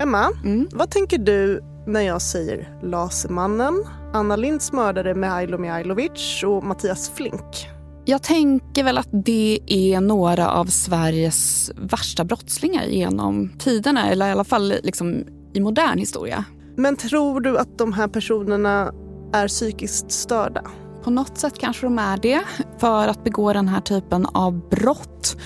Emma, 0.00 0.30
mm. 0.44 0.68
vad 0.72 0.90
tänker 0.90 1.18
du 1.18 1.60
när 1.86 2.00
jag 2.00 2.22
säger 2.22 2.78
Lasermannen, 2.82 3.84
Anna 4.12 4.36
Linds 4.36 4.72
mördare 4.72 5.14
Mihailo 5.14 5.58
Mihailovic 5.58 6.42
och 6.46 6.64
Mattias 6.64 7.10
Flink? 7.10 7.68
Jag 8.04 8.22
tänker 8.22 8.84
väl 8.84 8.98
att 8.98 9.08
det 9.12 9.60
är 9.66 10.00
några 10.00 10.50
av 10.50 10.64
Sveriges 10.64 11.70
värsta 11.76 12.24
brottslingar 12.24 12.84
genom 12.84 13.52
tiderna, 13.58 14.10
eller 14.10 14.28
i 14.28 14.30
alla 14.30 14.44
fall 14.44 14.74
liksom 14.82 15.24
i 15.54 15.60
modern 15.60 15.98
historia. 15.98 16.44
Men 16.76 16.96
tror 16.96 17.40
du 17.40 17.58
att 17.58 17.78
de 17.78 17.92
här 17.92 18.08
personerna 18.08 18.92
är 19.32 19.48
psykiskt 19.48 20.12
störda? 20.12 20.62
På 21.04 21.10
något 21.10 21.38
sätt 21.38 21.58
kanske 21.58 21.86
de 21.86 21.98
är 21.98 22.16
det. 22.16 22.42
För 22.78 23.08
att 23.08 23.24
begå 23.24 23.52
den 23.52 23.68
här 23.68 23.80
typen 23.80 24.26
av 24.26 24.68
brott 24.68 25.36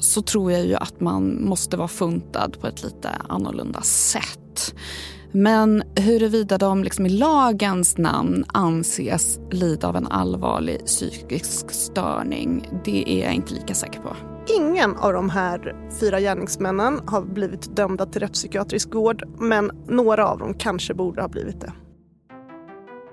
så 0.00 0.22
tror 0.22 0.52
jag 0.52 0.66
ju 0.66 0.74
att 0.74 1.00
man 1.00 1.44
måste 1.44 1.76
vara 1.76 1.88
funtad 1.88 2.56
på 2.60 2.66
ett 2.66 2.82
lite 2.82 3.08
annorlunda 3.28 3.82
sätt. 3.82 4.74
Men 5.32 5.82
huruvida 5.96 6.58
de 6.58 6.84
liksom 6.84 7.06
i 7.06 7.08
lagens 7.08 7.98
namn 7.98 8.44
anses 8.48 9.38
lida 9.50 9.88
av 9.88 9.96
en 9.96 10.06
allvarlig 10.06 10.86
psykisk 10.86 11.70
störning, 11.70 12.68
det 12.84 13.04
är 13.08 13.24
jag 13.24 13.34
inte 13.34 13.54
lika 13.54 13.74
säker 13.74 14.00
på. 14.00 14.16
Ingen 14.58 14.96
av 14.96 15.12
de 15.12 15.30
här 15.30 15.76
fyra 16.00 16.20
gärningsmännen 16.20 17.00
har 17.06 17.22
blivit 17.22 17.76
dömda 17.76 18.06
till 18.06 18.20
rättspsykiatrisk 18.20 18.94
vård, 18.94 19.24
men 19.38 19.70
några 19.88 20.28
av 20.28 20.38
dem 20.38 20.54
kanske 20.54 20.94
borde 20.94 21.20
ha 21.20 21.28
blivit 21.28 21.60
det. 21.60 21.72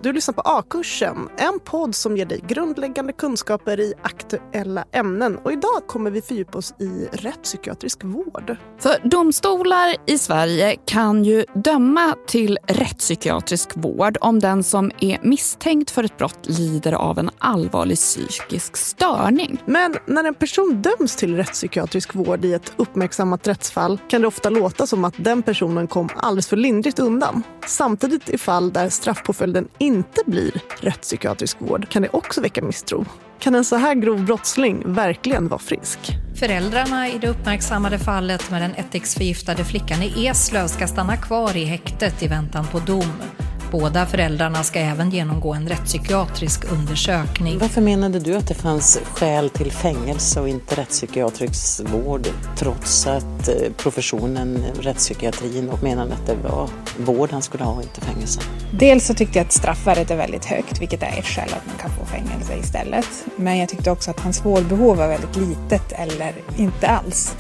Du 0.03 0.13
lyssnar 0.13 0.33
på 0.33 0.41
A-kursen, 0.41 1.29
en 1.37 1.59
podd 1.59 1.95
som 1.95 2.17
ger 2.17 2.25
dig 2.25 2.43
grundläggande 2.47 3.13
kunskaper 3.13 3.79
i 3.79 3.93
aktuella 4.01 4.85
ämnen. 4.91 5.37
Och 5.37 5.51
idag 5.51 5.87
kommer 5.87 6.11
vi 6.11 6.21
fördjupa 6.21 6.57
oss 6.57 6.73
i 6.79 7.07
rättspsykiatrisk 7.11 8.03
vård. 8.03 8.57
För 8.79 9.07
domstolar 9.09 9.95
i 10.05 10.17
Sverige 10.17 10.75
kan 10.85 11.23
ju 11.23 11.45
döma 11.53 12.15
till 12.27 12.59
rättspsykiatrisk 12.67 13.69
vård 13.75 14.17
om 14.21 14.39
den 14.39 14.63
som 14.63 14.91
är 14.99 15.19
misstänkt 15.21 15.91
för 15.91 16.03
ett 16.03 16.17
brott 16.17 16.39
lider 16.43 16.93
av 16.93 17.19
en 17.19 17.29
allvarlig 17.37 17.97
psykisk 17.97 18.77
störning. 18.77 19.63
Men 19.65 19.95
när 20.05 20.23
en 20.23 20.33
person 20.33 20.81
döms 20.81 21.15
till 21.15 21.35
rättspsykiatrisk 21.35 22.15
vård 22.15 22.45
i 22.45 22.53
ett 22.53 22.73
uppmärksammat 22.77 23.47
rättsfall 23.47 23.99
kan 24.07 24.21
det 24.21 24.27
ofta 24.27 24.49
låta 24.49 24.87
som 24.87 25.05
att 25.05 25.15
den 25.17 25.43
personen 25.43 25.87
kom 25.87 26.09
alldeles 26.15 26.47
för 26.47 26.57
lindrigt 26.57 26.99
undan. 26.99 27.43
Samtidigt 27.67 28.29
i 28.29 28.37
fall 28.37 28.73
där 28.73 28.89
straffpåföljden 28.89 29.67
inte 29.87 30.21
blir 30.25 30.51
rättspsykiatrisk 30.79 31.57
vård 31.61 31.89
kan 31.89 32.01
det 32.01 32.09
också 32.09 32.41
väcka 32.41 32.61
misstro. 32.61 33.05
Kan 33.39 33.55
en 33.55 33.65
så 33.65 33.75
här 33.75 33.95
grov 33.95 34.25
brottsling 34.25 34.93
verkligen 34.93 35.47
vara 35.47 35.59
frisk? 35.59 35.99
Föräldrarna 36.35 37.09
i 37.09 37.17
det 37.17 37.27
uppmärksammade 37.27 37.99
fallet 37.99 38.51
med 38.51 38.61
den 38.61 38.71
ättiksförgiftade 38.71 39.63
flickan 39.63 40.03
i 40.03 40.27
Eslöv 40.27 40.67
ska 40.67 40.87
stanna 40.87 41.17
kvar 41.17 41.57
i 41.57 41.65
häktet 41.65 42.23
i 42.23 42.27
väntan 42.27 42.67
på 42.67 42.79
dom. 42.79 43.13
Båda 43.71 44.05
föräldrarna 44.05 44.63
ska 44.63 44.79
även 44.79 45.09
genomgå 45.09 45.53
en 45.53 45.67
rättspsykiatrisk 45.67 46.71
undersökning. 46.71 47.57
Varför 47.59 47.81
menade 47.81 48.19
du 48.19 48.35
att 48.35 48.47
det 48.47 48.53
fanns 48.53 48.99
skäl 49.13 49.49
till 49.49 49.71
fängelse 49.71 50.41
och 50.41 50.49
inte 50.49 50.75
rättspsykiatrisk 50.75 51.81
vård 51.89 52.27
trots 52.55 53.07
att 53.07 53.47
eh, 53.47 53.71
professionen, 53.77 54.63
rättspsykiatrin, 54.79 55.71
menade 55.83 56.13
att 56.13 56.25
det 56.25 56.35
var 56.49 56.69
vård 56.97 57.31
han 57.31 57.41
skulle 57.41 57.63
ha 57.63 57.73
och 57.73 57.81
inte 57.81 58.01
fängelse? 58.01 58.41
Dels 58.71 59.05
så 59.05 59.13
tyckte 59.13 59.39
jag 59.39 59.45
att 59.45 59.53
straffvärdet 59.53 60.11
är 60.11 60.17
väldigt 60.17 60.45
högt, 60.45 60.81
vilket 60.81 61.03
är 61.03 61.19
ett 61.19 61.25
skäl 61.25 61.49
att 61.53 61.65
man 61.65 61.75
kan 61.77 61.89
få 61.89 62.05
fängelse 62.05 62.57
istället. 62.57 63.25
Men 63.35 63.57
jag 63.57 63.69
tyckte 63.69 63.91
också 63.91 64.11
att 64.11 64.19
hans 64.19 64.45
vårdbehov 64.45 64.97
var 64.97 65.07
väldigt 65.07 65.35
litet 65.35 65.91
eller 65.91 66.33
inte 66.57 66.87
alls 66.87 67.35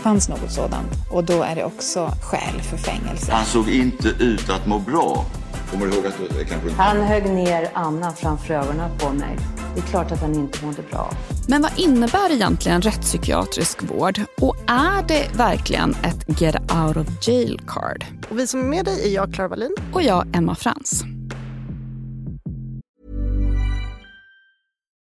fanns 0.00 0.28
något 0.28 0.52
sådant. 0.52 0.90
Och 1.10 1.24
då 1.24 1.42
är 1.42 1.54
det 1.54 1.64
också 1.64 2.12
skäl 2.22 2.62
för 2.62 2.76
fängelse. 2.76 3.32
Han 3.32 3.44
såg 3.44 3.68
inte 3.68 4.08
ut 4.08 4.50
att 4.50 4.66
må 4.66 4.78
bra. 4.78 5.24
Kommer 5.70 5.86
du 5.86 5.92
ihåg 5.92 6.06
att 6.06 6.14
det 6.38 6.44
kanske 6.44 6.70
Han 6.70 6.96
högg 6.96 7.24
ner 7.24 7.70
Anna 7.74 8.12
framför 8.12 8.54
ögonen 8.54 8.90
på 8.98 9.10
mig. 9.12 9.36
Det 9.74 9.80
är 9.80 9.84
klart 9.84 10.12
att 10.12 10.20
han 10.20 10.34
inte 10.34 10.64
mådde 10.64 10.82
bra. 10.90 11.10
Men 11.48 11.62
vad 11.62 11.78
innebär 11.78 12.32
egentligen 12.32 12.82
rättspsykiatrisk 12.82 13.82
vård? 13.82 14.20
Och 14.40 14.56
är 14.66 15.02
det 15.08 15.28
verkligen 15.34 15.90
ett 15.90 16.40
get 16.40 16.56
out 16.56 16.96
of 16.96 17.28
jail 17.28 17.60
card? 17.66 18.04
Och 18.30 18.38
vi 18.38 18.46
som 18.46 18.60
är 18.60 18.64
med 18.64 18.84
dig 18.84 19.08
är 19.10 19.14
jag, 19.14 19.34
Clara 19.34 19.48
Wallin. 19.48 19.74
Och 19.92 20.02
jag, 20.02 20.36
Emma 20.36 20.54
Frans. 20.54 21.04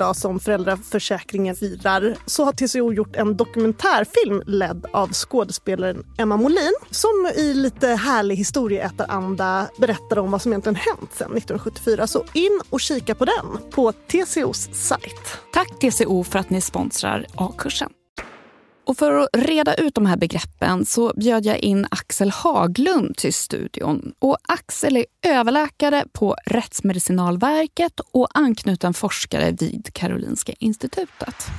dag 0.00 0.16
som 0.16 0.40
föräldraförsäkringen 0.40 1.56
firar 1.56 2.16
så 2.26 2.44
har 2.44 2.52
TCO 2.52 2.92
gjort 2.92 3.16
en 3.16 3.36
dokumentärfilm 3.36 4.42
ledd 4.46 4.86
av 4.92 5.12
skådespelaren 5.12 6.06
Emma 6.18 6.36
Molin 6.36 6.74
som 6.90 7.30
i 7.36 7.54
lite 7.54 7.86
härlig 7.86 8.36
historieätaranda 8.36 9.68
berättar 9.78 10.18
om 10.18 10.30
vad 10.30 10.42
som 10.42 10.52
egentligen 10.52 10.76
hänt 10.76 11.10
sedan 11.12 11.36
1974. 11.36 12.06
Så 12.06 12.24
in 12.32 12.60
och 12.70 12.80
kika 12.80 13.14
på 13.14 13.24
den 13.24 13.70
på 13.70 13.92
TCOs 13.92 14.68
sajt. 14.72 15.38
Tack 15.52 15.78
TCO 15.78 16.24
för 16.24 16.38
att 16.38 16.50
ni 16.50 16.60
sponsrar 16.60 17.26
A-kursen. 17.34 17.90
Och 18.84 18.96
för 18.96 19.12
att 19.12 19.28
reda 19.32 19.74
ut 19.74 19.94
de 19.94 20.06
här 20.06 20.16
begreppen 20.16 20.86
så 20.86 21.12
bjöd 21.16 21.46
jag 21.46 21.58
in 21.58 21.86
Axel 21.90 22.30
Haglund 22.30 23.16
till 23.16 23.34
studion. 23.34 24.12
Och 24.18 24.36
Axel 24.48 24.96
är 24.96 25.04
överläkare 25.26 26.04
på 26.12 26.36
Rättsmedicinalverket 26.46 28.00
och 28.12 28.28
anknuten 28.34 28.94
forskare 28.94 29.50
vid 29.50 29.90
Karolinska 29.92 30.52
institutet. 30.58 31.50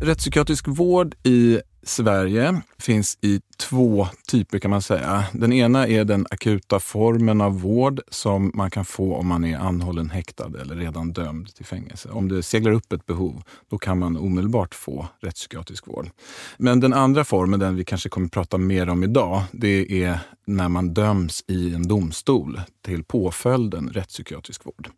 Rättspsykiatrisk 0.00 0.68
vård 0.68 1.14
i 1.22 1.60
Sverige 1.82 2.62
finns 2.78 3.18
i 3.20 3.40
två 3.56 4.08
typer 4.28 4.58
kan 4.58 4.70
man 4.70 4.82
säga. 4.82 5.24
Den 5.32 5.52
ena 5.52 5.86
är 5.86 6.04
den 6.04 6.26
akuta 6.30 6.80
formen 6.80 7.40
av 7.40 7.60
vård 7.60 8.00
som 8.08 8.50
man 8.54 8.70
kan 8.70 8.84
få 8.84 9.16
om 9.16 9.26
man 9.26 9.44
är 9.44 9.58
anhållen, 9.58 10.10
häktad 10.10 10.52
eller 10.60 10.76
redan 10.76 11.12
dömd 11.12 11.54
till 11.54 11.64
fängelse. 11.64 12.08
Om 12.08 12.28
det 12.28 12.42
seglar 12.42 12.72
upp 12.72 12.92
ett 12.92 13.06
behov, 13.06 13.42
då 13.70 13.78
kan 13.78 13.98
man 13.98 14.16
omedelbart 14.16 14.74
få 14.74 15.08
rättspsykiatrisk 15.20 15.86
vård. 15.86 16.10
Men 16.56 16.80
den 16.80 16.92
andra 16.92 17.24
formen, 17.24 17.60
den 17.60 17.76
vi 17.76 17.84
kanske 17.84 18.08
kommer 18.08 18.28
prata 18.28 18.58
mer 18.58 18.88
om 18.88 19.04
idag, 19.04 19.42
det 19.52 20.02
är 20.04 20.18
när 20.46 20.68
man 20.68 20.94
döms 20.94 21.44
i 21.46 21.74
en 21.74 21.88
domstol 21.88 22.60
till 22.84 23.04
påföljden 23.04 23.88
rättspsykiatrisk 23.88 24.66
vård. 24.66 24.90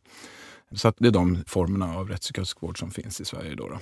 Så 0.72 0.92
det 0.98 1.08
är 1.08 1.12
de 1.12 1.38
formerna 1.46 1.94
av 1.96 2.08
rättspsykiatrisk 2.08 2.62
vård 2.62 2.78
som 2.78 2.90
finns 2.90 3.20
i 3.20 3.24
Sverige. 3.24 3.54
Då, 3.54 3.68
då. 3.68 3.78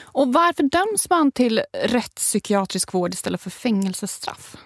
Och 0.00 0.32
varför 0.32 0.62
döms 0.62 1.10
man 1.10 1.32
till 1.32 1.62
rättspsykiatrisk 1.84 2.94
vård 2.94 3.14
istället 3.14 3.40
för 3.40 3.50
fängelsestraff? 3.50 4.56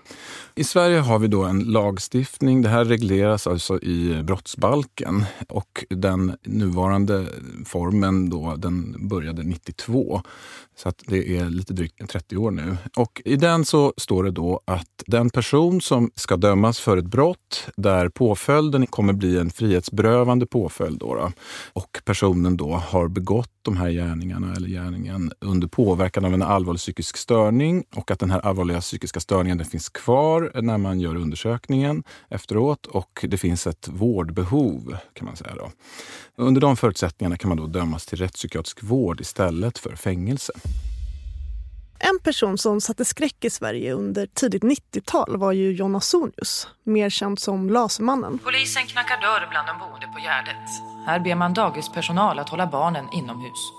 I 0.55 0.64
Sverige 0.64 0.99
har 0.99 1.19
vi 1.19 1.28
då 1.28 1.44
en 1.44 1.61
lagstiftning. 1.61 2.62
Det 2.62 2.69
här 2.69 2.84
regleras 2.84 3.46
alltså 3.46 3.82
i 3.82 4.23
brottsbalken 4.23 5.25
och 5.49 5.84
den 5.90 6.37
nuvarande 6.43 7.26
formen 7.67 8.31
då, 8.31 8.56
den 8.56 9.08
började 9.08 9.43
92. 9.43 10.23
Så 10.76 10.88
att 10.88 11.02
det 11.06 11.37
är 11.37 11.50
lite 11.50 11.72
drygt 11.72 12.11
30 12.11 12.37
år 12.37 12.50
nu. 12.50 12.76
Och 12.96 13.22
I 13.25 13.37
den 13.37 13.64
så 13.64 13.93
står 13.96 14.25
det 14.25 14.31
då 14.31 14.61
att 14.64 15.02
den 15.06 15.31
person 15.31 15.81
som 15.81 16.11
ska 16.14 16.37
dömas 16.37 16.81
för 16.81 16.96
ett 16.96 17.06
brott 17.06 17.69
där 17.76 18.08
påföljden 18.08 18.87
kommer 18.87 19.12
bli 19.12 19.38
en 19.38 19.50
frihetsberövande 19.50 20.46
påföljd 20.46 20.99
då, 20.99 21.14
då 21.14 21.32
och 21.72 22.00
personen 22.05 22.56
då 22.56 22.75
har 22.75 23.08
begått 23.08 23.56
de 23.67 23.77
här 23.77 23.91
gärningarna 23.91 24.55
eller 24.55 24.69
gärningen 24.69 25.33
under 25.41 25.69
påverkan 25.69 26.25
av 26.25 26.35
en 26.35 26.43
allvarlig 26.43 26.81
psykisk 26.81 27.17
störning 27.17 27.85
och 27.95 28.11
att 28.11 28.19
den 28.19 28.31
här 28.31 28.41
allvarliga 28.41 28.81
psykiska 28.81 29.21
störningen 29.21 29.59
den 29.59 29.67
finns 29.67 29.89
kvar 29.89 30.51
när 30.55 30.79
man 30.79 31.01
gör 31.01 31.17
undersökningen 31.17 32.03
efteråt 32.29 32.87
och 32.87 33.27
det 33.29 33.37
finns 33.37 33.67
ett 33.67 33.89
vårdbehov 33.89 34.97
kan 35.13 35.27
man 35.27 35.37
säga. 35.37 35.55
Då. 35.55 35.71
Under 36.37 36.61
de 36.61 36.77
förutsättningarna 36.77 37.37
kan 37.37 37.49
man 37.49 37.59
då 37.59 37.67
dömas 37.67 38.07
till 38.07 38.19
rättspsykiatrisk 38.19 38.83
vård 38.83 39.21
istället 39.21 39.79
för 39.79 39.97
fängelse. 39.97 40.53
En 41.98 42.19
person 42.25 42.58
som 42.58 42.81
satte 42.81 43.04
skräck 43.04 43.44
i 43.44 43.50
Sverige 43.50 43.93
under 43.93 44.26
tidigt 44.26 44.62
90-tal 44.62 45.36
var 45.36 45.53
ju 45.53 45.72
John 45.72 45.94
Ausonius, 45.94 46.69
mer 46.84 47.10
känd 47.10 47.38
som 47.38 47.70
Lasermannen. 47.70 48.38
Polisen 48.38 48.86
knackar 48.86 49.20
dörr 49.20 49.46
bland 49.50 49.69
de 49.69 49.79
boende 49.79 50.06
på 50.06 50.19
Gärdet. 50.19 50.70
Här 51.06 51.20
ber 51.20 51.34
man 51.34 51.55
dagispersonal 51.55 52.38
att 52.38 52.48
hålla 52.48 52.67
barnen 52.67 53.05
inomhus. 53.12 53.72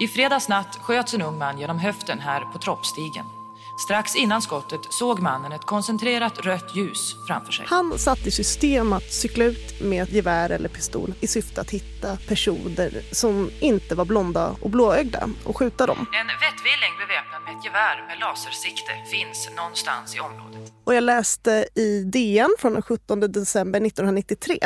I 0.00 0.08
fredags 0.08 0.48
natt 0.48 0.76
sköts 0.76 1.14
en 1.14 1.22
ung 1.22 1.38
man 1.38 1.58
genom 1.58 1.78
höften 1.78 2.20
här 2.20 2.40
på 2.40 2.58
Troppstigen. 2.58 3.43
Strax 3.78 4.16
innan 4.16 4.42
skottet 4.42 4.80
såg 4.90 5.20
mannen 5.20 5.52
ett 5.52 5.64
koncentrerat 5.64 6.38
rött 6.38 6.76
ljus 6.76 7.14
framför 7.26 7.52
sig. 7.52 7.66
Han 7.68 7.98
satte 7.98 8.28
i 8.28 8.30
system 8.30 8.92
att 8.92 9.12
cykla 9.12 9.44
ut 9.44 9.80
med 9.80 10.02
ett 10.02 10.12
gevär 10.12 10.50
eller 10.50 10.68
pistol 10.68 11.14
i 11.20 11.26
syfte 11.26 11.60
att 11.60 11.70
hitta 11.70 12.16
personer 12.28 13.02
som 13.12 13.50
inte 13.60 13.94
var 13.94 14.04
blonda 14.04 14.56
och 14.60 14.70
blåögda 14.70 15.28
och 15.44 15.56
skjuta 15.56 15.86
dem. 15.86 16.06
En 16.12 16.26
vettvilling 16.26 16.92
beväpnad 16.98 17.42
med 17.44 17.58
ett 17.58 17.64
gevär 17.64 18.06
med 18.08 18.18
lasersikte 18.20 18.92
finns 19.10 19.50
någonstans 19.56 20.16
i 20.16 20.20
området. 20.20 20.72
Och 20.84 20.94
jag 20.94 21.04
läste 21.04 21.68
i 21.74 22.02
DN 22.02 22.54
från 22.58 22.72
den 22.72 22.82
17 22.82 23.20
december 23.20 23.86
1993 23.86 24.58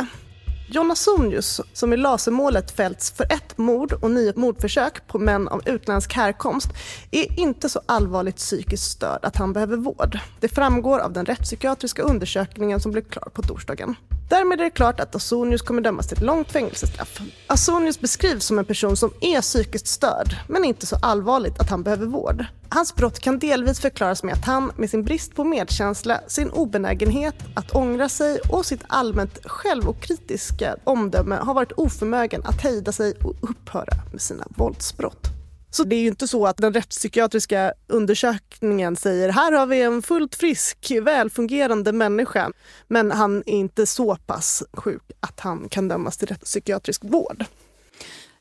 John 0.71 0.91
Ausonius, 0.91 1.61
som 1.73 1.93
i 1.93 1.97
lasermålet 1.97 2.71
fällts 2.71 3.11
för 3.11 3.25
ett 3.25 3.59
mord 3.59 3.93
och 3.93 4.11
nio 4.11 4.33
mordförsök 4.37 5.07
på 5.07 5.19
män 5.19 5.49
av 5.49 5.69
utländsk 5.69 6.13
härkomst, 6.13 6.69
är 7.11 7.41
inte 7.41 7.69
så 7.69 7.81
allvarligt 7.87 8.37
psykiskt 8.37 8.91
störd 8.91 9.25
att 9.25 9.37
han 9.37 9.53
behöver 9.53 9.77
vård. 9.77 10.19
Det 10.41 10.49
framgår 10.49 10.99
av 10.99 11.13
den 11.13 11.27
rättspsykiatriska 11.27 12.03
undersökningen 12.03 12.81
som 12.81 12.93
blev 12.93 13.03
klar 13.03 13.29
på 13.35 13.43
torsdagen. 13.43 13.97
Därmed 14.29 14.61
är 14.61 14.65
det 14.65 14.71
klart 14.71 15.01
att 15.01 15.15
Ausonius 15.15 15.63
kommer 15.63 15.83
dömas 15.83 16.07
till 16.07 16.17
ett 16.17 16.23
långt 16.23 16.53
fängelsestraff. 16.53 17.21
Ausonius 17.47 18.01
beskrivs 18.01 18.45
som 18.45 18.59
en 18.59 18.65
person 18.65 18.97
som 18.97 19.11
är 19.21 19.41
psykiskt 19.41 19.87
störd, 19.87 20.37
men 20.49 20.65
inte 20.65 20.87
så 20.87 20.97
allvarligt 21.03 21.61
att 21.61 21.71
han 21.71 21.83
behöver 21.83 22.07
vård. 22.07 22.45
Hans 22.69 22.95
brott 22.95 23.21
kan 23.21 23.39
delvis 23.39 23.81
förklaras 23.81 24.23
med 24.23 24.35
att 24.35 24.45
han 24.45 24.73
med 24.77 24.91
sin 24.91 25.05
brist 25.05 25.35
på 25.35 25.45
medkänsla, 25.45 26.21
sin 26.27 26.51
obenägenhet 26.51 27.35
att 27.55 27.75
ångra 27.75 28.09
sig 28.09 28.39
och 28.39 28.67
sitt 28.67 28.85
allmänt 28.89 29.39
självokritiska 29.45 30.77
omdöme 30.85 31.37
har 31.37 31.55
varit 31.55 31.73
oförmögen 31.73 32.43
att 32.45 32.63
hejda 32.63 32.93
sig 32.93 33.15
och 33.23 33.35
upphöra 33.41 33.95
med 34.13 34.21
sina 34.21 34.45
våldsbrott. 34.49 35.38
Så 35.71 35.85
det 35.85 35.97
är 35.97 36.01
ju 36.01 36.09
inte 36.09 36.29
så 36.29 36.47
att 36.47 36.57
den 36.57 36.75
rättspsykiatriska 36.75 37.73
undersökningen 37.87 38.97
säger 38.97 39.29
här 39.29 39.53
har 39.53 39.67
vi 39.67 39.83
en 39.83 40.03
fullt 40.03 40.35
frisk, 40.35 40.93
välfungerande 41.03 41.93
människa. 41.93 42.51
Men 42.89 43.11
han 43.11 43.43
är 43.47 43.53
inte 43.53 43.87
så 43.87 44.17
pass 44.17 44.63
sjuk 44.73 45.03
att 45.21 45.41
han 45.41 45.69
kan 45.69 45.89
dömas 45.89 46.17
till 46.17 46.29
rättspsykiatrisk 46.29 47.05
vård. 47.05 47.45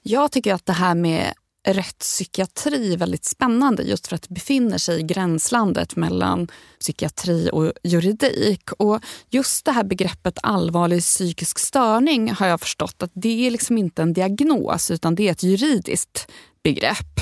Jag 0.01 0.31
tycker 0.31 0.53
att 0.53 0.65
det 0.65 0.73
här 0.73 0.95
med 0.95 1.33
rättspsykiatri 1.67 2.93
är 2.93 2.97
väldigt 2.97 3.25
spännande 3.25 3.83
just 3.83 4.07
för 4.07 4.15
att 4.15 4.21
det 4.21 4.33
befinner 4.33 4.77
sig 4.77 4.99
i 4.99 5.03
gränslandet 5.03 5.95
mellan 5.95 6.47
psykiatri 6.79 7.49
och 7.53 7.71
juridik. 7.83 8.71
Och 8.71 9.01
just 9.29 9.65
det 9.65 9.71
här 9.71 9.83
begreppet 9.83 10.39
allvarlig 10.43 11.01
psykisk 11.01 11.59
störning 11.59 12.31
har 12.31 12.47
jag 12.47 12.59
förstått 12.59 13.03
att 13.03 13.11
det 13.13 13.47
är 13.47 13.51
liksom 13.51 13.77
inte 13.77 14.01
en 14.01 14.13
diagnos 14.13 14.91
utan 14.91 15.15
det 15.15 15.27
är 15.27 15.31
ett 15.31 15.43
juridiskt 15.43 16.27
begrepp. 16.67 17.19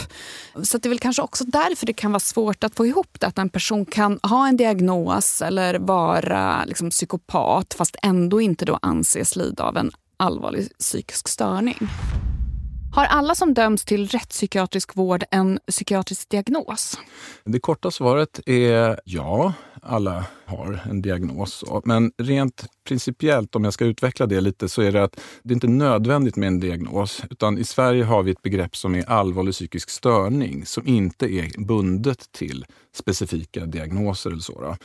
Så 0.64 0.78
det 0.78 0.88
är 0.88 0.90
väl 0.90 1.00
kanske 1.00 1.22
också 1.22 1.44
därför 1.44 1.86
det 1.86 1.94
kan 1.94 2.12
vara 2.12 2.20
svårt 2.20 2.64
att 2.64 2.75
få 2.75 2.86
ihop 2.86 3.20
det. 3.20 3.28
Att 3.28 3.38
en 3.38 3.50
person 3.50 3.86
kan 3.86 4.20
ha 4.24 4.48
en 4.48 4.58
diagnos 4.58 5.42
eller 5.42 5.80
vara 5.80 6.66
liksom 6.66 6.90
psykopat 6.90 7.74
fast 7.74 7.96
ändå 8.04 8.42
inte 8.42 8.66
då 8.66 8.80
anses 8.82 9.36
lida 9.36 9.64
av 9.64 9.78
en 9.78 9.92
allvarlig 10.18 10.78
psykisk 10.78 11.28
störning. 11.28 11.88
Har 12.96 13.06
alla 13.06 13.36
som 13.36 13.54
döms 13.54 13.86
till 13.86 14.08
rättspsykiatrisk 14.08 14.96
vård 14.96 15.24
en 15.32 15.60
psykiatrisk 15.68 16.30
diagnos? 16.30 17.00
Det 17.44 17.60
korta 17.60 17.92
svaret 17.92 18.40
är 18.46 19.00
ja, 19.06 19.54
alla 19.82 20.25
har 20.46 20.80
en 20.90 21.02
diagnos. 21.02 21.64
Men 21.84 22.12
rent 22.18 22.66
principiellt, 22.88 23.56
om 23.56 23.64
jag 23.64 23.74
ska 23.74 23.86
utveckla 23.86 24.25
det 24.25 24.42
lite, 24.42 24.70
så 24.70 24.82
är 24.82 24.92
det 24.92 25.04
att 25.04 25.20
det 25.44 25.52
är 25.52 25.56
inte 25.56 25.68
nödvändigt 25.68 26.36
med 26.36 26.48
en 26.48 26.60
diagnos. 26.60 27.22
Utan 27.30 27.58
i 27.58 27.64
Sverige 27.64 28.04
har 28.04 28.24
vi 28.24 28.32
ett 28.32 28.42
begrepp 28.42 28.75
som 28.75 28.96
är 28.96 29.10
allvarlig 29.10 29.54
psykisk 29.54 29.90
störning 29.90 30.66
som 30.66 30.88
inte 30.88 31.25
är 31.25 31.66
bundet 31.66 32.32
till 32.32 32.66
specifika 32.94 33.66
diagnoser 33.66 34.30
eller 34.30 34.42
så. 34.42 34.75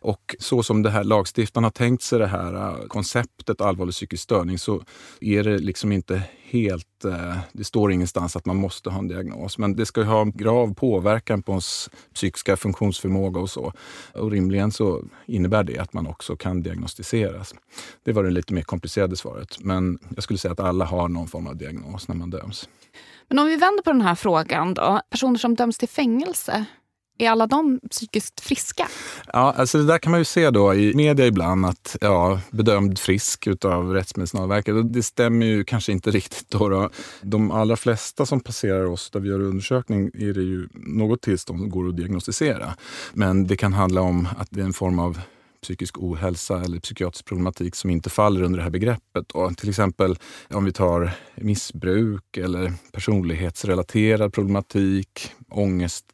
Och 0.00 0.36
så 0.38 0.62
som 0.62 0.82
det 0.82 0.90
här 0.90 1.04
lagstiftaren 1.04 1.64
har 1.64 1.70
tänkt 1.70 2.02
sig 2.02 2.18
det 2.18 2.26
här 2.26 2.54
äh, 2.54 2.86
konceptet 2.86 3.60
allvarlig 3.60 3.94
psykisk 3.94 4.22
störning 4.22 4.58
så 4.58 4.82
är 5.20 5.44
det 5.44 5.58
liksom 5.58 5.92
inte 5.92 6.22
helt... 6.42 7.04
Äh, 7.04 7.36
det 7.52 7.64
står 7.64 7.92
ingenstans 7.92 8.36
att 8.36 8.46
man 8.46 8.56
måste 8.56 8.90
ha 8.90 8.98
en 8.98 9.08
diagnos. 9.08 9.58
Men 9.58 9.76
det 9.76 9.86
ska 9.86 10.02
ha 10.02 10.24
grav 10.24 10.74
påverkan 10.74 11.42
på 11.42 11.52
ens 11.52 11.90
psykiska 12.14 12.56
funktionsförmåga 12.56 13.40
och 13.40 13.50
så. 13.50 13.72
Och 14.14 14.30
rimligen 14.30 14.72
så 14.72 15.02
innebär 15.26 15.64
det 15.64 15.78
att 15.78 15.92
man 15.92 16.06
också 16.06 16.36
kan 16.36 16.62
diagnostiseras. 16.62 17.54
Det 18.04 18.12
var 18.12 18.24
det 18.24 18.30
lite 18.30 18.54
mer 18.54 18.62
komplicerade 18.62 19.16
svaret. 19.16 19.56
Men 19.60 19.98
jag 20.14 20.24
skulle 20.24 20.38
säga 20.38 20.52
att 20.52 20.60
alla 20.60 20.84
har 20.84 21.08
någon 21.08 21.28
form 21.28 21.46
av 21.46 21.56
diagnos 21.56 22.08
när 22.08 22.14
man 22.14 22.30
döms. 22.30 22.68
Men 23.28 23.38
om 23.38 23.46
vi 23.46 23.56
vänder 23.56 23.82
på 23.82 23.92
den 23.92 24.00
här 24.00 24.14
frågan 24.14 24.74
då. 24.74 25.00
Personer 25.10 25.38
som 25.38 25.54
döms 25.54 25.78
till 25.78 25.88
fängelse, 25.88 26.64
är 27.18 27.30
alla 27.30 27.46
de 27.46 27.80
psykiskt 27.90 28.40
friska? 28.40 28.88
Ja, 29.32 29.54
alltså 29.56 29.78
det 29.78 29.84
där 29.84 29.98
kan 29.98 30.10
man 30.10 30.20
ju 30.20 30.24
se 30.24 30.50
då 30.50 30.74
i 30.74 30.94
media 30.94 31.26
ibland 31.26 31.66
att 31.66 31.96
ja, 32.00 32.40
bedömd 32.50 32.98
frisk 32.98 33.46
utav 33.46 33.92
Rättsmedicinalverket. 33.92 34.92
Det 34.92 35.02
stämmer 35.02 35.46
ju 35.46 35.64
kanske 35.64 35.92
inte 35.92 36.10
riktigt. 36.18 36.50
Då, 36.50 36.68
då 36.68 36.90
De 37.22 37.50
allra 37.50 37.76
flesta 37.76 38.26
som 38.26 38.40
passerar 38.40 38.84
oss 38.84 39.10
där 39.10 39.20
vi 39.20 39.28
gör 39.28 39.40
undersökning 39.40 40.10
är 40.14 40.32
det 40.32 40.42
ju 40.42 40.68
något 40.74 41.22
tillstånd 41.22 41.60
som 41.60 41.70
går 41.70 41.88
att 41.88 41.96
diagnostisera. 41.96 42.74
Men 43.12 43.46
det 43.46 43.56
kan 43.56 43.72
handla 43.72 44.00
om 44.00 44.28
att 44.38 44.48
det 44.50 44.60
är 44.60 44.64
en 44.64 44.72
form 44.72 44.98
av 44.98 45.20
psykisk 45.62 45.98
ohälsa 45.98 46.60
eller 46.60 46.80
psykiatrisk 46.80 47.24
problematik 47.24 47.74
som 47.74 47.90
inte 47.90 48.10
faller 48.10 48.42
under 48.42 48.56
det 48.56 48.62
här 48.62 48.70
begreppet. 48.70 49.28
Då. 49.28 49.50
till 49.50 49.68
exempel 49.68 50.18
om 50.50 50.64
vi 50.64 50.72
tar 50.72 51.10
missbruk 51.36 52.36
eller 52.36 52.72
personlighetsrelaterad 52.92 54.32
problematik, 54.32 55.30
ångest, 55.50 56.04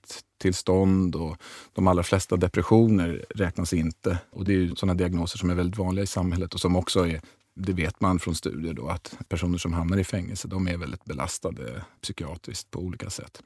ångesttillstånd 0.44 1.16
och 1.16 1.36
de 1.74 1.86
allra 1.86 2.02
flesta 2.02 2.36
depressioner 2.36 3.24
räknas 3.34 3.72
inte. 3.72 4.18
Och 4.30 4.44
det 4.44 4.52
är 4.52 4.56
ju 4.56 4.76
sådana 4.76 4.94
diagnoser 4.94 5.38
som 5.38 5.50
är 5.50 5.54
väldigt 5.54 5.78
vanliga 5.78 6.02
i 6.02 6.06
samhället 6.06 6.54
och 6.54 6.60
som 6.60 6.76
också 6.76 7.06
är 7.06 7.20
det 7.56 7.72
vet 7.72 8.00
man 8.00 8.18
från 8.18 8.34
studier 8.34 8.74
då 8.74 8.88
att 8.88 9.16
personer 9.28 9.58
som 9.58 9.72
hamnar 9.72 9.98
i 9.98 10.04
fängelse 10.04 10.48
de 10.48 10.68
är 10.68 10.76
väldigt 10.76 11.04
belastade 11.04 11.84
psykiatriskt 12.02 12.70
på 12.70 12.80
olika 12.80 13.10
sätt. 13.10 13.42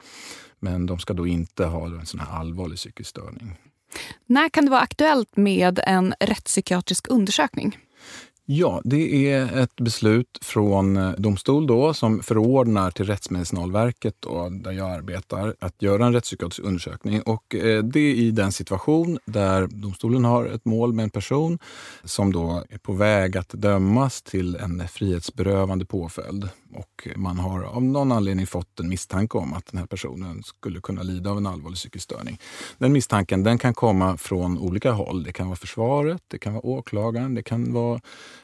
Men 0.61 0.87
de 0.87 0.99
ska 0.99 1.15
då 1.15 1.27
inte 1.27 1.65
ha 1.65 1.87
en 1.87 2.07
sån 2.07 2.21
här 2.21 2.41
allvarlig 2.41 2.79
psykisk 2.79 3.11
störning. 3.11 3.55
När 4.27 4.49
kan 4.49 4.65
det 4.65 4.71
vara 4.71 4.81
aktuellt 4.81 5.37
med 5.37 5.81
en 5.87 6.15
rättspsykiatrisk 6.21 7.11
undersökning? 7.11 7.79
Ja, 8.51 8.81
det 8.85 9.31
är 9.31 9.59
ett 9.59 9.77
beslut 9.77 10.39
från 10.43 10.97
eh, 10.97 11.11
domstol 11.11 11.67
då 11.67 11.95
som 11.95 12.23
förordnar 12.23 12.91
till 12.91 13.07
Rättsmedicinalverket, 13.07 14.15
då, 14.21 14.49
där 14.49 14.73
jag 14.73 14.91
arbetar, 14.91 15.55
att 15.59 15.83
göra 15.83 16.07
en 16.07 16.13
rättspsykiatrisk 16.13 16.67
undersökning. 16.67 17.23
Och 17.23 17.55
eh, 17.55 17.83
det 17.85 18.01
är 18.01 18.15
i 18.15 18.31
den 18.31 18.53
situation 18.53 19.19
där 19.25 19.67
domstolen 19.67 20.25
har 20.25 20.47
ett 20.47 20.65
mål 20.65 20.93
med 20.93 21.03
en 21.03 21.11
person 21.11 21.59
som 22.05 22.33
då 22.33 22.65
är 22.71 22.79
på 22.79 22.93
väg 22.93 23.37
att 23.37 23.49
dömas 23.49 24.23
till 24.23 24.57
en 24.57 24.89
frihetsberövande 24.89 25.85
påföljd. 25.85 26.49
Och 26.75 27.09
man 27.17 27.39
har 27.39 27.63
av 27.63 27.83
någon 27.83 28.13
anledning 28.13 28.47
fått 28.47 28.81
en 28.81 28.89
misstanke 28.89 29.39
om 29.39 29.53
att 29.53 29.67
den 29.67 29.79
här 29.79 29.87
personen 29.87 30.43
skulle 30.43 30.81
kunna 30.81 31.03
lida 31.03 31.31
av 31.31 31.39
en 31.39 31.47
allvarlig 31.47 31.77
psykisk 31.77 32.05
störning. 32.05 32.39
Den 32.79 32.93
misstanken 32.93 33.43
den 33.43 33.59
kan 33.59 33.75
komma 33.75 34.17
från 34.17 34.59
olika 34.59 34.93
håll. 34.93 35.23
Det 35.23 35.33
kan 35.33 35.47
vara 35.47 35.57
försvaret, 35.57 36.23
det 36.29 36.39
kan 36.39 36.53
vara 36.53 36.67
åklagaren, 36.67 37.35
det 37.35 37.43
kan 37.43 37.73
vara 37.73 38.01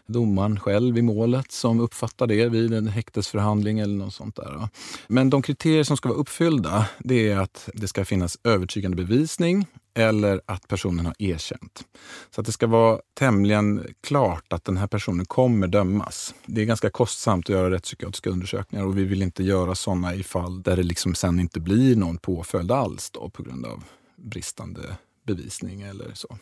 domaren 0.06 0.60
själv 0.60 0.98
i 0.98 1.02
målet 1.02 1.52
som 1.52 1.80
uppfattar 1.80 2.26
det 2.26 2.48
vid 2.48 2.74
en 2.74 2.88
häktesförhandling 2.88 3.78
eller 3.78 3.94
något 3.94 4.14
sånt 4.14 4.36
där. 4.36 4.68
Men 5.08 5.30
de 5.30 5.42
kriterier 5.42 5.84
som 5.84 5.96
ska 5.96 6.08
vara 6.08 6.18
uppfyllda 6.18 6.88
det 6.98 7.28
är 7.28 7.38
att 7.38 7.68
det 7.74 7.88
ska 7.88 8.04
finnas 8.04 8.38
övertygande 8.44 8.96
bevisning 8.96 9.66
eller 9.94 10.40
att 10.46 10.68
personen 10.68 11.06
har 11.06 11.14
erkänt. 11.18 11.84
Så 12.30 12.40
att 12.40 12.46
det 12.46 12.52
ska 12.52 12.66
vara 12.66 13.00
tämligen 13.14 13.86
klart 14.00 14.52
att 14.52 14.64
den 14.64 14.76
här 14.76 14.86
personen 14.86 15.26
kommer 15.26 15.66
dömas. 15.66 16.34
Det 16.46 16.60
är 16.60 16.64
ganska 16.64 16.90
kostsamt 16.90 17.46
att 17.46 17.54
göra 17.54 17.70
rättspsykiatriska 17.70 18.30
undersökningar 18.30 18.86
och 18.86 18.98
vi 18.98 19.04
vill 19.04 19.22
inte 19.22 19.42
göra 19.42 19.74
sådana 19.74 20.14
i 20.14 20.22
fall 20.22 20.62
där 20.62 20.76
det 20.76 20.82
liksom 20.82 21.14
sen 21.14 21.40
inte 21.40 21.60
blir 21.60 21.96
någon 21.96 22.18
påföljd 22.18 22.72
alls 22.72 23.10
då, 23.10 23.30
på 23.30 23.42
grund 23.42 23.66
av 23.66 23.84
bristande 24.16 24.80
bevisning 25.26 25.82
eller 25.82 26.14
så. 26.14 26.38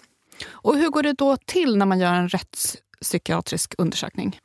Och 0.48 0.76
hur 0.76 0.88
går 0.88 1.02
det 1.02 1.12
då 1.12 1.36
till 1.36 1.76
när 1.76 1.86
man 1.86 1.98
gör 1.98 2.14
en 2.14 2.28
rättspsykiatrisk 2.28 3.74
undersökning? 3.78 4.40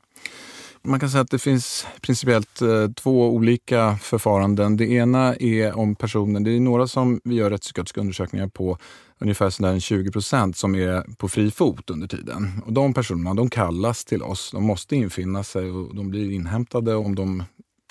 Man 0.88 1.00
kan 1.00 1.10
säga 1.10 1.22
att 1.22 1.29
det 1.29 1.39
finns 1.39 1.88
principiellt 2.01 2.62
eh, 2.62 2.91
två 2.96 3.29
olika 3.29 3.98
förfaranden. 4.01 4.77
Det 4.77 4.86
ena 4.86 5.36
är 5.36 5.77
om 5.77 5.96
personen, 5.96 6.44
det 6.44 6.51
är 6.51 6.60
några 6.60 6.88
som 6.88 7.22
vi 7.24 7.36
gör 7.36 7.50
rättspsykiatriska 7.50 8.01
undersökningar 8.01 8.48
på, 8.48 8.77
ungefär 9.20 9.50
sådär 9.50 9.79
20 9.79 10.12
procent 10.12 10.58
som 10.58 10.75
är 10.75 11.15
på 11.15 11.27
fri 11.29 11.51
fot 11.51 11.89
under 11.89 12.08
tiden. 12.08 12.62
Och 12.65 12.74
de 12.74 12.94
personerna 12.94 13.34
de 13.34 13.50
kallas 13.50 14.06
till 14.06 14.24
oss, 14.24 14.51
de 14.51 14.63
måste 14.63 14.96
infinna 14.96 15.44
sig 15.44 15.72
och 15.72 15.96
de 15.96 16.10
blir 16.10 16.32
inhämtade 16.32 16.96
om 16.96 17.15
de 17.15 17.44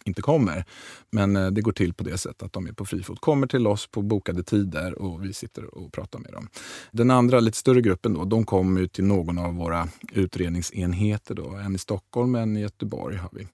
inte 0.06 0.22
kommer. 0.22 0.64
Men 1.10 1.36
eh, 1.36 1.46
det 1.46 1.60
går 1.60 1.72
till 1.72 1.94
på 1.94 2.04
det 2.04 2.18
sättet 2.18 2.42
att 2.42 2.52
de 2.52 2.66
är 2.66 2.72
på 2.72 2.84
fri 2.84 3.02
fot. 3.02 3.20
Kommer 3.20 3.46
till 3.46 3.66
oss 3.66 3.86
på 3.86 4.02
bokade 4.02 4.42
tider 4.42 5.02
och 5.02 5.24
vi 5.24 5.32
sitter 5.32 5.74
och 5.78 5.92
pratar 5.92 6.18
med 6.18 6.32
dem. 6.32 6.48
Den 6.90 7.10
andra, 7.10 7.40
lite 7.40 7.58
större 7.58 7.80
gruppen, 7.80 8.14
då, 8.14 8.24
de 8.24 8.44
kommer 8.44 8.86
till 8.86 9.04
någon 9.04 9.38
av 9.38 9.54
våra 9.54 9.88
utredningsenheter. 10.12 11.34
Då. 11.34 11.48
En 11.48 11.74
i 11.74 11.78
Stockholm, 11.78 12.34
en 12.34 12.56
i 12.56 12.60
Göteborg 12.60 13.16
har 13.16 13.30
vi. 13.32 13.46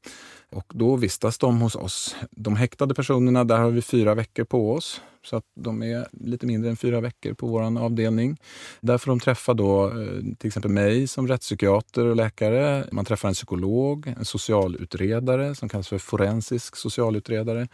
Och 0.53 0.73
då 0.75 0.97
vistas 0.97 1.39
de 1.39 1.61
hos 1.61 1.77
oss. 1.77 2.17
De 2.31 2.57
häktade 2.57 2.95
personerna, 2.95 3.45
där 3.45 3.59
har 3.59 3.71
vi 3.71 3.83
fyra 3.83 4.15
veckor 4.15 4.45
på 4.45 4.73
oss. 4.73 5.01
Så 5.25 5.37
att 5.37 5.45
de 5.55 5.83
är 5.83 6.09
lite 6.13 6.47
mindre 6.47 6.71
än 6.71 6.77
fyra 6.77 7.01
veckor 7.01 7.35
på 7.35 7.47
vår 7.47 7.79
avdelning. 7.79 8.37
Där 8.81 8.99
får 8.99 9.11
de 9.11 9.21
träffa 9.21 9.55
då, 9.55 9.87
eh, 9.87 10.35
till 10.39 10.47
exempel 10.47 10.71
mig 10.71 11.07
som 11.07 11.29
rättspsykiater 11.29 12.07
och 12.07 12.17
läkare. 12.17 12.87
Man 12.93 13.05
träffar 13.05 13.29
en 13.29 13.35
psykolog, 13.35 14.15
en 14.19 14.25
socialutredare 14.25 15.55
som 15.55 15.69
kallas 15.69 15.89
för 15.89 15.99
forensisk 15.99 16.77
socialutredare. 16.77 17.69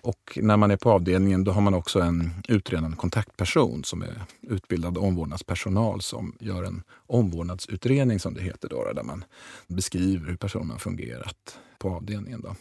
Och 0.00 0.38
när 0.42 0.56
man 0.56 0.70
är 0.70 0.76
på 0.76 0.90
avdelningen 0.90 1.44
då 1.44 1.52
har 1.52 1.60
man 1.60 1.74
också 1.74 2.00
en 2.00 2.30
utredande 2.48 2.96
kontaktperson 2.96 3.84
som 3.84 4.02
är 4.02 4.22
utbildad 4.42 4.98
omvårdnadspersonal 4.98 6.00
som 6.00 6.36
gör 6.40 6.64
en 6.64 6.82
omvårdnadsutredning 7.06 8.20
som 8.20 8.34
det 8.34 8.42
heter, 8.42 8.68
då, 8.68 8.92
där 8.94 9.02
man 9.02 9.24
beskriver 9.66 10.28
hur 10.28 10.36
personen 10.36 10.70
har 10.70 10.78
fungerat 10.78 11.58
på 11.84 11.90
avdelningen. 11.90 12.40
Då. 12.40 12.54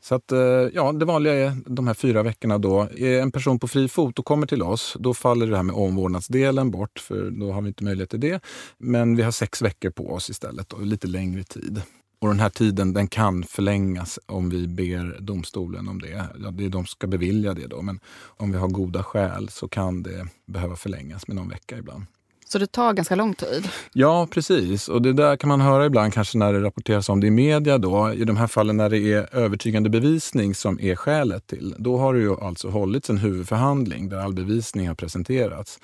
Så 0.00 0.14
att, 0.14 0.32
eh, 0.32 0.38
ja, 0.74 0.92
det 0.92 1.04
vanliga 1.04 1.34
är 1.34 1.56
de 1.66 1.86
här 1.86 1.94
fyra 1.94 2.22
veckorna. 2.22 2.58
Då. 2.58 2.88
Är 2.96 3.20
en 3.20 3.32
person 3.32 3.58
på 3.58 3.68
fri 3.68 3.88
fot 3.88 4.18
och 4.18 4.24
kommer 4.24 4.46
till 4.46 4.62
oss, 4.62 4.96
då 5.00 5.14
faller 5.14 5.46
det 5.46 5.56
här 5.56 5.62
med 5.62 5.76
omvårdnadsdelen 5.76 6.70
bort, 6.70 6.98
för 6.98 7.30
då 7.30 7.52
har 7.52 7.62
vi 7.62 7.68
inte 7.68 7.84
möjlighet 7.84 8.10
till 8.10 8.20
det. 8.20 8.40
Men 8.78 9.16
vi 9.16 9.22
har 9.22 9.30
sex 9.30 9.62
veckor 9.62 9.90
på 9.90 10.12
oss 10.12 10.30
istället, 10.30 10.72
och 10.72 10.86
lite 10.86 11.06
längre 11.06 11.44
tid. 11.44 11.82
Och 12.20 12.28
den 12.28 12.40
här 12.40 12.50
tiden 12.50 12.92
den 12.92 13.08
kan 13.08 13.42
förlängas 13.42 14.18
om 14.26 14.50
vi 14.50 14.66
ber 14.66 15.20
domstolen 15.20 15.88
om 15.88 16.00
det. 16.00 16.28
Ja, 16.42 16.50
det 16.50 16.64
är 16.64 16.68
de 16.68 16.86
som 16.86 16.86
ska 16.86 17.06
bevilja 17.06 17.54
det 17.54 17.66
då. 17.66 17.82
Men 17.82 18.00
om 18.26 18.52
vi 18.52 18.58
har 18.58 18.68
goda 18.68 19.02
skäl 19.02 19.48
så 19.48 19.68
kan 19.68 20.02
det 20.02 20.26
behöva 20.46 20.76
förlängas 20.76 21.28
med 21.28 21.36
någon 21.36 21.48
vecka 21.48 21.78
ibland. 21.78 22.04
Så 22.48 22.58
det 22.58 22.66
tar 22.66 22.92
ganska 22.92 23.14
lång 23.14 23.34
tid? 23.34 23.68
Ja, 23.92 24.28
precis. 24.30 24.88
Och 24.88 25.02
det 25.02 25.12
där 25.12 25.36
kan 25.36 25.48
man 25.48 25.60
höra 25.60 25.86
ibland 25.86 26.12
kanske 26.12 26.38
när 26.38 26.52
det 26.52 26.62
rapporteras 26.62 27.08
om 27.08 27.20
det 27.20 27.26
i 27.26 27.30
media. 27.30 27.78
Då. 27.78 28.12
I 28.12 28.24
de 28.24 28.36
här 28.36 28.46
fallen 28.46 28.76
när 28.76 28.88
det 28.90 28.98
är 28.98 29.36
övertygande 29.36 29.90
bevisning 29.90 30.54
som 30.54 30.80
är 30.80 30.96
skälet 30.96 31.46
till. 31.46 31.74
Då 31.78 31.98
har 31.98 32.14
det 32.14 32.20
ju 32.20 32.40
alltså 32.40 32.68
hållits 32.68 33.10
en 33.10 33.18
huvudförhandling 33.18 34.08
där 34.08 34.18
all 34.18 34.34
bevisning 34.34 34.88
har 34.88 34.94
presenterats. 34.94 35.78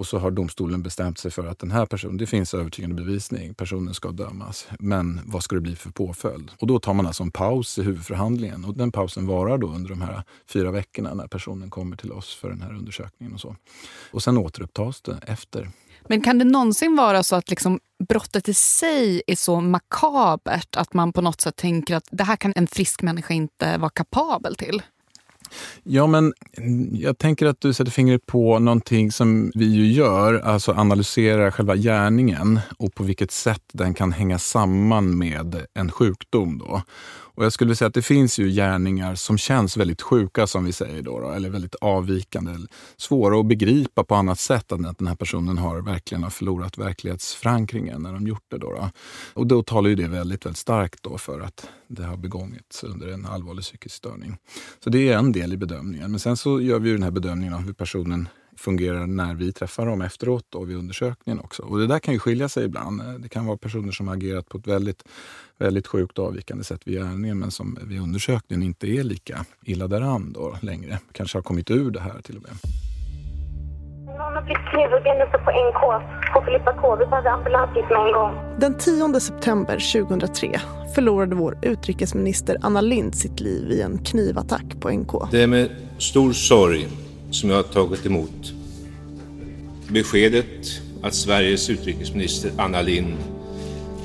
Och 0.00 0.06
så 0.06 0.18
har 0.18 0.30
domstolen 0.30 0.82
bestämt 0.82 1.18
sig 1.18 1.30
för 1.30 1.46
att 1.46 1.58
den 1.58 1.70
här 1.70 1.86
personen, 1.86 2.16
det 2.16 2.26
finns 2.26 2.54
övertygande 2.54 2.96
bevisning, 2.96 3.54
personen 3.54 3.94
ska 3.94 4.10
dömas. 4.10 4.68
Men 4.78 5.20
vad 5.24 5.42
ska 5.42 5.54
det 5.54 5.60
bli 5.60 5.76
för 5.76 5.90
påföljd? 5.90 6.50
Och 6.58 6.66
då 6.66 6.78
tar 6.78 6.94
man 6.94 7.06
alltså 7.06 7.22
en 7.22 7.30
paus 7.30 7.78
i 7.78 7.82
huvudförhandlingen 7.82 8.64
och 8.64 8.74
den 8.74 8.92
pausen 8.92 9.26
varar 9.26 9.58
då 9.58 9.66
under 9.66 9.90
de 9.90 10.02
här 10.02 10.22
fyra 10.48 10.70
veckorna 10.70 11.14
när 11.14 11.26
personen 11.26 11.70
kommer 11.70 11.96
till 11.96 12.12
oss 12.12 12.34
för 12.34 12.48
den 12.48 12.62
här 12.62 12.74
undersökningen 12.74 13.34
och 13.34 13.40
så. 13.40 13.56
Och 14.12 14.22
sen 14.22 14.38
återupptas 14.38 15.02
det 15.02 15.18
efter. 15.26 15.70
Men 16.08 16.20
kan 16.20 16.38
det 16.38 16.44
någonsin 16.44 16.96
vara 16.96 17.22
så 17.22 17.36
att 17.36 17.50
liksom 17.50 17.80
brottet 18.08 18.48
i 18.48 18.54
sig 18.54 19.22
är 19.26 19.36
så 19.36 19.60
makabert 19.60 20.76
att 20.76 20.94
man 20.94 21.12
på 21.12 21.20
något 21.20 21.40
sätt 21.40 21.56
tänker 21.56 21.96
att 21.96 22.08
det 22.10 22.24
här 22.24 22.36
kan 22.36 22.52
en 22.56 22.66
frisk 22.66 23.02
människa 23.02 23.34
inte 23.34 23.78
vara 23.78 23.90
kapabel 23.90 24.54
till? 24.56 24.82
Ja, 25.82 26.06
men 26.06 26.32
jag 26.92 27.18
tänker 27.18 27.46
att 27.46 27.60
du 27.60 27.72
sätter 27.72 27.90
fingret 27.90 28.26
på 28.26 28.58
någonting 28.58 29.12
som 29.12 29.52
vi 29.54 29.64
ju 29.64 29.92
gör, 29.92 30.34
alltså 30.34 30.72
analyserar 30.72 31.50
själva 31.50 31.76
gärningen 31.76 32.60
och 32.78 32.94
på 32.94 33.04
vilket 33.04 33.30
sätt 33.30 33.62
den 33.72 33.94
kan 33.94 34.12
hänga 34.12 34.38
samman 34.38 35.18
med 35.18 35.66
en 35.74 35.90
sjukdom. 35.90 36.58
Då. 36.58 36.82
Och 37.40 37.46
jag 37.46 37.52
skulle 37.52 37.76
säga 37.76 37.86
att 37.88 37.94
det 37.94 38.02
finns 38.02 38.38
ju 38.38 38.48
gärningar 38.48 39.14
som 39.14 39.38
känns 39.38 39.76
väldigt 39.76 40.02
sjuka, 40.02 40.46
som 40.46 40.64
vi 40.64 40.72
säger, 40.72 41.02
då, 41.02 41.20
då 41.20 41.30
eller 41.30 41.50
väldigt 41.50 41.74
avvikande. 41.74 42.52
Svåra 42.96 43.40
att 43.40 43.46
begripa 43.46 44.04
på 44.04 44.14
annat 44.14 44.38
sätt 44.38 44.72
än 44.72 44.86
att 44.86 44.98
den 44.98 45.06
här 45.06 45.14
personen 45.14 45.58
har 45.58 45.80
verkligen 45.80 46.22
har 46.22 46.30
förlorat 46.30 46.78
verklighetsförankringen 46.78 48.02
när 48.02 48.12
de 48.12 48.26
gjort 48.26 48.44
det. 48.48 48.58
Då, 48.58 48.70
då. 48.72 48.90
Och 49.34 49.46
då 49.46 49.62
talar 49.62 49.90
ju 49.90 49.96
det 49.96 50.08
väldigt, 50.08 50.46
väldigt 50.46 50.58
starkt 50.58 51.02
då 51.02 51.18
för 51.18 51.40
att 51.40 51.68
det 51.88 52.02
har 52.02 52.16
begångits 52.16 52.84
under 52.84 53.08
en 53.08 53.26
allvarlig 53.26 53.64
psykisk 53.64 53.94
störning. 53.94 54.36
Så 54.84 54.90
det 54.90 55.08
är 55.08 55.18
en 55.18 55.32
del 55.32 55.52
i 55.52 55.56
bedömningen. 55.56 56.10
Men 56.10 56.20
sen 56.20 56.36
så 56.36 56.60
gör 56.60 56.78
vi 56.78 56.92
den 56.92 57.02
här 57.02 57.10
bedömningen 57.10 57.54
av 57.54 57.60
hur 57.60 57.72
personen 57.72 58.28
fungerar 58.60 59.06
när 59.06 59.34
vi 59.34 59.52
träffar 59.52 59.86
dem 59.86 60.02
efteråt 60.02 60.54
och 60.54 60.70
vid 60.70 60.76
undersökningen 60.76 61.40
också. 61.40 61.62
Och 61.62 61.78
det 61.78 61.86
där 61.86 61.98
kan 61.98 62.14
ju 62.14 62.20
skilja 62.20 62.48
sig 62.48 62.64
ibland. 62.64 63.02
Det 63.18 63.28
kan 63.28 63.46
vara 63.46 63.56
personer 63.56 63.92
som 63.92 64.08
har 64.08 64.14
agerat 64.14 64.48
på 64.48 64.58
ett 64.58 64.66
väldigt, 64.66 65.04
väldigt 65.58 65.86
sjukt 65.86 66.18
avvikande 66.18 66.64
sätt 66.64 66.80
vid 66.84 66.94
gärningen 66.94 67.38
men 67.38 67.50
som 67.50 67.78
vid 67.82 68.00
undersökningen 68.00 68.62
inte 68.62 68.86
är 68.86 69.02
lika 69.02 69.44
illa 69.64 69.86
däran 69.88 70.32
då 70.32 70.56
längre. 70.60 70.98
Kanske 71.12 71.38
har 71.38 71.42
kommit 71.42 71.70
ur 71.70 71.90
det 71.90 72.00
här 72.00 72.20
till 72.22 72.36
och 72.36 72.42
med. 72.42 72.52
Någon 74.06 74.34
har 74.34 74.42
blivit 74.42 74.66
knivhuggen 74.72 75.16
uppe 75.28 75.38
på 75.38 75.50
NK 75.50 75.82
på 76.34 76.42
Filippa 76.44 76.72
K. 76.80 76.96
Vi 76.96 77.06
behövde 77.06 77.30
ambulans 77.30 77.74
dit 77.74 77.84
med 77.90 78.06
en 78.06 78.12
gång. 78.12 78.34
Den 78.58 78.78
10 78.78 79.20
september 79.20 80.02
2003 80.04 80.60
förlorade 80.94 81.34
vår 81.34 81.58
utrikesminister 81.62 82.56
Anna 82.60 82.80
Lind 82.80 83.14
sitt 83.14 83.40
liv 83.40 83.70
i 83.70 83.82
en 83.82 83.98
knivattack 83.98 84.80
på 84.80 84.90
NK. 84.90 85.30
Det 85.30 85.42
är 85.42 85.46
med 85.46 85.70
stor 85.98 86.32
sorg 86.32 86.88
som 87.30 87.50
jag 87.50 87.56
har 87.56 87.62
tagit 87.62 88.06
emot 88.06 88.52
beskedet 89.88 90.80
att 91.02 91.14
Sveriges 91.14 91.70
utrikesminister 91.70 92.52
Anna 92.58 92.82
Lindh 92.82 93.16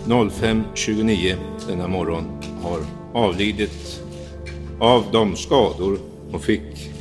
05.29 0.08 1.36
denna 1.67 1.88
morgon 1.88 2.25
har 2.62 2.79
avlidit 3.13 4.01
av 4.79 5.03
de 5.12 5.36
skador 5.36 6.00
hon 6.32 6.39
fick 6.39 6.91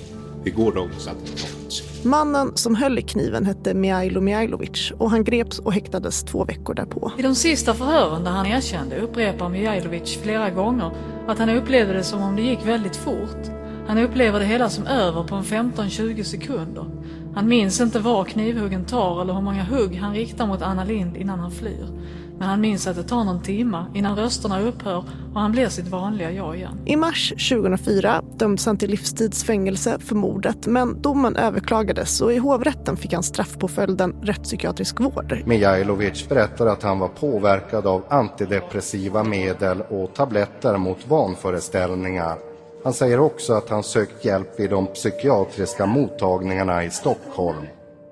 vid 0.44 0.54
gårdagens 0.54 1.06
attentat. 1.06 1.82
Mannen 2.02 2.56
som 2.56 2.74
höll 2.74 2.98
i 2.98 3.02
kniven 3.02 3.46
hette 3.46 3.74
Mihailo 3.74 4.20
Mihailovic 4.20 4.92
och 4.98 5.10
han 5.10 5.24
greps 5.24 5.58
och 5.58 5.72
häktades 5.72 6.22
två 6.22 6.44
veckor 6.44 6.74
därpå. 6.74 7.12
I 7.18 7.22
de 7.22 7.34
sista 7.34 7.74
förhören 7.74 8.24
där 8.24 8.30
han 8.30 8.46
erkände 8.46 9.00
upprepar 9.00 9.48
Mihailovic 9.48 10.18
flera 10.22 10.50
gånger 10.50 10.90
att 11.26 11.38
han 11.38 11.48
upplevde 11.48 11.92
det 11.92 12.04
som 12.04 12.22
om 12.22 12.36
det 12.36 12.42
gick 12.42 12.66
väldigt 12.66 12.96
fort. 12.96 13.63
Han 13.86 13.98
upplever 13.98 14.40
det 14.40 14.46
hela 14.46 14.68
som 14.70 14.86
över 14.86 15.24
på 15.24 15.34
en 15.34 15.42
15-20 15.42 16.22
sekunder. 16.22 16.86
Han 17.34 17.48
minns 17.48 17.80
inte 17.80 17.98
var 17.98 18.24
knivhuggen 18.24 18.84
tar 18.84 19.22
eller 19.22 19.34
hur 19.34 19.40
många 19.40 19.64
hugg 19.64 19.96
han 19.96 20.14
riktar 20.14 20.46
mot 20.46 20.62
Anna 20.62 20.84
Lind 20.84 21.16
innan 21.16 21.38
han 21.38 21.50
flyr. 21.50 21.88
Men 22.38 22.48
han 22.48 22.60
minns 22.60 22.86
att 22.86 22.96
det 22.96 23.02
tar 23.02 23.24
någon 23.24 23.42
timma 23.42 23.86
innan 23.94 24.16
rösterna 24.16 24.60
upphör 24.60 25.04
och 25.34 25.40
han 25.40 25.52
blir 25.52 25.68
sitt 25.68 25.88
vanliga 25.88 26.32
jag 26.32 26.56
igen. 26.56 26.80
I 26.84 26.96
mars 26.96 27.28
2004 27.28 28.22
dömdes 28.36 28.66
han 28.66 28.76
till 28.76 28.90
livstidsfängelse 28.90 29.98
för 29.98 30.14
mordet 30.14 30.66
men 30.66 31.02
domen 31.02 31.36
överklagades 31.36 32.20
och 32.20 32.32
i 32.32 32.36
hovrätten 32.36 32.96
fick 32.96 33.12
han 33.12 33.22
straffpåföljden 33.22 34.14
rättspsykiatrisk 34.22 35.00
vård. 35.00 35.42
Mijailovic 35.46 36.28
berättar 36.28 36.66
att 36.66 36.82
han 36.82 36.98
var 36.98 37.08
påverkad 37.08 37.86
av 37.86 38.02
antidepressiva 38.08 39.24
medel 39.24 39.80
och 39.80 40.14
tabletter 40.14 40.76
mot 40.76 41.08
vanföreställningar. 41.08 42.53
Han 42.84 42.92
säger 42.92 43.20
också 43.20 43.52
att 43.52 43.68
han 43.68 43.82
sökt 43.82 44.24
hjälp 44.24 44.60
vid 44.60 44.70
de 44.70 44.86
psykiatriska 44.86 45.86
mottagningarna 45.86 46.84
i 46.84 46.90
Stockholm. 46.90 47.66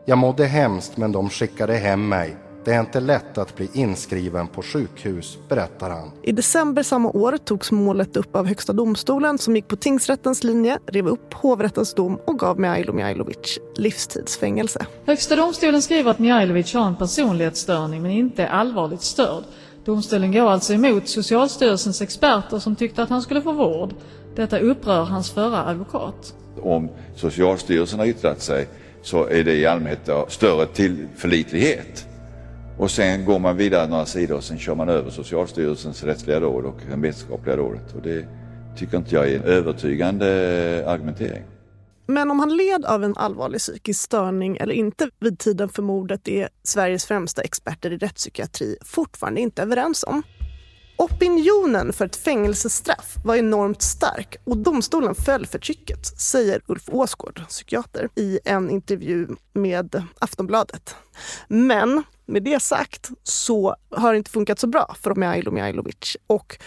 Jag 0.04 0.18
mådde 0.18 0.44
hemskt 0.44 0.96
men 0.96 1.12
de 1.12 1.30
skickade 1.30 1.74
hem 1.74 2.08
mig. 2.08 2.36
Det 2.64 2.72
är 2.72 2.80
inte 2.80 3.00
lätt 3.00 3.38
att 3.38 3.56
bli 3.56 3.70
inskriven 3.72 4.46
på 4.46 4.62
sjukhus, 4.62 5.38
berättar 5.48 5.90
han. 5.90 6.10
I 6.22 6.32
december 6.32 6.82
samma 6.82 7.10
år 7.10 7.36
togs 7.36 7.72
målet 7.72 8.16
upp 8.16 8.36
av 8.36 8.46
Högsta 8.46 8.72
domstolen 8.72 9.38
som 9.38 9.56
gick 9.56 9.68
på 9.68 9.76
tingsrättens 9.76 10.44
linje, 10.44 10.78
rev 10.86 11.08
upp 11.08 11.34
hovrättens 11.34 11.94
dom 11.94 12.18
och 12.26 12.38
gav 12.38 12.60
Mihailo 12.60 12.92
Mihailovic 12.92 13.58
livstidsfängelse. 13.76 14.86
Högsta 15.06 15.36
domstolen 15.36 15.82
skriver 15.82 16.10
att 16.10 16.18
Mihailovic 16.18 16.74
har 16.74 16.86
en 16.86 16.96
personlighetsstörning 16.96 18.02
men 18.02 18.10
inte 18.10 18.42
är 18.42 18.48
allvarligt 18.48 19.02
störd. 19.02 19.44
Domstolen 19.84 20.32
går 20.32 20.50
alltså 20.50 20.72
emot 20.72 21.08
Socialstyrelsens 21.08 22.02
experter 22.02 22.58
som 22.58 22.76
tyckte 22.76 23.02
att 23.02 23.10
han 23.10 23.22
skulle 23.22 23.42
få 23.42 23.52
vård. 23.52 23.94
Detta 24.36 24.58
upprör 24.58 25.04
hans 25.04 25.30
förra 25.30 25.64
advokat. 25.64 26.34
Om 26.62 26.88
Socialstyrelsen 27.16 27.98
har 27.98 28.06
yttrat 28.06 28.42
sig 28.42 28.68
så 29.02 29.26
är 29.26 29.44
det 29.44 29.54
i 29.54 29.66
allmänhet 29.66 30.08
större 30.28 30.66
tillförlitlighet. 30.66 32.06
Och 32.78 32.90
sen 32.90 33.24
går 33.24 33.38
man 33.38 33.56
vidare 33.56 33.88
några 33.88 34.06
sidor 34.06 34.36
och 34.36 34.44
sen 34.44 34.58
kör 34.58 34.74
man 34.74 34.88
över 34.88 35.10
Socialstyrelsens 35.10 36.04
rättsliga 36.04 36.40
råd 36.40 36.64
och 36.64 36.80
det 36.90 36.96
vetenskapliga 36.96 37.56
rådet. 37.56 37.94
Och 37.96 38.02
det 38.02 38.26
tycker 38.76 38.96
inte 38.96 39.14
jag 39.14 39.28
är 39.28 39.36
en 39.36 39.44
övertygande 39.44 40.26
argumentering. 40.86 41.42
Men 42.06 42.30
om 42.30 42.40
han 42.40 42.56
led 42.56 42.84
av 42.84 43.04
en 43.04 43.16
allvarlig 43.16 43.60
psykisk 43.60 44.00
störning 44.00 44.56
eller 44.56 44.74
inte 44.74 45.10
vid 45.20 45.38
tiden 45.38 45.68
för 45.68 45.82
mordet 45.82 46.28
är 46.28 46.48
Sveriges 46.62 47.04
främsta 47.04 47.42
experter 47.42 47.92
i 47.92 47.96
rättspsykiatri 47.96 48.76
fortfarande 48.84 49.40
inte 49.40 49.62
överens 49.62 50.04
om. 50.04 50.22
Opinionen 50.96 51.92
för 51.92 52.04
ett 52.04 52.16
fängelsestraff 52.16 53.16
var 53.24 53.36
enormt 53.36 53.82
stark 53.82 54.36
och 54.44 54.56
domstolen 54.56 55.14
föll 55.14 55.46
för 55.46 55.58
trycket, 55.58 56.06
säger 56.20 56.60
Ulf 56.66 56.88
Åsgård, 56.88 57.42
psykiater, 57.48 58.08
i 58.14 58.38
en 58.44 58.70
intervju 58.70 59.28
med 59.52 60.02
Aftonbladet. 60.18 60.96
Men 61.48 62.02
med 62.26 62.42
det 62.42 62.62
sagt 62.62 63.10
så 63.22 63.76
har 63.90 64.12
det 64.12 64.18
inte 64.18 64.30
funkat 64.30 64.58
så 64.58 64.66
bra 64.66 64.94
för 65.00 65.14
Mijailo 65.14 65.50
Mijailovic. 65.50 66.16
och 66.26 66.58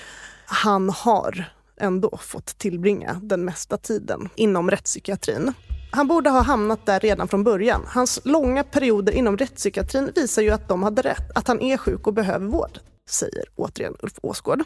han 0.45 0.89
har 0.89 1.53
ändå 1.77 2.17
fått 2.21 2.57
tillbringa 2.57 3.19
den 3.23 3.45
mesta 3.45 3.77
tiden 3.77 4.29
inom 4.35 4.71
rättspsykiatrin. 4.71 5.53
Han 5.91 6.07
borde 6.07 6.29
ha 6.29 6.41
hamnat 6.41 6.85
där 6.85 6.99
redan 6.99 7.27
från 7.27 7.43
början. 7.43 7.81
Hans 7.87 8.19
långa 8.23 8.63
perioder 8.63 9.13
inom 9.13 9.37
rättspsykiatrin 9.37 10.11
visar 10.15 10.41
ju 10.41 10.49
att 10.49 10.67
de 10.67 10.83
hade 10.83 11.01
rätt, 11.01 11.31
att 11.35 11.47
han 11.47 11.61
är 11.61 11.77
sjuk 11.77 12.07
och 12.07 12.13
behöver 12.13 12.45
vård 12.45 12.79
säger 13.09 13.43
återigen 13.55 13.95
Ulf 13.99 14.13
Åsgård. 14.21 14.63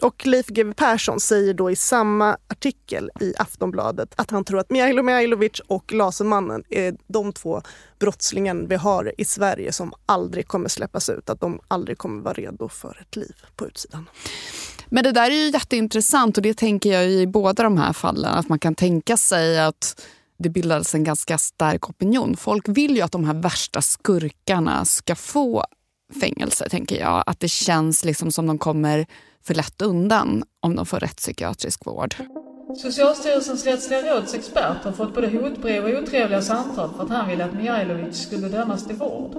Och 0.00 0.26
Leif 0.26 0.46
GW 0.46 0.74
Persson 0.74 1.20
säger 1.20 1.54
då 1.54 1.70
i 1.70 1.76
samma 1.76 2.36
artikel 2.48 3.10
i 3.20 3.34
Aftonbladet 3.38 4.12
att 4.16 4.30
han 4.30 4.44
tror 4.44 4.60
att 4.60 4.70
Mijailo 4.70 5.02
Mijailovic 5.02 5.60
och 5.66 5.92
Lasermannen 5.92 6.64
är 6.68 6.96
de 7.06 7.32
två 7.32 7.62
brottslingarna 7.98 8.66
vi 8.68 8.74
har 8.74 9.12
i 9.18 9.24
Sverige 9.24 9.72
som 9.72 9.92
aldrig 10.06 10.48
kommer 10.48 10.68
släppas 10.68 11.08
ut. 11.08 11.30
Att 11.30 11.40
de 11.40 11.60
aldrig 11.68 11.98
kommer 11.98 12.22
vara 12.22 12.34
redo 12.34 12.68
för 12.68 12.98
ett 13.00 13.16
liv 13.16 13.34
på 13.56 13.66
utsidan. 13.66 14.08
Men 14.86 15.04
det 15.04 15.12
där 15.12 15.30
är 15.30 15.34
ju 15.34 15.50
jätteintressant 15.50 16.36
och 16.36 16.42
det 16.42 16.54
tänker 16.54 16.92
jag 16.92 17.10
i 17.10 17.26
båda 17.26 17.62
de 17.62 17.78
här 17.78 17.92
fallen. 17.92 18.34
Att 18.34 18.48
man 18.48 18.58
kan 18.58 18.74
tänka 18.74 19.16
sig 19.16 19.60
att 19.60 20.06
det 20.38 20.48
bildades 20.48 20.94
en 20.94 21.04
ganska 21.04 21.38
stark 21.38 21.90
opinion. 21.90 22.36
Folk 22.36 22.68
vill 22.68 22.96
ju 22.96 23.02
att 23.02 23.12
de 23.12 23.24
här 23.24 23.34
värsta 23.34 23.82
skurkarna 23.82 24.84
ska 24.84 25.14
få 25.14 25.64
fängelse, 26.20 26.68
tänker 26.68 27.00
jag. 27.00 27.24
Att 27.26 27.40
det 27.40 27.48
känns 27.48 28.04
liksom 28.04 28.32
som 28.32 28.46
de 28.46 28.58
kommer 28.58 29.06
för 29.46 29.54
lätt 29.54 29.82
undan 29.82 30.44
om 30.60 30.76
de 30.76 30.86
får 30.86 31.00
rättspsykiatrisk 31.00 31.86
vård. 31.86 32.14
Socialstyrelsens 32.76 33.66
rättsliga 33.66 34.02
råds 34.02 34.34
expert 34.34 34.84
har 34.84 34.92
fått 34.92 35.14
både 35.14 35.28
hotbrev 35.28 35.84
och 35.84 36.02
otrevliga 36.02 36.42
samtal 36.42 36.90
för 36.96 37.02
att 37.02 37.10
han 37.10 37.28
ville 37.28 37.44
att 37.44 37.54
Mijailovic 37.54 38.16
skulle 38.16 38.48
dömas 38.48 38.86
till 38.86 38.96
vård. 38.96 39.36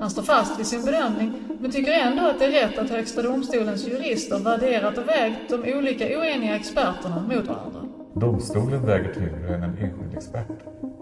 Han 0.00 0.10
står 0.10 0.22
fast 0.22 0.58
vid 0.58 0.66
sin 0.66 0.84
bedömning, 0.84 1.32
men 1.60 1.70
tycker 1.70 1.92
ändå 1.92 2.26
att 2.26 2.38
det 2.38 2.44
är 2.44 2.50
rätt 2.50 2.78
att 2.78 2.90
Högsta 2.90 3.22
domstolens 3.22 3.86
jurister 3.86 4.38
värderat 4.38 4.98
och 4.98 5.08
vägt 5.08 5.48
de 5.48 5.74
olika 5.74 6.18
oeniga 6.18 6.56
experterna 6.56 7.20
mot 7.20 7.46
varandra. 7.46 8.01
Domstolen 8.14 8.86
väger 8.86 9.14
tyngre 9.14 9.54
än 9.54 9.62
en 9.62 9.78
enskild 9.78 10.16
expert. 10.16 10.48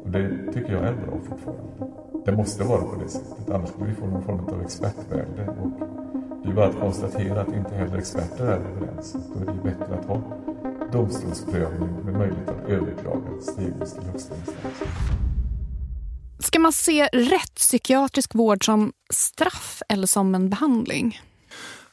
Och 0.05 0.11
det 0.11 0.53
tycker 0.53 0.73
jag 0.73 0.85
är 0.85 0.92
bra 0.92 1.18
fortfarande. 1.29 1.94
Det 2.25 2.33
måste 2.33 2.64
vara 2.64 2.83
på 2.83 2.96
det 3.03 3.09
sättet, 3.09 3.51
annars 3.51 3.68
skulle 3.68 3.87
vi 3.87 3.94
få 3.94 4.07
någon 4.07 4.23
form 4.23 4.49
av 4.49 4.62
expertvälde. 4.62 5.46
Och 5.46 5.70
det 6.42 6.51
är 6.51 6.55
bara 6.55 6.66
att 6.66 6.81
konstatera 6.81 7.40
att 7.40 7.49
inte 7.49 7.75
heller 7.75 7.99
experter 7.99 8.46
är 8.46 8.61
överens. 8.61 9.16
Då 9.35 9.40
är 9.40 9.55
det 9.55 9.62
bättre 9.62 9.94
att 9.94 10.05
ha 10.05 10.23
domstolsprövning 10.92 11.88
med 12.05 12.14
möjlighet 12.14 12.49
att 12.49 12.68
överklaga 12.68 13.40
stegvis 13.40 13.92
till 13.92 14.03
högsta 14.03 14.35
instans. 14.35 14.83
Ska 16.38 16.59
man 16.59 16.73
se 16.73 17.07
rättspsykiatrisk 17.07 18.35
vård 18.35 18.64
som 18.64 18.92
straff 19.12 19.83
eller 19.88 20.07
som 20.07 20.35
en 20.35 20.51
behandling? 20.51 21.20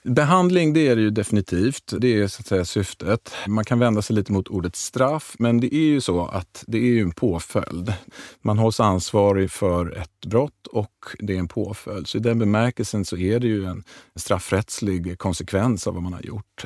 Behandling, 0.08 0.74
det 0.74 0.88
är 0.88 0.96
det 0.96 1.02
ju 1.02 1.10
definitivt. 1.10 1.94
Det 1.98 2.22
är 2.22 2.28
så 2.28 2.42
att 2.42 2.48
säga 2.48 2.66
syftet. 2.66 3.34
Man 3.48 3.66
kan 3.66 3.80
vända 3.80 4.02
sig 4.02 4.16
lite 4.16 4.32
mot 4.32 4.48
ordet 4.48 4.76
straff, 4.76 5.36
men 5.40 5.60
det 5.60 5.76
är 5.76 5.88
ju 5.88 6.02
så 6.02 6.26
att 6.26 6.64
det 6.68 6.78
är 6.78 6.82
ju 6.82 7.02
en 7.02 7.12
påföljd. 7.12 7.94
Man 8.42 8.58
hålls 8.58 8.80
ansvarig 8.80 9.52
för 9.52 9.98
ett 9.98 10.26
brott 10.26 10.68
och 10.68 10.92
det 11.20 11.36
är 11.36 11.40
en 11.40 11.48
påföljd. 11.48 12.08
Så 12.08 12.18
i 12.18 12.22
den 12.22 12.40
bemärkelsen 12.40 13.06
så 13.06 13.18
är 13.18 13.40
det 13.40 13.48
ju 13.48 13.66
en 13.66 13.84
straffrättslig 14.16 15.18
konsekvens 15.18 15.88
av 15.88 15.94
vad 15.94 16.04
man 16.04 16.14
har 16.14 16.22
gjort. 16.22 16.66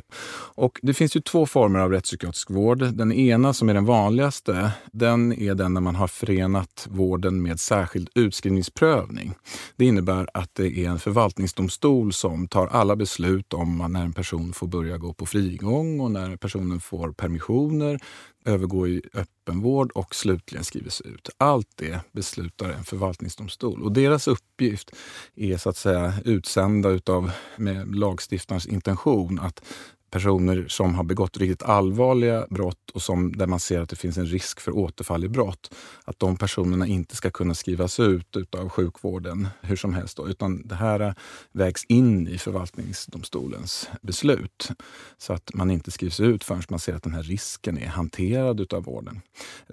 Och 0.55 0.79
det 0.81 0.93
finns 0.93 1.15
ju 1.15 1.21
två 1.21 1.45
former 1.45 1.79
av 1.79 1.91
rättspsykiatrisk 1.91 2.49
vård. 2.49 2.79
Den 2.93 3.11
ena 3.11 3.53
som 3.53 3.69
är 3.69 3.73
den 3.73 3.85
vanligaste, 3.85 4.71
den 4.91 5.33
är 5.33 5.55
den 5.55 5.73
när 5.73 5.81
man 5.81 5.95
har 5.95 6.07
förenat 6.07 6.87
vården 6.89 7.41
med 7.41 7.59
särskild 7.59 8.09
utskrivningsprövning. 8.15 9.33
Det 9.75 9.85
innebär 9.85 10.27
att 10.33 10.55
det 10.55 10.85
är 10.85 10.89
en 10.89 10.99
förvaltningsdomstol 10.99 12.13
som 12.13 12.47
tar 12.47 12.67
alla 12.67 12.95
beslut 12.95 13.53
om 13.53 13.87
när 13.89 14.03
en 14.03 14.13
person 14.13 14.53
får 14.53 14.67
börja 14.67 14.97
gå 14.97 15.13
på 15.13 15.25
frigång 15.25 15.99
och 15.99 16.11
när 16.11 16.35
personen 16.35 16.79
får 16.79 17.11
permissioner, 17.11 17.99
övergå 18.45 18.87
i 18.87 19.01
öppenvård 19.13 19.91
och 19.91 20.15
slutligen 20.15 20.63
skrivs 20.63 21.01
ut. 21.01 21.29
Allt 21.37 21.69
det 21.75 21.99
beslutar 22.11 22.69
en 22.69 22.83
förvaltningsdomstol 22.83 23.83
och 23.83 23.91
deras 23.91 24.27
uppgift 24.27 24.95
är 25.35 25.57
så 25.57 25.69
att 25.69 25.77
säga 25.77 26.13
utsända 26.25 26.89
utav, 26.89 27.31
med 27.57 27.95
lagstiftarens 27.95 28.67
intention 28.67 29.39
att 29.39 29.63
personer 30.11 30.65
som 30.67 30.95
har 30.95 31.03
begått 31.03 31.37
riktigt 31.37 31.63
allvarliga 31.63 32.47
brott 32.49 32.89
och 32.93 33.01
som, 33.01 33.31
där 33.37 33.47
man 33.47 33.59
ser 33.59 33.81
att 33.81 33.89
det 33.89 33.95
finns 33.95 34.17
en 34.17 34.25
risk 34.25 34.59
för 34.59 34.77
återfall 34.77 35.23
i 35.23 35.29
brott, 35.29 35.75
att 36.05 36.19
de 36.19 36.37
personerna 36.37 36.87
inte 36.87 37.15
ska 37.15 37.31
kunna 37.31 37.53
skrivas 37.53 37.99
ut 37.99 38.55
av 38.55 38.69
sjukvården 38.69 39.47
hur 39.61 39.75
som 39.75 39.93
helst. 39.93 40.17
Då, 40.17 40.27
utan 40.27 40.67
det 40.67 40.75
här 40.75 41.15
vägs 41.51 41.85
in 41.85 42.27
i 42.27 42.37
förvaltningsdomstolens 42.37 43.89
beslut. 44.01 44.69
Så 45.17 45.33
att 45.33 45.53
man 45.53 45.71
inte 45.71 45.91
skrivs 45.91 46.19
ut 46.19 46.43
förrän 46.43 46.61
man 46.69 46.79
ser 46.79 46.95
att 46.95 47.03
den 47.03 47.13
här 47.13 47.23
risken 47.23 47.77
är 47.77 47.87
hanterad 47.87 48.73
av 48.73 48.83
vården. 48.83 49.21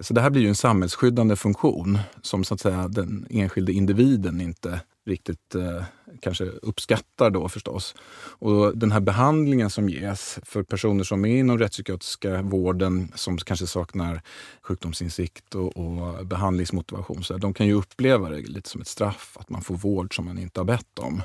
Så 0.01 0.13
det 0.13 0.21
här 0.21 0.29
blir 0.29 0.41
ju 0.41 0.47
en 0.49 0.55
samhällsskyddande 0.55 1.35
funktion 1.35 1.99
som 2.21 2.43
så 2.43 2.53
att 2.53 2.59
säga 2.59 2.87
den 2.87 3.27
enskilde 3.29 3.73
individen 3.73 4.41
inte 4.41 4.81
riktigt 5.05 5.55
eh, 5.55 5.83
kanske 6.21 6.43
uppskattar 6.43 7.29
då 7.29 7.49
förstås. 7.49 7.95
Och 8.39 8.77
den 8.77 8.91
här 8.91 8.99
behandlingen 8.99 9.69
som 9.69 9.89
ges 9.89 10.39
för 10.43 10.63
personer 10.63 11.03
som 11.03 11.25
är 11.25 11.39
inom 11.39 11.57
rättspsykiatriska 11.57 12.41
vården 12.41 13.11
som 13.15 13.37
kanske 13.37 13.67
saknar 13.67 14.21
sjukdomsinsikt 14.61 15.55
och, 15.55 15.77
och 15.77 16.25
behandlingsmotivation, 16.25 17.23
så 17.23 17.37
de 17.37 17.53
kan 17.53 17.67
ju 17.67 17.73
uppleva 17.73 18.29
det 18.29 18.41
lite 18.41 18.69
som 18.69 18.81
ett 18.81 18.87
straff, 18.87 19.37
att 19.39 19.49
man 19.49 19.61
får 19.61 19.75
vård 19.75 20.15
som 20.15 20.25
man 20.25 20.37
inte 20.37 20.59
har 20.59 20.65
bett 20.65 20.99
om. 20.99 21.21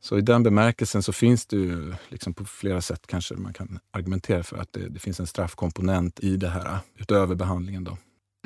Så 0.00 0.18
i 0.18 0.20
den 0.20 0.42
bemärkelsen 0.42 1.02
så 1.02 1.12
finns 1.12 1.46
det 1.46 1.56
ju 1.56 1.94
liksom 2.08 2.34
på 2.34 2.44
flera 2.44 2.80
sätt 2.80 3.06
kanske 3.06 3.34
man 3.34 3.52
kan 3.52 3.78
argumentera 3.90 4.42
för 4.42 4.56
att 4.56 4.72
det, 4.72 4.88
det 4.88 4.98
finns 4.98 5.20
en 5.20 5.26
straffkomponent 5.26 6.20
i 6.20 6.36
det 6.36 6.48
här 6.48 6.78
utöver 6.96 7.34
behandlingen. 7.34 7.84
Då. 7.84 7.96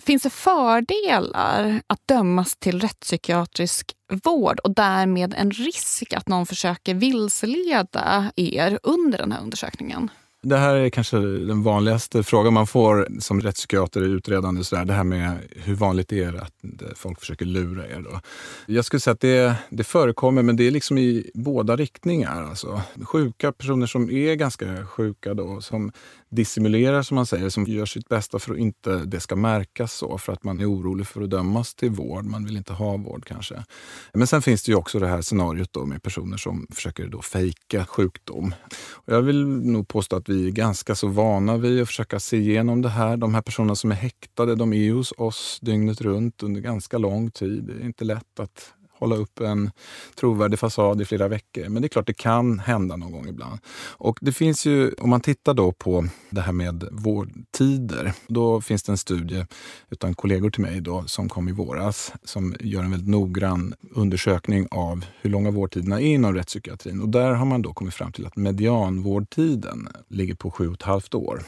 Finns 0.03 0.23
det 0.23 0.31
fördelar 0.31 1.83
att 1.87 2.09
dömas 2.09 2.57
till 2.57 2.81
rättspsykiatrisk 2.81 3.93
vård 4.25 4.59
och 4.59 4.75
därmed 4.75 5.35
en 5.35 5.51
risk 5.51 6.13
att 6.13 6.29
någon 6.29 6.47
försöker 6.47 6.95
vilseleda 6.95 8.33
er 8.37 8.79
under 8.83 9.19
den 9.19 9.33
här 9.33 9.43
undersökningen? 9.43 10.11
Det 10.49 10.57
här 10.57 10.75
är 10.75 10.91
kanske 10.91 11.19
den 11.19 11.63
vanligaste 11.63 12.23
frågan 12.23 12.55
man 12.55 12.67
får 12.67 13.09
som 13.21 13.41
rättspsykiater 13.41 14.03
i 14.03 14.07
utredande. 14.07 14.65
Så 14.65 14.77
där, 14.77 14.85
det 14.85 14.93
här 14.93 15.05
med 15.05 15.39
hur 15.51 15.75
vanligt 15.75 16.09
det 16.09 16.23
är 16.23 16.35
att 16.35 16.53
folk 16.95 17.21
försöker 17.21 17.45
lura 17.45 17.89
er? 17.89 18.01
Då? 18.01 18.21
Jag 18.67 18.85
skulle 18.85 19.01
säga 19.01 19.13
att 19.13 19.21
det, 19.21 19.55
det 19.71 19.85
förekommer, 19.85 20.43
men 20.43 20.57
det 20.57 20.67
är 20.67 20.71
liksom 20.71 20.99
i 20.99 21.31
båda 21.35 21.77
riktningar. 21.77 22.43
Alltså, 22.43 22.83
sjuka 23.05 23.53
personer 23.53 23.87
som 23.87 24.11
är 24.11 24.35
ganska 24.35 24.87
sjuka, 24.87 25.35
då, 25.35 25.61
som 25.61 25.93
dissimulerar 26.31 27.03
som 27.03 27.15
man 27.15 27.27
säger, 27.27 27.49
som 27.49 27.65
gör 27.65 27.87
sitt 27.87 28.09
bästa 28.09 28.39
för 28.39 28.53
att 28.53 28.59
inte 28.59 28.97
det 28.97 29.21
ska 29.21 29.37
märkas 29.37 29.93
så, 29.93 30.19
för 30.19 30.33
att 30.33 30.45
man 30.45 30.61
är 30.61 30.71
orolig 30.71 31.07
för 31.07 31.23
att 31.23 31.31
dömas 31.31 31.75
till 31.75 31.91
vård. 31.91 32.25
Man 32.25 32.45
vill 32.45 32.57
inte 32.57 32.73
ha 32.73 32.97
vård 32.97 33.25
kanske. 33.25 33.65
Men 34.13 34.27
sen 34.27 34.43
finns 34.43 34.63
det 34.63 34.73
ju 34.73 34.77
också 34.77 34.99
det 34.99 35.07
här 35.07 35.23
scenariot 35.23 35.73
då 35.73 35.87
med 35.87 36.03
personer 36.03 36.37
som 36.37 36.67
försöker 36.75 37.07
då 37.07 37.23
fejka 37.23 37.85
sjukdom. 37.87 38.55
Och 38.93 39.13
jag 39.13 39.23
vill 39.23 39.47
nog 39.47 39.89
påstå 39.89 40.17
att 40.17 40.29
vi 40.29 40.36
vi 40.37 40.47
är 40.47 40.51
ganska 40.51 40.95
så 40.95 41.09
vana 41.09 41.57
vid 41.57 41.83
att 41.83 41.89
försöka 41.89 42.21
se 42.21 42.37
igenom 42.37 42.83
det 42.83 42.89
här. 42.89 43.17
De 43.17 43.35
här 43.35 43.43
personerna 43.43 43.75
som 43.75 43.91
är 43.91 43.95
häktade, 43.95 44.55
de 44.55 44.73
är 44.73 44.93
hos 44.93 45.13
oss 45.17 45.59
dygnet 45.63 46.01
runt 46.01 46.43
under 46.43 46.61
ganska 46.61 46.99
lång 46.99 47.31
tid. 47.31 47.65
Det 47.65 47.73
är 47.73 47.87
inte 47.87 48.05
lätt 48.05 48.41
att 48.41 48.75
hålla 48.99 49.17
upp 49.17 49.41
en 49.41 49.71
trovärdig 50.15 50.59
fasad 50.59 51.01
i 51.01 51.05
flera 51.05 51.29
veckor. 51.29 51.69
Men 51.69 51.83
det 51.83 51.87
är 51.87 51.89
klart, 51.89 52.07
det 52.07 52.15
kan 52.15 52.59
hända 52.59 52.97
någon 52.97 53.13
gång 53.13 53.29
ibland. 53.29 53.59
Och 53.91 54.19
det 54.21 54.33
finns 54.33 54.67
ju, 54.67 54.93
om 54.93 55.11
man 55.11 55.21
tittar 55.21 55.55
då 55.55 55.73
på 55.73 56.09
det 56.31 56.41
här 56.41 56.53
med 56.53 56.89
vårdtider, 56.91 58.13
då 58.29 58.61
finns 58.61 58.83
det 58.83 58.93
en 58.93 58.99
studie 58.99 59.47
utan 59.91 60.15
kollegor 60.15 60.51
till 60.51 60.63
mig 60.63 60.81
då, 60.81 61.05
som 61.07 61.29
kom 61.29 61.49
i 61.49 61.53
våras, 61.53 62.13
som 62.25 62.55
gör 62.61 62.83
en 62.83 62.91
väldigt 62.91 63.11
noggrann 63.11 63.75
undersökning 63.91 64.69
av 64.71 65.05
hur 65.21 65.31
långa 65.31 65.51
vårdtiderna 65.51 66.01
är 66.01 66.07
inom 66.07 66.35
rättspsykiatrin. 66.35 67.01
Och 67.01 67.09
där 67.09 67.33
har 67.33 67.47
man 67.47 67.63
då 67.63 67.73
kommit 67.73 67.95
fram 67.95 68.13
till 68.13 68.27
att 68.27 68.37
medianvårdtiden 68.37 69.89
ligger 70.09 70.35
på 70.35 70.51
sju 70.51 70.69
och 70.69 70.75
ett 70.75 70.83
halvt 70.83 71.15
år 71.15 71.43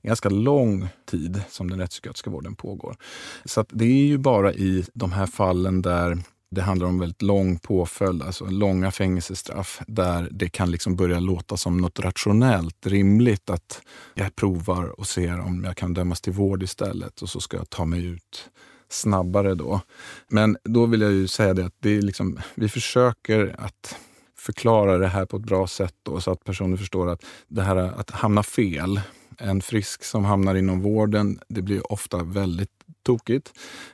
en 0.00 0.08
ganska 0.08 0.28
lång 0.28 0.88
tid 1.06 1.42
som 1.48 1.70
den 1.70 1.78
rättspsykiatriska 1.78 2.30
vården 2.30 2.54
pågår. 2.54 2.96
Så 3.44 3.64
det 3.68 3.84
är 3.84 4.06
ju 4.06 4.18
bara 4.18 4.52
i 4.52 4.84
de 4.94 5.12
här 5.12 5.26
fallen 5.26 5.82
där 5.82 6.18
det 6.54 6.62
handlar 6.62 6.86
om 6.86 6.98
väldigt 6.98 7.22
lång 7.22 7.58
påföljd, 7.58 8.22
alltså 8.22 8.44
långa 8.44 8.90
fängelsestraff 8.90 9.80
där 9.86 10.28
det 10.30 10.48
kan 10.48 10.70
liksom 10.70 10.96
börja 10.96 11.20
låta 11.20 11.56
som 11.56 11.76
något 11.76 12.00
rationellt, 12.00 12.86
rimligt 12.86 13.50
att 13.50 13.82
jag 14.14 14.36
provar 14.36 15.00
och 15.00 15.06
ser 15.06 15.40
om 15.40 15.64
jag 15.64 15.76
kan 15.76 15.94
dömas 15.94 16.20
till 16.20 16.32
vård 16.32 16.62
istället 16.62 17.22
och 17.22 17.28
så 17.28 17.40
ska 17.40 17.56
jag 17.56 17.70
ta 17.70 17.84
mig 17.84 18.04
ut 18.04 18.50
snabbare 18.88 19.54
då. 19.54 19.80
Men 20.28 20.56
då 20.64 20.86
vill 20.86 21.00
jag 21.00 21.12
ju 21.12 21.26
säga 21.26 21.54
det 21.54 21.66
att 21.66 21.76
det 21.80 21.96
är 21.96 22.02
liksom, 22.02 22.38
vi 22.54 22.68
försöker 22.68 23.54
att 23.58 23.96
förklara 24.38 24.98
det 24.98 25.08
här 25.08 25.26
på 25.26 25.36
ett 25.36 25.42
bra 25.42 25.66
sätt 25.66 25.94
då, 26.02 26.20
så 26.20 26.30
att 26.30 26.44
personer 26.44 26.76
förstår 26.76 27.10
att 27.10 27.24
det 27.48 27.62
här 27.62 27.76
att 27.76 28.10
hamna 28.10 28.42
fel, 28.42 29.00
en 29.38 29.62
frisk 29.62 30.04
som 30.04 30.24
hamnar 30.24 30.54
inom 30.54 30.80
vården, 30.80 31.40
det 31.48 31.62
blir 31.62 31.92
ofta 31.92 32.22
väldigt 32.22 32.70
tokigt. 33.02 33.52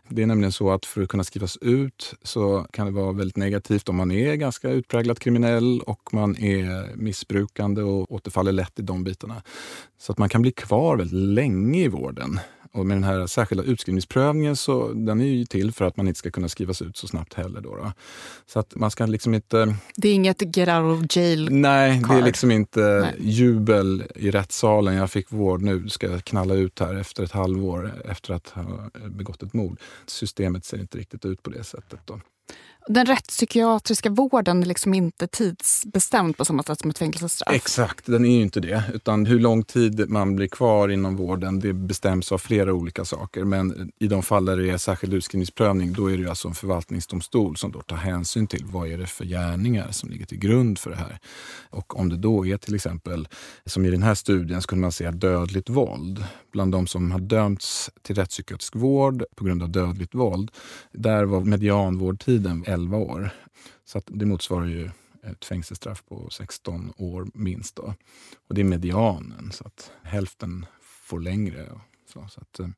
Det 0.08 0.22
är 0.22 0.26
nämligen 0.26 0.52
så 0.52 0.70
att 0.70 0.86
för 0.86 1.02
att 1.02 1.08
kunna 1.08 1.24
skrivas 1.24 1.56
ut 1.56 2.14
så 2.22 2.66
kan 2.70 2.86
det 2.86 2.92
vara 2.92 3.12
väldigt 3.12 3.36
negativt 3.36 3.88
om 3.88 3.96
man 3.96 4.10
är 4.10 4.34
ganska 4.34 4.70
utpräglat 4.70 5.18
kriminell 5.18 5.80
och 5.80 6.14
man 6.14 6.36
är 6.36 6.96
missbrukande 6.96 7.82
och 7.82 8.12
återfaller 8.12 8.52
lätt 8.52 8.78
i 8.78 8.82
de 8.82 9.04
bitarna. 9.04 9.42
Så 9.98 10.12
att 10.12 10.18
man 10.18 10.28
kan 10.28 10.42
bli 10.42 10.52
kvar 10.52 10.96
väldigt 10.96 11.18
länge 11.18 11.84
i 11.84 11.88
vården. 11.88 12.40
Och 12.72 12.86
med 12.86 12.96
den 12.96 13.04
här 13.04 13.26
särskilda 13.26 13.64
utskrivningsprövningen 13.64 14.56
så 14.56 14.92
den 14.92 15.20
är 15.20 15.24
ju 15.24 15.44
till 15.44 15.72
för 15.72 15.84
att 15.84 15.96
man 15.96 16.08
inte 16.08 16.18
ska 16.18 16.30
kunna 16.30 16.48
skrivas 16.48 16.82
ut 16.82 16.96
så 16.96 17.06
snabbt 17.06 17.34
heller. 17.34 17.60
Då, 17.60 17.76
då. 17.76 17.92
Så 18.46 18.58
att 18.58 18.74
man 18.74 18.90
ska 18.90 19.06
liksom 19.06 19.34
inte... 19.34 19.74
Det 19.96 20.08
är 20.08 20.14
inget 20.14 20.56
get 20.56 20.68
out 20.68 20.98
of 20.98 21.16
jail 21.16 21.48
Nej, 21.50 22.02
card. 22.02 22.16
det 22.16 22.22
är 22.22 22.26
liksom 22.26 22.50
inte 22.50 22.80
Nej. 22.80 23.14
jubel 23.18 24.04
i 24.14 24.30
rättssalen. 24.30 24.94
Jag 24.94 25.10
fick 25.10 25.32
vård 25.32 25.62
nu, 25.62 25.88
ska 25.88 26.10
jag 26.10 26.24
knalla 26.24 26.54
ut 26.54 26.78
här 26.78 26.94
efter 26.94 27.22
ett 27.22 27.32
halvår 27.32 27.92
efter 28.04 28.34
att 28.34 28.48
ha 28.48 28.90
begått 29.08 29.42
ett 29.42 29.52
mord. 29.52 29.80
Systemet 30.06 30.64
ser 30.64 30.80
inte 30.80 30.98
riktigt 30.98 31.24
ut 31.24 31.42
på 31.42 31.50
det 31.50 31.64
sättet. 31.64 32.00
Då. 32.04 32.20
Den 32.90 33.06
rättspsykiatriska 33.06 34.10
vården 34.10 34.62
är 34.62 34.66
liksom 34.66 34.94
inte 34.94 35.26
tidsbestämd 35.26 36.36
på 36.36 36.44
samma 36.44 36.62
sätt 36.62 36.80
som 36.80 36.90
ett 36.90 36.98
fängelsestraff? 36.98 37.54
Exakt, 37.54 38.06
den 38.06 38.24
är 38.24 38.36
ju 38.36 38.42
inte 38.42 38.60
det. 38.60 38.82
Utan 38.94 39.26
hur 39.26 39.38
lång 39.38 39.64
tid 39.64 40.10
man 40.10 40.36
blir 40.36 40.48
kvar 40.48 40.88
inom 40.88 41.16
vården 41.16 41.60
det 41.60 41.72
bestäms 41.72 42.32
av 42.32 42.38
flera 42.38 42.72
olika 42.72 43.04
saker. 43.04 43.44
Men 43.44 43.92
i 43.98 44.06
de 44.06 44.22
fall 44.22 44.44
där 44.44 44.56
det 44.56 44.70
är 44.70 44.78
särskild 44.78 45.14
utskrivningsprövning 45.14 45.92
då 45.92 46.10
är 46.10 46.18
det 46.18 46.28
alltså 46.28 46.48
en 46.48 46.54
förvaltningsdomstol 46.54 47.56
som 47.56 47.72
då 47.72 47.80
tar 47.82 47.96
hänsyn 47.96 48.46
till 48.46 48.64
vad 48.64 48.88
är 48.88 48.98
det 48.98 49.06
för 49.06 49.24
gärningar 49.24 49.90
som 49.90 50.10
ligger 50.10 50.26
till 50.26 50.38
grund 50.38 50.78
för 50.78 50.90
det 50.90 50.96
här. 50.96 51.18
Och 51.70 51.98
om 51.98 52.08
det 52.08 52.16
då 52.16 52.46
är 52.46 52.56
till 52.56 52.74
exempel, 52.74 53.28
som 53.66 53.84
i 53.84 53.90
den 53.90 54.02
här 54.02 54.14
studien, 54.14 54.62
skulle 54.62 54.80
man 54.80 54.92
säga 54.92 55.12
dödligt 55.12 55.68
våld. 55.68 56.24
Bland 56.52 56.72
de 56.72 56.86
som 56.86 57.12
har 57.12 57.20
dömts 57.20 57.90
till 58.02 58.16
rättspsykiatrisk 58.16 58.76
vård 58.76 59.24
på 59.36 59.44
grund 59.44 59.62
av 59.62 59.70
dödligt 59.70 60.14
våld, 60.14 60.50
där 60.92 61.24
var 61.24 61.40
medianvårdtiden 61.40 62.64
11 62.78 62.96
år. 62.96 63.30
Så 63.84 64.02
det 64.06 64.26
motsvarar 64.26 64.66
ju 64.66 64.90
ett 65.22 65.44
fängelsestraff 65.44 66.04
på 66.04 66.30
16 66.30 66.92
år 66.96 67.26
minst. 67.34 67.76
Då. 67.76 67.94
Och 68.48 68.54
det 68.54 68.60
är 68.60 68.64
medianen, 68.64 69.50
så 69.52 69.66
att 69.66 69.92
hälften 70.02 70.66
får 70.82 71.20
längre. 71.20 71.68
Så, 72.12 72.26
så 72.30 72.40
att, 72.40 72.60
eh, 72.60 72.68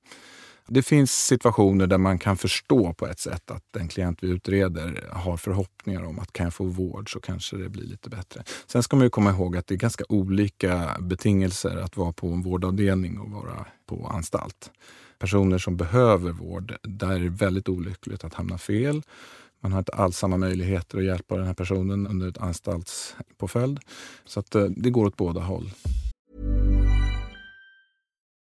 det 0.69 0.83
finns 0.83 1.27
situationer 1.27 1.87
där 1.87 1.99
man 1.99 2.19
kan 2.19 2.37
förstå 2.37 2.93
på 2.93 3.07
ett 3.07 3.19
sätt 3.19 3.51
att 3.51 3.65
den 3.71 3.89
klient 3.89 4.23
vi 4.23 4.29
utreder 4.29 5.09
har 5.13 5.37
förhoppningar 5.37 6.03
om 6.05 6.19
att 6.19 6.33
kan 6.33 6.45
jag 6.45 6.55
få 6.55 6.65
vård 6.65 7.13
så 7.13 7.21
kanske 7.21 7.57
det 7.57 7.69
blir 7.69 7.85
lite 7.85 8.11
bättre. 8.11 8.43
Sen 8.67 8.83
ska 8.83 8.97
man 8.97 9.07
ju 9.07 9.11
komma 9.11 9.31
ihåg 9.31 9.57
att 9.57 9.67
det 9.67 9.75
är 9.75 9.79
ganska 9.79 10.05
olika 10.09 10.97
betingelser 11.01 11.77
att 11.77 11.97
vara 11.97 12.13
på 12.13 12.27
en 12.29 12.43
vårdavdelning 12.43 13.19
och 13.19 13.31
vara 13.31 13.67
på 13.87 14.07
anstalt. 14.07 14.71
Personer 15.19 15.59
som 15.59 15.77
behöver 15.77 16.33
vård, 16.33 16.77
där 16.83 17.11
är 17.11 17.21
det 17.21 17.29
väldigt 17.29 17.69
olyckligt 17.69 18.25
att 18.25 18.35
hamna 18.35 18.59
fel. 18.59 19.03
Man 19.63 19.73
har 19.73 19.79
inte 19.79 19.93
alls 19.93 20.17
samma 20.17 20.37
möjligheter 20.37 20.99
att 20.99 21.05
hjälpa 21.05 21.37
den 21.37 21.47
här 21.47 21.55
personen 21.55 22.07
under 22.07 22.29
ett 22.29 22.39
anstaltspåföljd. 22.39 23.79
Så 24.25 24.41
att 24.41 24.55
eh, 24.55 24.65
det 24.65 24.91
går 24.91 25.07
åt 25.07 25.17
båda 25.17 25.41
håll. 25.41 25.71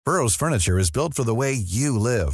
Burrows 0.05 0.37
furniture 0.37 0.81
is 0.81 0.93
built 0.93 1.15
for 1.15 1.25
the 1.25 1.35
way 1.35 1.53
you 1.53 1.99
live. 1.99 2.33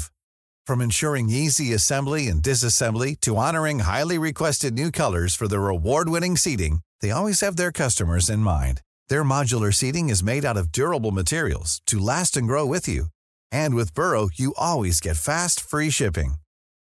From 0.67 0.81
ensuring 0.81 1.29
easy 1.29 1.75
assembly 1.75 2.29
and 2.29 2.43
disassembly 2.43 3.21
to 3.21 3.37
honoring 3.37 3.81
highly 3.81 4.17
requested 4.17 4.75
new 4.75 4.91
colors 4.91 5.37
for 5.37 5.49
their 5.49 5.69
award-winning 5.69 6.37
seating, 6.37 6.81
they 7.01 7.11
always 7.11 7.41
have 7.41 7.57
their 7.57 7.73
customers 7.73 8.31
in 8.31 8.39
mind. 8.39 8.81
Their 9.09 9.25
modular 9.25 9.75
seating 9.75 10.09
is 10.09 10.23
made 10.23 10.45
out 10.45 10.57
of 10.57 10.73
durable 10.73 11.11
materials 11.11 11.83
to 11.87 11.99
last 11.99 12.37
and 12.37 12.47
grow 12.47 12.65
with 12.65 12.89
you. 12.89 13.07
And 13.53 13.75
with 13.75 13.95
Burrow, 13.95 14.31
you 14.35 14.55
always 14.57 15.01
get 15.01 15.17
fast, 15.17 15.61
free 15.61 15.91
shipping. 15.91 16.37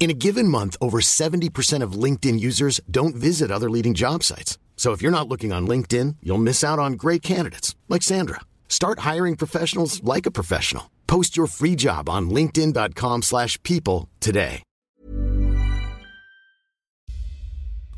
In 0.00 0.08
a 0.10 0.14
given 0.14 0.48
month, 0.48 0.76
over 0.80 1.00
70% 1.02 1.84
of 1.84 2.04
LinkedIn 2.04 2.40
users 2.40 2.80
don't 2.90 3.14
visit 3.14 3.50
other 3.50 3.68
leading 3.68 3.92
job 3.92 4.22
sites. 4.22 4.58
So 4.76 4.92
if 4.92 5.02
you're 5.02 5.18
not 5.18 5.28
looking 5.28 5.52
on 5.52 5.68
LinkedIn, 5.68 6.16
you'll 6.22 6.42
miss 6.42 6.64
out 6.64 6.78
on 6.78 6.92
great 6.96 7.22
candidates 7.22 7.76
like 7.88 8.02
Sandra. 8.02 8.40
Start 8.68 9.00
hiring 9.14 9.36
professionals 9.36 10.00
like 10.02 10.26
a 10.28 10.30
professional. 10.30 10.84
Post 11.06 11.36
your 11.36 11.48
free 11.48 11.74
job 11.76 12.08
on 12.08 12.30
linkedin.com/people 12.30 14.08
today. 14.20 14.62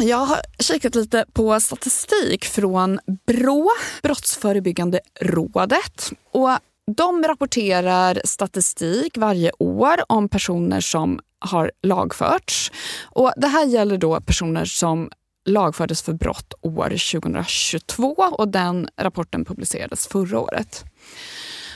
Jag 0.02 0.26
har 0.26 0.40
kikat 0.58 0.94
lite 0.94 1.24
på 1.32 1.60
statistik 1.60 2.44
från 2.44 2.98
Brå, 3.26 3.70
Brottsförebyggande 4.02 5.00
rådet. 5.20 6.12
Och 6.32 6.50
de 6.96 7.22
rapporterar 7.22 8.20
statistik 8.24 9.16
varje 9.16 9.50
år 9.58 9.96
om 10.08 10.28
personer 10.28 10.80
som 10.80 11.20
har 11.42 11.70
lagförts. 11.82 12.72
Och 13.02 13.32
det 13.36 13.46
här 13.46 13.66
gäller 13.66 13.98
då 13.98 14.20
personer 14.20 14.64
som 14.64 15.10
lagfördes 15.44 16.02
för 16.02 16.12
brott 16.12 16.54
år 16.60 16.88
2022 16.88 18.16
och 18.32 18.48
den 18.48 18.88
rapporten 18.96 19.44
publicerades 19.44 20.06
förra 20.06 20.40
året. 20.40 20.84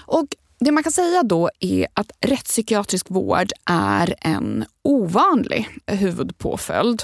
Och 0.07 0.27
det 0.61 0.73
man 0.73 0.83
kan 0.83 0.93
säga 0.93 1.23
då 1.23 1.51
är 1.61 1.87
att 1.93 2.11
rättspsykiatrisk 2.21 3.11
vård 3.11 3.53
är 3.71 4.15
en 4.21 4.65
ovanlig 4.83 5.69
huvudpåföljd. 5.87 7.03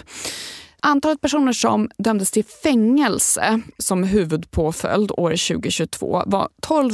Antalet 0.85 1.21
personer 1.21 1.53
som 1.53 1.91
dömdes 1.99 2.31
till 2.31 2.45
fängelse 2.45 3.61
som 3.79 4.05
huvudpåföljd 4.05 5.13
år 5.13 5.31
2022 5.31 6.23
var 6.27 6.49
12 6.63 6.91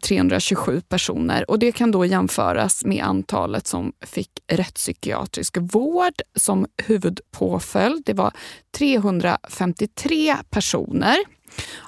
327 0.00 0.80
personer 0.88 1.50
och 1.50 1.58
det 1.58 1.72
kan 1.72 1.90
då 1.90 2.04
jämföras 2.04 2.84
med 2.84 3.04
antalet 3.04 3.66
som 3.66 3.92
fick 4.00 4.30
rättspsykiatrisk 4.48 5.56
vård 5.60 6.14
som 6.34 6.66
huvudpåföljd. 6.82 8.02
Det 8.06 8.14
var 8.14 8.32
353 8.78 10.36
personer. 10.50 11.16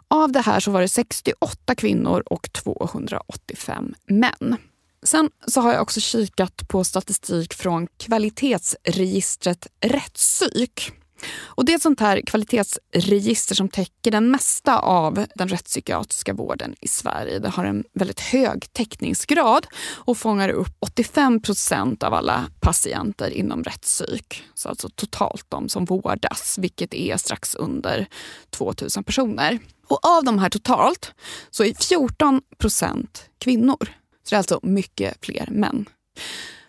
Av 0.08 0.32
det 0.32 0.40
här 0.40 0.60
så 0.60 0.70
var 0.70 0.80
det 0.80 0.88
68 0.88 1.74
kvinnor 1.74 2.22
och 2.26 2.52
285 2.52 3.94
män. 4.06 4.56
Sen 5.02 5.30
så 5.46 5.60
har 5.60 5.72
jag 5.72 5.82
också 5.82 6.00
kikat 6.00 6.68
på 6.68 6.84
statistik 6.84 7.54
från 7.54 7.86
kvalitetsregistret 7.86 9.66
Rättspsyk. 9.80 10.92
Och 11.26 11.64
det 11.64 11.72
är 11.72 11.76
ett 11.76 11.82
sånt 11.82 12.00
här 12.00 12.20
kvalitetsregister 12.20 13.54
som 13.54 13.68
täcker 13.68 14.10
den 14.10 14.30
mesta 14.30 14.78
av 14.78 15.26
den 15.34 15.48
rättspsykiatriska 15.48 16.32
vården 16.34 16.74
i 16.80 16.88
Sverige. 16.88 17.38
Det 17.38 17.48
har 17.48 17.64
en 17.64 17.84
väldigt 17.92 18.20
hög 18.20 18.72
täckningsgrad 18.72 19.66
och 19.80 20.18
fångar 20.18 20.48
upp 20.48 20.76
85 20.80 21.42
procent 21.42 22.02
av 22.02 22.14
alla 22.14 22.50
patienter 22.60 23.30
inom 23.30 23.64
rättspsyk. 23.64 24.44
Så 24.54 24.68
alltså 24.68 24.88
totalt 24.88 25.46
de 25.48 25.68
som 25.68 25.84
vårdas, 25.84 26.58
vilket 26.58 26.94
är 26.94 27.16
strax 27.16 27.54
under 27.54 28.06
2000 28.50 29.04
personer. 29.04 29.58
Och 29.88 30.06
av 30.06 30.24
de 30.24 30.38
här 30.38 30.50
totalt 30.50 31.14
så 31.50 31.64
är 31.64 31.74
14 31.74 32.40
procent 32.58 33.30
kvinnor. 33.38 33.78
Så 34.24 34.30
det 34.30 34.36
är 34.36 34.38
alltså 34.38 34.60
mycket 34.62 35.24
fler 35.24 35.48
män. 35.50 35.86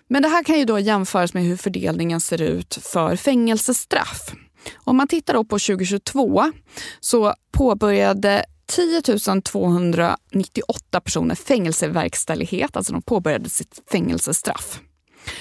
Men 0.10 0.22
det 0.22 0.30
här 0.30 0.44
kan 0.44 0.60
ju 0.60 0.66
då 0.66 0.80
jämföras 0.80 1.34
med 1.34 1.44
hur 1.44 1.58
fördelningen 1.58 2.22
ser 2.22 2.42
ut 2.42 2.80
för 2.82 3.16
fängelsestraff. 3.16 4.34
Om 4.76 4.98
man 4.98 5.08
tittar 5.08 5.34
då 5.34 5.44
på 5.44 5.60
2022 5.60 6.52
så 7.00 7.34
påbörjade 7.52 8.46
10 8.66 9.02
298 9.42 11.02
personer 11.02 11.36
fängelseverkställighet, 11.36 12.78
alltså 12.78 12.94
de 12.94 13.02
påbörjade 13.02 13.50
sitt 13.50 13.82
fängelsestraff. 13.92 14.80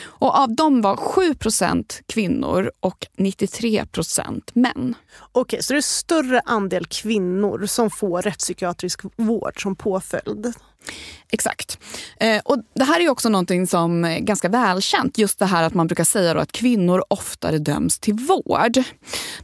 Och 0.01 0.39
av 0.39 0.55
dem 0.55 0.83
var 0.83 0.97
7% 0.97 2.03
kvinnor 2.07 2.71
och 2.81 3.07
93% 3.19 4.51
män. 4.53 4.95
Okej, 5.33 5.63
så 5.63 5.73
det 5.73 5.79
är 5.79 5.81
större 5.81 6.41
andel 6.45 6.87
kvinnor 6.87 7.67
som 7.67 7.91
får 7.91 8.23
rättspsykiatrisk 8.23 9.01
vård 9.17 9.63
som 9.63 9.77
påföljd? 9.77 10.55
Exakt. 11.31 11.79
Eh, 12.21 12.41
och 12.45 12.57
Det 12.75 12.85
här 12.85 13.01
är 13.01 13.09
också 13.09 13.29
någonting 13.29 13.67
som 13.67 14.05
är 14.05 14.19
ganska 14.19 14.49
välkänt. 14.49 15.19
Just 15.19 15.39
det 15.39 15.47
här 15.47 15.63
att 15.63 15.75
man 15.75 15.87
brukar 15.87 16.05
säga 16.05 16.41
att 16.41 16.53
kvinnor 16.53 17.05
oftare 17.09 17.59
döms 17.59 17.99
till 17.99 18.15
vård. 18.15 18.83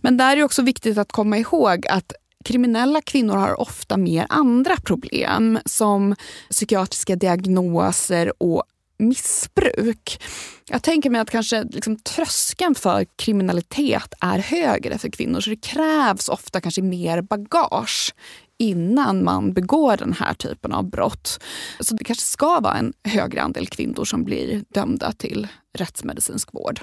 Men 0.00 0.16
där 0.16 0.32
är 0.32 0.36
det 0.36 0.44
också 0.44 0.62
viktigt 0.62 0.98
att 0.98 1.12
komma 1.12 1.38
ihåg 1.38 1.86
att 1.86 2.12
kriminella 2.44 3.00
kvinnor 3.00 3.36
har 3.36 3.60
ofta 3.60 3.96
mer 3.96 4.26
andra 4.28 4.76
problem 4.76 5.58
som 5.64 6.14
psykiatriska 6.50 7.16
diagnoser 7.16 8.42
och 8.42 8.64
missbruk. 8.98 10.22
Jag 10.68 10.82
tänker 10.82 11.10
mig 11.10 11.20
att 11.20 11.30
kanske 11.30 11.64
liksom 11.64 11.96
tröskeln 11.96 12.74
för 12.74 13.06
kriminalitet 13.16 14.14
är 14.20 14.38
högre 14.38 14.98
för 14.98 15.08
kvinnor 15.08 15.40
så 15.40 15.50
det 15.50 15.56
krävs 15.56 16.28
ofta 16.28 16.60
kanske 16.60 16.82
mer 16.82 17.22
bagage 17.22 18.14
innan 18.58 19.24
man 19.24 19.52
begår 19.52 19.96
den 19.96 20.12
här 20.12 20.34
typen 20.34 20.72
av 20.72 20.90
brott. 20.90 21.42
Så 21.80 21.94
det 21.94 22.04
kanske 22.04 22.24
ska 22.24 22.60
vara 22.60 22.74
en 22.74 22.92
högre 23.04 23.42
andel 23.42 23.66
kvinnor 23.66 24.04
som 24.04 24.24
blir 24.24 24.64
dömda 24.74 25.12
till 25.12 25.48
rättsmedicinsk 25.78 26.54
vård. 26.54 26.80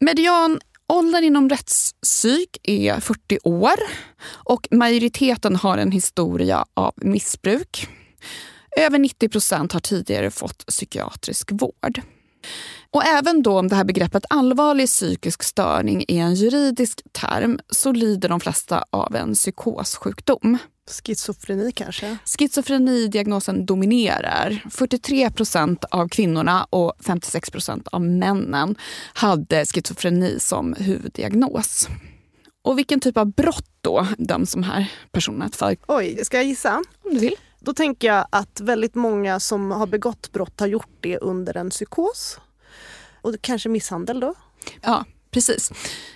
Median 0.00 0.60
Åldern 0.88 1.24
inom 1.24 1.48
rättspsyk 1.48 2.56
är 2.62 3.00
40 3.00 3.38
år 3.44 3.74
och 4.28 4.68
majoriteten 4.70 5.56
har 5.56 5.78
en 5.78 5.92
historia 5.92 6.64
av 6.74 6.92
missbruk. 6.96 7.88
Över 8.76 8.98
90 8.98 9.28
procent 9.28 9.72
har 9.72 9.80
tidigare 9.80 10.30
fått 10.30 10.66
psykiatrisk 10.66 11.52
vård. 11.52 12.00
Och 12.96 13.04
även 13.04 13.42
då 13.42 13.58
om 13.58 13.68
det 13.68 13.76
här 13.76 13.84
begreppet 13.84 14.24
allvarlig 14.30 14.86
psykisk 14.86 15.42
störning 15.42 16.04
är 16.08 16.22
en 16.22 16.34
juridisk 16.34 17.02
term 17.12 17.58
så 17.68 17.92
lider 17.92 18.28
de 18.28 18.40
flesta 18.40 18.84
av 18.90 19.16
en 19.16 19.34
psykossjukdom. 19.34 20.58
Schizofreni 20.90 21.72
kanske? 21.72 22.16
Schizofrenidiagnosen 22.24 23.66
dominerar. 23.66 24.62
43 24.70 25.30
procent 25.30 25.84
av 25.84 26.08
kvinnorna 26.08 26.66
och 26.70 26.92
56 27.00 27.50
procent 27.50 27.88
av 27.88 28.02
männen 28.02 28.76
hade 29.14 29.64
schizofreni 29.66 30.40
som 30.40 30.74
huvuddiagnos. 30.74 31.88
Och 32.64 32.78
vilken 32.78 33.00
typ 33.00 33.16
av 33.16 33.32
brott 33.32 33.70
då 33.80 34.06
döms 34.18 34.52
de 34.52 34.62
här 34.62 34.92
personerna 35.12 35.48
för? 35.52 35.76
Oj, 35.88 36.24
ska 36.24 36.36
jag 36.36 36.46
gissa? 36.46 36.84
Om 37.04 37.14
du 37.14 37.18
vill. 37.18 37.34
Då 37.60 37.74
tänker 37.74 38.08
jag 38.08 38.26
att 38.30 38.60
väldigt 38.60 38.94
många 38.94 39.40
som 39.40 39.70
har 39.70 39.86
begått 39.86 40.32
brott 40.32 40.60
har 40.60 40.66
gjort 40.66 40.96
det 41.00 41.18
under 41.18 41.56
en 41.56 41.70
psykos. 41.70 42.38
Och 43.26 43.34
kanske 43.40 43.68
misshandel 43.68 44.20
då? 44.20 44.34
Ja, 44.82 45.04
precis. 45.30 45.72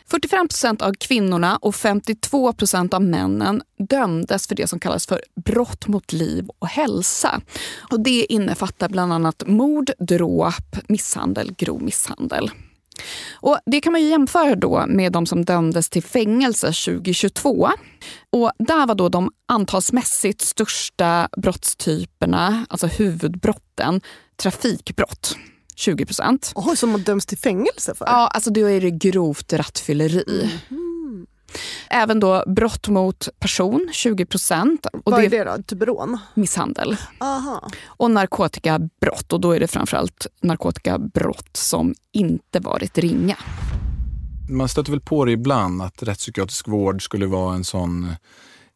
45 0.07 0.49
procent 0.49 0.83
av 0.83 0.93
kvinnorna 0.93 1.57
och 1.57 1.75
52 1.75 2.53
procent 2.53 2.95
av 2.95 3.03
männen 3.03 3.63
dömdes 3.79 4.47
för 4.47 4.55
det 4.55 4.67
som 4.67 4.81
kallas 4.81 5.07
för 5.07 5.23
brott 5.45 5.87
mot 5.87 6.13
liv 6.13 6.49
och 6.59 6.69
hälsa. 6.69 7.41
Och 7.91 8.01
det 8.01 8.33
innefattar 8.33 8.89
bland 8.89 9.13
annat 9.13 9.43
mord, 9.47 9.91
dråp, 9.99 10.77
misshandel, 10.89 11.55
grov 11.59 11.83
misshandel. 11.83 12.51
Och 13.33 13.59
det 13.67 13.81
kan 13.81 13.93
man 13.93 14.03
ju 14.03 14.09
jämföra 14.09 14.55
då 14.55 14.85
med 14.89 15.13
de 15.13 15.27
som 15.27 15.45
dömdes 15.45 15.91
till 15.91 16.03
fängelse 16.03 16.67
2022. 16.67 17.71
Och 18.31 18.53
där 18.59 18.87
var 18.87 18.95
då 18.95 19.09
de 19.09 19.31
antalsmässigt 19.49 20.41
största 20.41 21.29
brottstyperna, 21.37 22.67
alltså 22.69 22.87
huvudbrotten, 22.87 24.01
trafikbrott. 24.37 25.37
20 25.81 26.07
procent. 26.07 26.53
Oj, 26.55 26.77
som 26.77 26.91
man 26.91 27.03
döms 27.03 27.27
till 27.27 27.39
fängelse 27.39 27.95
för? 27.95 28.07
Ja, 28.07 28.29
alltså 28.29 28.51
då 28.51 28.71
är 28.71 28.81
det 28.81 28.91
grovt 28.91 29.53
rattfylleri. 29.53 30.51
Mm. 30.71 31.27
Även 31.91 32.21
då 32.21 32.45
brott 32.47 32.89
mot 32.89 33.29
person, 33.39 33.89
20 33.93 34.27
procent. 34.27 34.87
Vad 35.05 35.25
är 35.25 35.31
det 35.31 35.45
då? 35.45 35.63
Typ 35.63 35.83
rån? 35.83 36.19
Misshandel. 36.35 36.97
Aha. 37.19 37.71
Och 37.87 38.11
narkotikabrott. 38.11 39.33
Och 39.33 39.41
då 39.41 39.53
är 39.53 39.61
det 39.61 39.67
framförallt 39.67 40.27
narkotikabrott 40.43 41.57
som 41.57 41.95
inte 42.13 42.61
varit 42.61 42.99
ringa. 42.99 43.37
Man 44.51 44.69
stöter 44.69 44.91
väl 44.91 45.01
på 45.01 45.25
det 45.25 45.33
ibland 45.33 45.83
att 45.83 46.03
rättspsykiatrisk 46.03 46.69
vård 46.69 47.05
skulle 47.05 47.27
vara 47.27 47.55
en 47.55 47.65
sån 47.65 48.15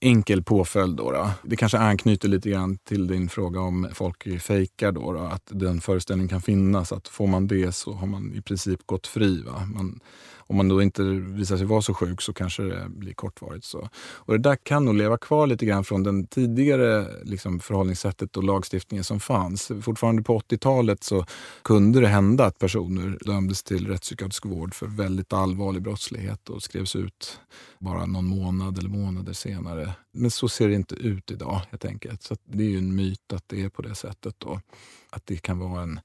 enkel 0.05 0.43
påföljd. 0.43 0.97
Då, 0.97 1.11
då. 1.11 1.31
Det 1.43 1.57
kanske 1.57 1.79
anknyter 1.79 2.29
lite 2.29 2.51
grann 2.51 2.79
till 2.79 3.07
din 3.07 3.29
fråga 3.29 3.61
om 3.61 3.89
folk 3.93 4.41
fejkar. 4.43 4.93
Då, 4.93 5.13
då, 5.13 5.19
att 5.19 5.49
den 5.51 5.81
föreställningen 5.81 6.29
kan 6.29 6.43
finnas 6.43 6.93
att 6.93 7.09
får 7.09 7.27
man 7.27 7.47
det 7.47 7.73
så 7.73 7.93
har 7.93 8.07
man 8.07 8.35
i 8.35 8.43
princip 8.43 8.87
gått 8.87 9.07
fri. 9.07 9.43
Va? 9.43 9.69
Man, 9.75 10.01
om 10.47 10.57
man 10.57 10.69
då 10.69 10.83
inte 10.83 11.03
visar 11.03 11.57
sig 11.57 11.67
vara 11.67 11.83
så 11.83 11.95
sjuk 11.95 12.23
så 12.23 12.33
kanske 12.33 12.63
det 12.63 12.89
blir 12.89 13.15
kortvarigt. 13.15 13.65
Så. 13.65 13.89
Och 13.97 14.33
det 14.33 14.39
där 14.39 14.57
kan 14.57 14.85
nog 14.85 14.95
leva 14.95 15.19
kvar 15.19 15.47
lite 15.47 15.67
grann 15.67 15.85
från 15.85 16.03
den 16.03 16.27
tidigare 16.27 17.07
liksom, 17.25 17.61
förhållningssättet 17.61 18.37
och 18.37 18.45
lagstiftningen 18.45 19.05
som 19.05 19.21
fanns. 19.21 19.73
Fortfarande 19.83 20.23
på 20.23 20.39
80-talet 20.39 21.05
så 21.05 21.27
kunde 21.63 22.01
det 22.01 22.09
hända 22.09 22.45
att 22.45 22.59
personer 22.59 23.19
dömdes 23.21 23.63
till 23.63 23.89
rättspsykiatrisk 23.89 24.47
vård 24.47 24.75
för 24.75 24.87
väldigt 24.87 25.33
allvarlig 25.33 25.83
brottslighet 25.83 26.49
och 26.49 26.63
skrevs 26.63 26.97
ut 26.97 27.41
bara 27.79 28.07
någon 28.07 28.25
månad 28.25 28.79
eller 28.79 28.89
månader 28.89 29.33
senare. 29.33 29.95
Men 30.13 30.31
så 30.31 30.49
ser 30.49 30.69
det 30.69 30.75
inte 30.75 30.95
ut 30.95 31.31
idag 31.31 31.61
helt 31.71 31.85
enkelt. 31.85 32.23
Så 32.23 32.37
det 32.45 32.65
är 32.65 32.69
ju 32.69 32.79
en 32.79 32.97
myt 32.97 33.33
att 33.33 33.45
det 33.47 33.63
är 33.63 33.69
på 33.69 33.83
det 33.83 33.95
sättet. 33.95 34.35
Då. 34.39 34.61
Att 35.11 35.27
det 35.27 35.37
kan 35.37 35.59
vara 35.59 35.83
en 35.83 36.01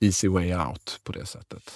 easy 0.00 0.28
way 0.28 0.54
out 0.54 1.00
på 1.04 1.12
det 1.12 1.26
sättet. 1.26 1.74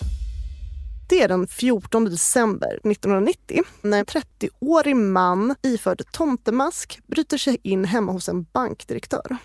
Det 1.08 1.22
är 1.22 1.28
den 1.28 1.46
14 1.46 2.04
december 2.04 2.68
1990 2.68 3.62
när 3.82 3.98
en 3.98 4.04
30-årig 4.04 4.96
man 4.96 5.54
iförd 5.62 6.02
tomtemask 6.12 7.00
bryter 7.06 7.38
sig 7.38 7.58
in 7.62 7.84
hemma 7.84 8.12
hos 8.12 8.28
en 8.28 8.42
bankdirektör. 8.52 9.36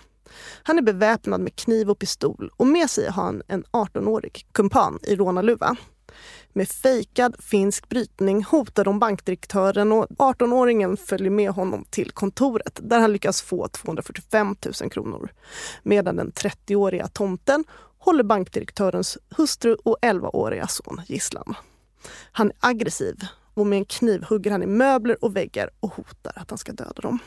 Han 0.62 0.78
är 0.78 0.82
beväpnad 0.82 1.40
med 1.40 1.56
kniv 1.56 1.90
och 1.90 1.98
pistol 1.98 2.50
och 2.56 2.66
med 2.66 2.90
sig 2.90 3.10
har 3.10 3.22
han 3.22 3.42
en 3.48 3.64
18-årig 3.64 4.46
kumpan 4.52 4.98
i 5.02 5.16
rånarluva. 5.16 5.76
Med 6.52 6.68
fejkad 6.68 7.36
finsk 7.38 7.88
brytning 7.88 8.44
hotar 8.44 8.84
de 8.84 8.98
bankdirektören 8.98 9.92
och 9.92 10.06
18-åringen 10.06 10.96
följer 10.96 11.30
med 11.30 11.50
honom 11.50 11.84
till 11.90 12.10
kontoret 12.10 12.80
där 12.82 13.00
han 13.00 13.12
lyckas 13.12 13.42
få 13.42 13.68
245 13.68 14.56
000 14.80 14.90
kronor. 14.90 15.32
Medan 15.82 16.16
den 16.16 16.32
30-åriga 16.32 17.08
tomten 17.08 17.64
håller 18.04 18.24
bankdirektörens 18.24 19.18
hustru 19.36 19.76
och 19.84 19.98
11-åriga 20.02 20.66
son 20.66 21.00
gisslan. 21.06 21.54
Han 22.32 22.50
är 22.50 22.56
aggressiv 22.60 23.16
och 23.54 23.66
med 23.66 23.78
en 23.78 23.84
kniv 23.84 24.24
hugger 24.24 24.50
han 24.50 24.62
i 24.62 24.66
möbler 24.66 25.24
och 25.24 25.36
väggar 25.36 25.70
och 25.80 25.94
hotar 25.94 26.32
att 26.36 26.50
han 26.50 26.58
ska 26.58 26.72
döda 26.72 27.02
dem. 27.02 27.18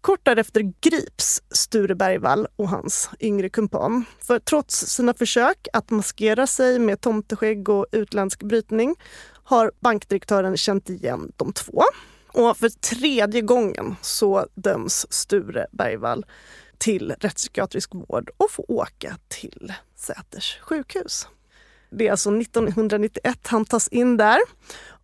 Kort 0.00 0.20
därefter 0.22 0.72
grips 0.80 1.42
Sture 1.50 1.94
Bergvall 1.94 2.46
och 2.56 2.68
hans 2.68 3.10
yngre 3.20 3.48
kumpan. 3.48 4.04
För 4.18 4.38
trots 4.38 4.76
sina 4.76 5.14
försök 5.14 5.68
att 5.72 5.90
maskera 5.90 6.46
sig 6.46 6.78
med 6.78 7.00
tomteskägg 7.00 7.68
och 7.68 7.86
utländsk 7.92 8.42
brytning 8.42 8.96
har 9.44 9.72
bankdirektören 9.80 10.56
känt 10.56 10.90
igen 10.90 11.32
de 11.36 11.52
två. 11.52 11.82
Och 12.32 12.56
för 12.56 12.68
tredje 12.68 13.40
gången 13.40 13.96
så 14.00 14.46
döms 14.54 15.06
Sture 15.10 15.66
Bergvall 15.72 16.24
till 16.82 17.14
rättspsykiatrisk 17.20 17.94
vård 17.94 18.30
och 18.36 18.50
får 18.50 18.70
åka 18.70 19.16
till 19.28 19.72
Säters 19.96 20.58
sjukhus. 20.60 21.28
Det 21.90 22.06
är 22.06 22.10
alltså 22.10 22.30
1991 22.30 23.38
han 23.46 23.64
tas 23.64 23.88
in 23.88 24.16
där 24.16 24.38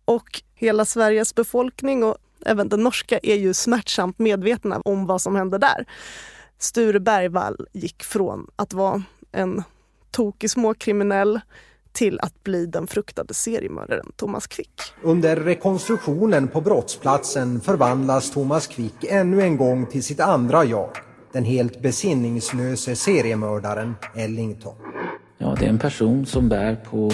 och 0.05 0.41
hela 0.55 0.85
Sveriges 0.85 1.35
befolkning 1.35 2.03
och 2.03 2.17
även 2.45 2.69
den 2.69 2.83
norska 2.83 3.19
är 3.23 3.35
ju 3.35 3.53
smärtsamt 3.53 4.19
medvetna 4.19 4.81
om 4.85 5.05
vad 5.05 5.21
som 5.21 5.35
hände 5.35 5.57
där. 5.57 5.85
Sture 6.57 6.99
Bergvall 6.99 7.67
gick 7.73 8.03
från 8.03 8.47
att 8.55 8.73
vara 8.73 9.03
en 9.31 9.63
tokig 10.11 10.49
småkriminell 10.49 11.39
till 11.91 12.19
att 12.19 12.43
bli 12.43 12.65
den 12.65 12.87
fruktade 12.87 13.33
seriemördaren 13.33 14.11
Thomas 14.15 14.47
Quick. 14.47 14.81
Under 15.01 15.35
rekonstruktionen 15.35 16.47
på 16.47 16.61
brottsplatsen 16.61 17.61
förvandlas 17.61 18.31
Thomas 18.31 18.67
Quick 18.67 19.03
ännu 19.03 19.41
en 19.41 19.57
gång 19.57 19.85
till 19.85 20.03
sitt 20.03 20.19
andra 20.19 20.65
jag 20.65 21.08
den 21.33 21.43
helt 21.43 21.81
besinningslöse 21.81 22.95
seriemördaren 22.95 23.95
Ellington. 24.15 24.75
Ja, 25.37 25.55
det 25.59 25.65
är 25.65 25.69
en 25.69 25.79
person 25.79 26.25
som 26.25 26.49
bär 26.49 26.75
på 26.75 27.11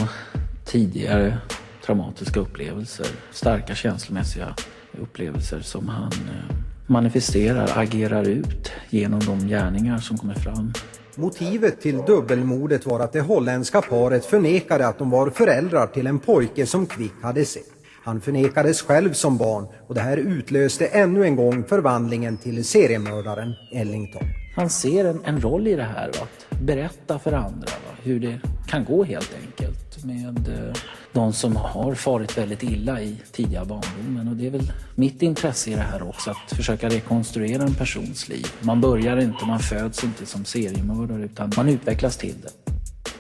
tidigare 0.66 1.38
traumatiska 1.86 2.40
upplevelser, 2.40 3.08
starka 3.32 3.76
känslomässiga 3.76 4.56
upplevelser 5.02 5.60
som 5.60 5.90
han 5.90 6.12
eh, 6.12 6.56
manifesterar, 6.88 7.72
agerar 7.76 8.28
ut 8.28 8.72
genom 8.90 9.20
de 9.20 9.48
gärningar 9.48 9.98
som 9.98 10.18
kommer 10.18 10.34
fram. 10.34 10.74
Motivet 11.16 11.82
till 11.82 11.98
dubbelmordet 11.98 12.86
var 12.86 13.00
att 13.00 13.14
det 13.14 13.22
holländska 13.22 13.82
paret 13.82 14.26
förnekade 14.26 14.88
att 14.88 14.98
de 14.98 15.10
var 15.10 15.30
föräldrar 15.30 15.88
till 15.88 16.08
en 16.08 16.20
pojke 16.20 16.66
som 16.66 16.86
Quick 16.86 17.14
hade 17.22 17.46
sett. 17.46 17.75
Han 18.06 18.22
förnekades 18.22 18.82
själv 18.82 19.14
som 19.14 19.38
barn 19.38 19.68
och 19.88 19.96
det 19.96 20.02
här 20.02 20.18
utlöste 20.18 20.86
ännu 20.86 21.24
en 21.24 21.36
gång 21.36 21.64
förvandlingen 21.64 22.38
till 22.38 22.66
seriemördaren 22.66 23.54
Ellington. 23.72 24.24
Han 24.56 24.70
ser 24.70 25.06
en, 25.06 25.22
en 25.26 25.42
roll 25.42 25.68
i 25.68 25.76
det 25.76 25.84
här, 25.84 26.08
va? 26.08 26.20
att 26.22 26.60
berätta 26.62 27.20
för 27.20 27.32
andra 27.34 27.66
va? 27.66 27.96
hur 28.04 28.20
det 28.20 28.40
kan 28.68 28.86
gå 28.86 29.04
helt 29.04 29.36
enkelt 29.42 30.06
med 30.06 30.48
eh, 30.48 30.76
de 31.12 31.34
som 31.34 31.56
har 31.56 31.96
farit 31.96 32.38
väldigt 32.38 32.64
illa 32.64 33.02
i 33.02 33.18
tidiga 33.32 33.66
barndomen. 33.66 34.28
Och 34.28 34.36
det 34.36 34.48
är 34.48 34.52
väl 34.52 34.72
mitt 34.96 35.22
intresse 35.22 35.70
i 35.70 35.74
det 35.74 35.82
här 35.82 36.10
också, 36.10 36.32
att 36.32 36.58
försöka 36.58 36.90
rekonstruera 36.90 37.64
en 37.64 37.76
persons 37.76 38.30
liv. 38.30 38.48
Man 38.62 38.82
börjar 38.82 39.18
inte, 39.18 39.46
man 39.46 39.60
föds 39.60 40.04
inte 40.04 40.26
som 40.26 40.46
seriemördare 40.46 41.24
utan 41.24 41.52
man 41.58 41.70
utvecklas 41.70 42.18
till 42.18 42.36
det. 42.42 42.72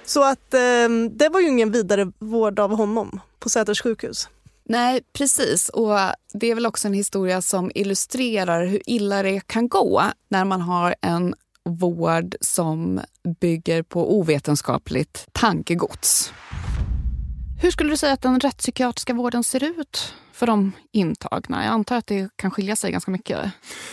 Så 0.06 0.24
att 0.24 0.54
eh, 0.54 1.10
det 1.12 1.30
var 1.30 1.39
ju 1.39 1.48
ingen 1.48 1.71
vidare 1.71 2.12
vård 2.19 2.60
av 2.60 2.76
honom 2.76 3.19
på 3.39 3.50
Säters 3.50 3.82
sjukhus? 3.82 4.30
Nej, 4.69 5.01
precis. 5.13 5.69
Och 5.69 5.97
Det 6.34 6.47
är 6.51 6.56
väl 6.56 6.65
också 6.65 6.88
en 6.88 6.93
historia 6.93 7.41
som 7.41 7.71
illustrerar 7.75 8.65
hur 8.65 8.82
illa 8.86 9.23
det 9.23 9.47
kan 9.47 9.69
gå 9.69 10.04
när 10.30 10.45
man 10.45 10.62
har 10.62 10.95
en 11.01 11.36
vård 11.69 12.36
som 12.41 13.01
bygger 13.41 13.84
på 13.84 14.17
ovetenskapligt 14.19 15.28
tankegods. 15.32 16.34
Hur 17.62 17.71
skulle 17.71 17.89
du 17.89 17.97
säga 17.97 18.13
att 18.13 18.21
den 18.21 18.39
rättspsykiatriska 18.39 19.13
vården 19.13 19.43
ser 19.43 19.63
ut 19.63 20.13
för 20.36 20.48
de 20.48 20.71
intagna? 20.91 21.63
Jag 21.63 21.74
antar 21.74 21.98
att 21.98 22.08
det 22.08 22.30
kan 22.36 22.52
skilja 22.52 22.76
sig 22.76 22.91
ganska 22.91 23.12
mycket. 23.12 23.52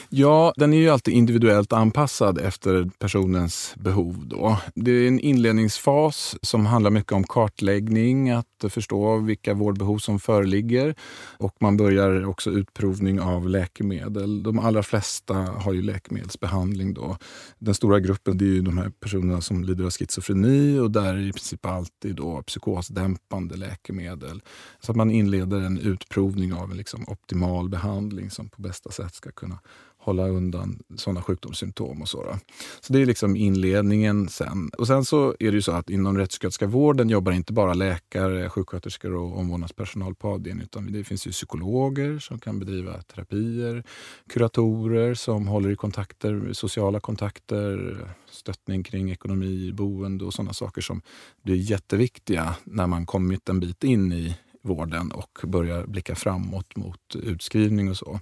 Ja, 0.08 0.52
den 0.56 0.72
är 0.72 0.76
ju 0.76 0.88
alltid 0.88 1.14
individuellt 1.14 1.72
anpassad 1.72 2.38
efter 2.38 2.90
personens 2.98 3.74
behov. 3.76 4.26
Då. 4.26 4.58
Det 4.74 4.90
är 4.90 5.08
en 5.08 5.20
inledningsfas 5.20 6.36
som 6.42 6.66
handlar 6.66 6.90
mycket 6.90 7.12
om 7.12 7.24
kartläggning, 7.24 8.30
att 8.30 8.64
förstå 8.68 9.16
vilka 9.16 9.54
vårdbehov 9.54 9.98
som 9.98 10.20
föreligger. 10.20 10.94
Och 11.38 11.56
man 11.60 11.76
börjar 11.76 12.26
också 12.26 12.50
utprovning 12.50 13.20
av 13.20 13.48
läkemedel. 13.48 14.42
De 14.42 14.58
allra 14.58 14.82
flesta 14.82 15.34
har 15.34 15.72
ju 15.72 15.82
läkemedelsbehandling. 15.82 16.94
Då. 16.94 17.16
Den 17.58 17.74
stora 17.74 18.00
gruppen 18.00 18.38
det 18.38 18.44
är 18.44 18.54
ju 18.54 18.62
de 18.62 18.78
här 18.78 18.90
personerna 19.00 19.40
som 19.40 19.64
lider 19.64 19.84
av 19.84 19.90
schizofreni 19.90 20.78
och 20.78 20.90
där 20.90 21.14
är 21.14 21.28
i 21.28 21.32
princip 21.32 21.66
alltid 21.66 22.16
då 22.16 22.42
psykosdämpande 22.42 23.56
läkemedel. 23.56 24.42
Så 24.80 24.92
att 24.92 24.96
man 24.96 25.10
inleder 25.10 25.60
en 25.60 25.78
utprovning 25.78 26.31
av 26.52 26.70
en 26.70 26.76
liksom 26.76 27.04
optimal 27.08 27.68
behandling 27.68 28.30
som 28.30 28.48
på 28.48 28.62
bästa 28.62 28.90
sätt 28.90 29.14
ska 29.14 29.32
kunna 29.32 29.58
hålla 30.02 30.28
undan 30.28 30.78
sådana 30.96 31.22
sjukdomssymptom 31.22 32.02
och 32.02 32.08
så. 32.08 32.22
Då. 32.22 32.38
Så 32.80 32.92
det 32.92 33.02
är 33.02 33.06
liksom 33.06 33.36
inledningen 33.36 34.28
sen. 34.28 34.70
Och 34.78 34.86
sen 34.86 35.04
så 35.04 35.36
är 35.40 35.50
det 35.50 35.54
ju 35.54 35.62
så 35.62 35.72
att 35.72 35.90
inom 35.90 36.18
rättspsykiatriska 36.18 36.66
vården 36.66 37.08
jobbar 37.08 37.32
inte 37.32 37.52
bara 37.52 37.74
läkare, 37.74 38.50
sjuksköterskor 38.50 39.14
och 39.14 39.38
omvårdnadspersonal 39.38 40.14
på 40.14 40.28
avdelningen 40.28 40.64
utan 40.64 40.92
det 40.92 41.04
finns 41.04 41.26
ju 41.26 41.30
psykologer 41.30 42.18
som 42.18 42.38
kan 42.38 42.58
bedriva 42.58 43.02
terapier, 43.02 43.84
kuratorer 44.28 45.14
som 45.14 45.46
håller 45.46 45.70
i 45.70 45.76
kontakter, 45.76 46.52
sociala 46.52 47.00
kontakter, 47.00 47.98
stöttning 48.30 48.82
kring 48.82 49.10
ekonomi, 49.10 49.72
boende 49.72 50.24
och 50.24 50.34
sådana 50.34 50.52
saker 50.52 50.80
som 50.80 51.02
blir 51.42 51.56
jätteviktiga 51.56 52.54
när 52.64 52.86
man 52.86 53.06
kommit 53.06 53.48
en 53.48 53.60
bit 53.60 53.84
in 53.84 54.12
i 54.12 54.36
vården 54.62 55.12
och 55.12 55.38
börjar 55.44 55.86
blicka 55.86 56.14
framåt 56.14 56.76
mot 56.76 57.14
utskrivning 57.14 57.90
och 57.90 57.96
så. 57.96 58.20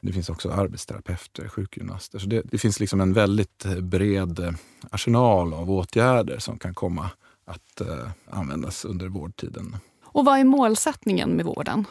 Det 0.00 0.12
finns 0.12 0.28
också 0.28 0.50
arbetsterapeuter, 0.50 1.48
sjukgymnaster. 1.48 2.18
Så 2.18 2.26
det, 2.26 2.42
det 2.44 2.58
finns 2.58 2.80
liksom 2.80 3.00
en 3.00 3.12
väldigt 3.12 3.64
bred 3.82 4.54
arsenal 4.90 5.54
av 5.54 5.70
åtgärder 5.70 6.38
som 6.38 6.58
kan 6.58 6.74
komma 6.74 7.10
att 7.44 7.80
eh, 7.80 8.10
användas 8.30 8.84
under 8.84 9.08
vårdtiden. 9.08 9.76
Och 10.04 10.24
vad 10.24 10.38
är 10.38 10.44
målsättningen 10.44 11.30
med 11.30 11.44
vården? 11.44 11.84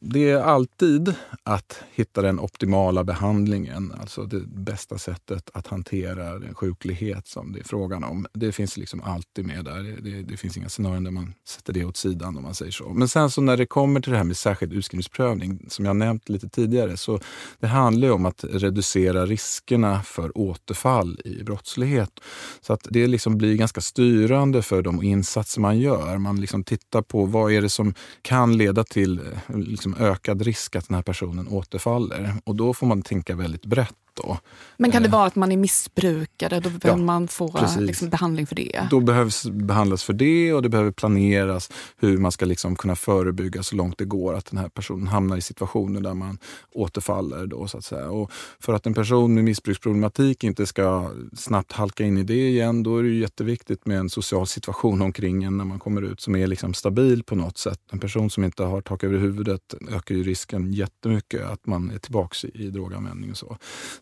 Det 0.00 0.30
är 0.30 0.38
alltid 0.38 1.14
att 1.42 1.82
hitta 1.92 2.22
den 2.22 2.40
optimala 2.40 3.04
behandlingen, 3.04 3.92
alltså 4.00 4.24
det 4.24 4.40
bästa 4.46 4.98
sättet 4.98 5.50
att 5.54 5.66
hantera 5.66 6.38
den 6.38 6.54
sjuklighet 6.54 7.26
som 7.26 7.52
det 7.52 7.60
är 7.60 7.64
frågan 7.64 8.04
om. 8.04 8.26
Det 8.32 8.52
finns 8.52 8.76
liksom 8.76 9.02
alltid 9.02 9.46
med 9.46 9.64
där. 9.64 9.96
Det, 10.02 10.22
det, 10.22 10.36
finns 10.36 10.56
inga 10.56 10.68
scenarion 10.68 11.04
där 11.04 11.10
man 11.10 11.34
sätter 11.48 11.72
det 11.72 11.84
åt 11.84 11.96
sidan 11.96 12.36
om 12.36 12.42
man 12.42 12.54
säger 12.54 12.72
så. 12.72 12.88
Men 12.88 13.08
sen 13.08 13.30
så 13.30 13.40
när 13.40 13.56
det 13.56 13.66
kommer 13.66 14.00
till 14.00 14.12
det 14.12 14.18
här 14.18 14.24
med 14.24 14.36
särskild 14.36 14.72
utskrivningsprövning, 14.72 15.66
som 15.68 15.84
jag 15.84 15.96
nämnt 15.96 16.28
lite 16.28 16.48
tidigare, 16.48 16.96
så 16.96 17.20
det 17.60 17.66
handlar 17.66 18.10
om 18.10 18.26
att 18.26 18.44
reducera 18.44 19.26
riskerna 19.26 20.02
för 20.02 20.38
återfall 20.38 21.20
i 21.24 21.42
brottslighet. 21.42 22.20
Så 22.60 22.72
att 22.72 22.86
det 22.90 23.06
liksom 23.06 23.38
blir 23.38 23.56
ganska 23.56 23.80
styrande 23.80 24.62
för 24.62 24.82
de 24.82 25.02
insatser 25.02 25.60
man 25.60 25.78
gör. 25.78 26.18
Man 26.18 26.40
liksom 26.40 26.64
tittar 26.64 27.02
på 27.02 27.24
vad 27.24 27.52
är 27.52 27.62
det 27.62 27.68
som 27.68 27.94
kan 28.22 28.56
leda 28.56 28.84
till 28.84 29.20
liksom 29.46 29.87
liksom 29.88 30.06
ökad 30.06 30.42
risk 30.42 30.76
att 30.76 30.88
den 30.88 30.94
här 30.94 31.02
personen 31.02 31.48
återfaller. 31.48 32.34
Och 32.44 32.56
då 32.56 32.74
får 32.74 32.86
man 32.86 33.02
tänka 33.02 33.36
väldigt 33.36 33.66
brett. 33.66 33.94
Då. 34.22 34.38
Men 34.76 34.90
kan 34.90 35.02
det 35.02 35.08
eh. 35.08 35.12
vara 35.12 35.26
att 35.26 35.36
man 35.36 35.52
är 35.52 35.56
missbrukare? 35.56 36.60
Då 36.60 36.70
behöver 36.70 37.00
ja, 37.00 37.06
man 37.06 37.28
få 37.28 37.66
liksom, 37.78 38.08
behandling 38.08 38.46
för 38.46 38.56
det? 38.56 38.88
Då 38.90 39.00
behövs 39.00 39.46
behandlas 39.46 40.04
för 40.04 40.12
det 40.12 40.52
och 40.52 40.62
det 40.62 40.68
behöver 40.68 40.90
planeras 40.90 41.70
hur 41.96 42.18
man 42.18 42.32
ska 42.32 42.46
liksom 42.46 42.76
kunna 42.76 42.96
förebygga 42.96 43.62
så 43.62 43.76
långt 43.76 43.98
det 43.98 44.04
går 44.04 44.34
att 44.34 44.46
den 44.50 44.58
här 44.58 44.68
personen 44.68 45.06
hamnar 45.06 45.36
i 45.36 45.40
situationer 45.40 46.00
där 46.00 46.14
man 46.14 46.38
återfaller. 46.72 47.46
Då, 47.46 47.68
så 47.68 47.78
att 47.78 47.84
säga. 47.84 48.10
Och 48.10 48.32
för 48.60 48.72
att 48.72 48.86
en 48.86 48.94
person 48.94 49.34
med 49.34 49.44
missbruksproblematik 49.44 50.44
inte 50.44 50.66
ska 50.66 51.10
snabbt 51.36 51.72
halka 51.72 52.04
in 52.04 52.18
i 52.18 52.22
det 52.22 52.48
igen, 52.48 52.82
då 52.82 52.98
är 52.98 53.02
det 53.02 53.08
jätteviktigt 53.08 53.86
med 53.86 53.98
en 53.98 54.10
social 54.10 54.46
situation 54.46 55.02
omkring 55.02 55.44
en 55.44 55.56
när 55.56 55.64
man 55.64 55.78
kommer 55.78 56.02
ut 56.02 56.20
som 56.20 56.36
är 56.36 56.46
liksom 56.46 56.74
stabil 56.74 57.22
på 57.22 57.34
något 57.34 57.58
sätt. 57.58 57.80
En 57.92 57.98
person 57.98 58.30
som 58.30 58.44
inte 58.44 58.62
har 58.62 58.80
tak 58.80 59.04
över 59.04 59.18
huvudet 59.18 59.74
ökar 59.90 60.14
ju 60.14 60.22
risken 60.22 60.72
jättemycket 60.72 61.46
att 61.46 61.66
man 61.66 61.90
är 61.90 61.98
tillbaka 61.98 62.48
i, 62.48 62.64
i 62.64 62.70
droganvändning 62.70 63.30
och 63.30 63.36
så. 63.36 63.56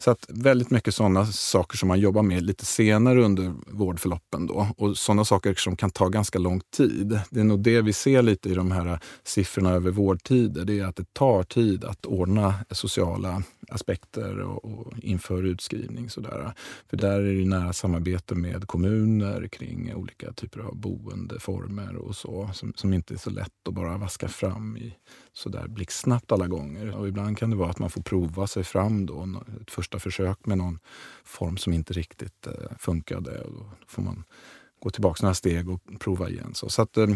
Så 0.06 0.10
att 0.10 0.26
väldigt 0.28 0.70
mycket 0.70 0.94
sådana 0.94 1.26
saker 1.26 1.76
som 1.76 1.88
man 1.88 2.00
jobbar 2.00 2.22
med 2.22 2.42
lite 2.42 2.64
senare 2.64 3.24
under 3.24 3.54
vårdförloppen 3.66 4.46
då. 4.46 4.68
Och 4.76 4.96
sådana 4.96 5.24
saker 5.24 5.54
som 5.54 5.76
kan 5.76 5.90
ta 5.90 6.08
ganska 6.08 6.38
lång 6.38 6.60
tid. 6.76 7.20
Det 7.30 7.40
är 7.40 7.44
nog 7.44 7.60
det 7.60 7.80
vi 7.80 7.92
ser 7.92 8.22
lite 8.22 8.48
i 8.48 8.54
de 8.54 8.70
här 8.70 9.00
siffrorna 9.24 9.70
över 9.70 9.90
vårdtider. 9.90 10.64
Det 10.64 10.80
är 10.80 10.84
att 10.84 10.96
det 10.96 11.14
tar 11.14 11.42
tid 11.42 11.84
att 11.84 12.06
ordna 12.06 12.54
sociala 12.70 13.42
aspekter 13.68 14.38
och, 14.38 14.64
och 14.64 14.98
inför 14.98 15.42
utskrivning. 15.42 16.10
Sådär. 16.10 16.52
För 16.90 16.96
där 16.96 17.20
är 17.20 17.34
det 17.34 17.48
nära 17.48 17.72
samarbete 17.72 18.34
med 18.34 18.66
kommuner 18.66 19.48
kring 19.48 19.94
olika 19.94 20.32
typer 20.32 20.60
av 20.60 20.76
boendeformer 20.76 21.96
och 21.96 22.16
så 22.16 22.50
som, 22.54 22.72
som 22.76 22.92
inte 22.92 23.14
är 23.14 23.18
så 23.18 23.30
lätt 23.30 23.68
att 23.68 23.74
bara 23.74 23.98
vaska 23.98 24.28
fram 24.28 24.76
i 24.76 24.96
sådär 25.32 25.68
blixtsnabbt 25.68 26.32
alla 26.32 26.46
gånger. 26.46 26.96
Och 26.96 27.08
ibland 27.08 27.38
kan 27.38 27.50
det 27.50 27.56
vara 27.56 27.70
att 27.70 27.78
man 27.78 27.90
får 27.90 28.02
prova 28.02 28.46
sig 28.46 28.64
fram 28.64 29.06
då, 29.06 29.42
ett 29.60 29.70
första 29.70 29.98
försök 29.98 30.46
med 30.46 30.58
någon 30.58 30.78
form 31.24 31.56
som 31.56 31.72
inte 31.72 31.92
riktigt 31.92 32.46
eh, 32.46 32.76
funkade. 32.78 33.40
Och 33.40 33.52
då 33.52 33.70
får 33.86 34.02
man 34.02 34.24
gå 34.80 34.90
tillbaka 34.90 35.22
några 35.22 35.34
steg 35.34 35.70
och 35.70 35.80
prova 35.98 36.28
igen. 36.28 36.50
Så, 36.54 36.68
så 36.68 36.82
att, 36.82 36.96
eh, 36.96 37.06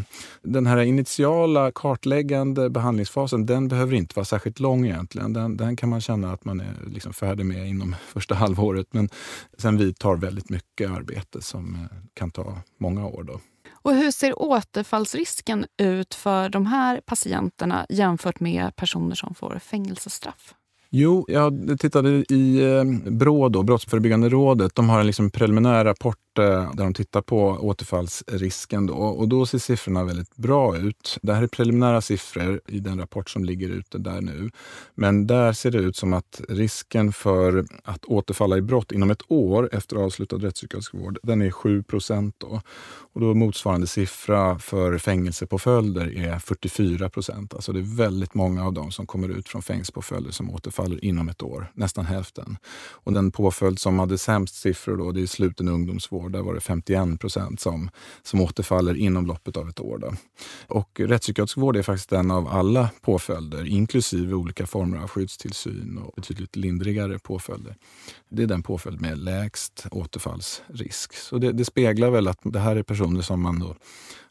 den 0.43 0.67
här 0.67 0.79
initiala 0.79 1.73
kartläggande 1.75 2.71
behandlingsfasen, 2.71 3.47
den 3.47 3.69
behöver 3.69 3.95
inte 3.95 4.13
vara 4.17 4.25
särskilt 4.25 4.61
lång 4.61 4.87
egentligen. 4.87 5.33
Den, 5.33 5.57
den 5.57 5.77
kan 5.77 5.89
man 5.89 6.01
känna 6.01 6.33
att 6.33 6.45
man 6.45 6.61
är 6.61 6.75
liksom 6.87 7.13
färdig 7.13 7.47
med 7.47 7.69
inom 7.69 7.97
första 8.07 8.35
halvåret. 8.35 8.87
Men 8.91 9.09
sen 9.59 9.79
vidtar 9.79 10.17
väldigt 10.17 10.51
mycket 10.51 10.91
arbete 10.91 11.43
som 11.43 11.75
eh, 11.75 11.97
kan 12.15 12.31
ta 12.31 12.57
många 12.79 13.07
år. 13.07 13.23
Då. 13.23 13.41
Och 13.83 13.95
hur 13.95 14.11
ser 14.11 14.43
återfallsrisken 14.43 15.67
ut 15.79 16.15
för 16.15 16.49
de 16.49 16.67
här 16.67 17.01
patienterna 17.07 17.87
jämfört 17.89 18.41
med 18.41 18.77
personer 18.77 19.15
som 19.15 19.35
får 19.35 19.59
fängelsestraff? 19.59 20.55
Jo, 20.93 21.25
jag 21.29 21.77
tittade 21.81 22.25
i 22.29 22.63
eh, 22.63 23.11
BRÅ, 23.11 23.49
då, 23.49 23.63
Brottsförebyggande 23.63 24.29
rådet. 24.29 24.75
De 24.75 24.89
har 24.89 25.01
en 25.01 25.07
liksom 25.07 25.31
preliminär 25.31 25.85
rapport 25.85 26.30
Eh, 26.39 26.71
där 26.75 26.85
de 26.85 26.95
tittar 26.95 27.23
på 27.23 27.41
återfallsrisken. 27.61 28.87
Då, 28.87 28.95
och 28.95 29.29
då 29.29 29.47
ser 29.47 29.59
siffrorna 29.59 30.05
väldigt 30.05 30.37
bra 30.37 30.77
ut. 30.77 31.19
Det 31.23 31.35
här 31.35 31.43
är 31.43 31.47
preliminära 31.47 32.01
siffror 32.01 32.61
i 32.67 32.81
den 32.81 32.99
rapport 32.99 33.31
som 33.31 33.45
ligger 33.45 33.69
ute 33.69 33.99
där 33.99 34.21
nu. 34.21 34.51
Men 34.95 35.27
där 35.27 35.53
ser 35.53 35.71
det 35.71 35.79
ut 35.79 35.97
som 35.97 36.13
att 36.13 36.41
risken 36.49 37.13
för 37.13 37.67
att 37.85 38.05
återfalla 38.05 38.57
i 38.57 38.63
brott 38.63 38.93
inom 38.93 39.11
ett 39.11 39.23
år 39.29 39.69
efter 39.73 39.97
avslutad 39.97 40.37
rättspsykiatrisk 40.37 40.95
vård, 40.95 41.19
den 41.23 41.43
är 41.43 41.51
7 41.51 41.83
procent. 41.83 42.35
Då. 42.39 42.61
Och 43.13 43.21
då 43.21 43.35
motsvarande 43.35 43.87
siffra 43.87 44.59
för 44.59 44.99
fängelsepåföljder 44.99 46.19
är 46.19 46.39
44 46.39 47.09
procent. 47.11 47.55
Alltså 47.55 47.73
det 47.73 47.79
är 47.79 47.97
väldigt 47.97 48.35
många 48.35 48.67
av 48.67 48.73
dem 48.73 48.93
som 48.93 49.07
kommer 49.07 49.29
ut 49.29 49.49
från 49.49 49.63
fängelsepåföljder 49.63 50.33
som 50.33 50.51
återfaller 50.51 51.05
inom 51.05 51.29
ett 51.29 51.43
år. 51.43 51.73
Nästan 51.75 52.05
hälften. 52.05 52.57
Och 52.93 53.13
den 53.13 53.31
påföljd 53.31 53.79
som 53.79 53.99
hade 53.99 54.19
sämst 54.19 54.55
siffror 54.55 54.97
då, 54.97 55.13
det 55.13 55.23
är 55.23 55.27
sluten 55.27 55.69
ungdomsvård 55.69 56.20
år. 56.21 56.29
Där 56.29 56.43
var 56.43 56.55
det 56.55 56.61
51 56.61 57.21
procent 57.21 57.61
som, 57.61 57.91
som 58.23 58.41
återfaller 58.41 58.95
inom 58.95 59.27
loppet 59.27 59.57
av 59.57 59.69
ett 59.69 59.81
år. 59.81 59.99
Då. 59.99 60.13
Och 60.67 61.01
rättspsykiatrisk 61.01 61.57
vård 61.57 61.77
är 61.77 61.83
faktiskt 61.83 62.13
en 62.13 62.31
av 62.31 62.49
alla 62.49 62.91
påföljder, 63.01 63.67
inklusive 63.67 64.35
olika 64.35 64.67
former 64.67 64.99
av 64.99 65.09
skyddstillsyn 65.09 65.99
och 65.99 66.13
betydligt 66.17 66.57
lindrigare 66.57 67.19
påföljder. 67.19 67.77
Det 68.29 68.43
är 68.43 68.47
den 68.47 68.63
påföljd 68.63 69.01
med 69.01 69.19
lägst 69.19 69.87
återfallsrisk. 69.91 71.15
Så 71.15 71.39
det, 71.39 71.53
det 71.53 71.65
speglar 71.65 72.11
väl 72.11 72.29
att 72.29 72.39
det 72.43 72.61
här 72.61 72.77
är 72.77 72.83
personer 72.83 73.23
som 73.23 73.41
man 73.41 73.59
då 73.59 73.77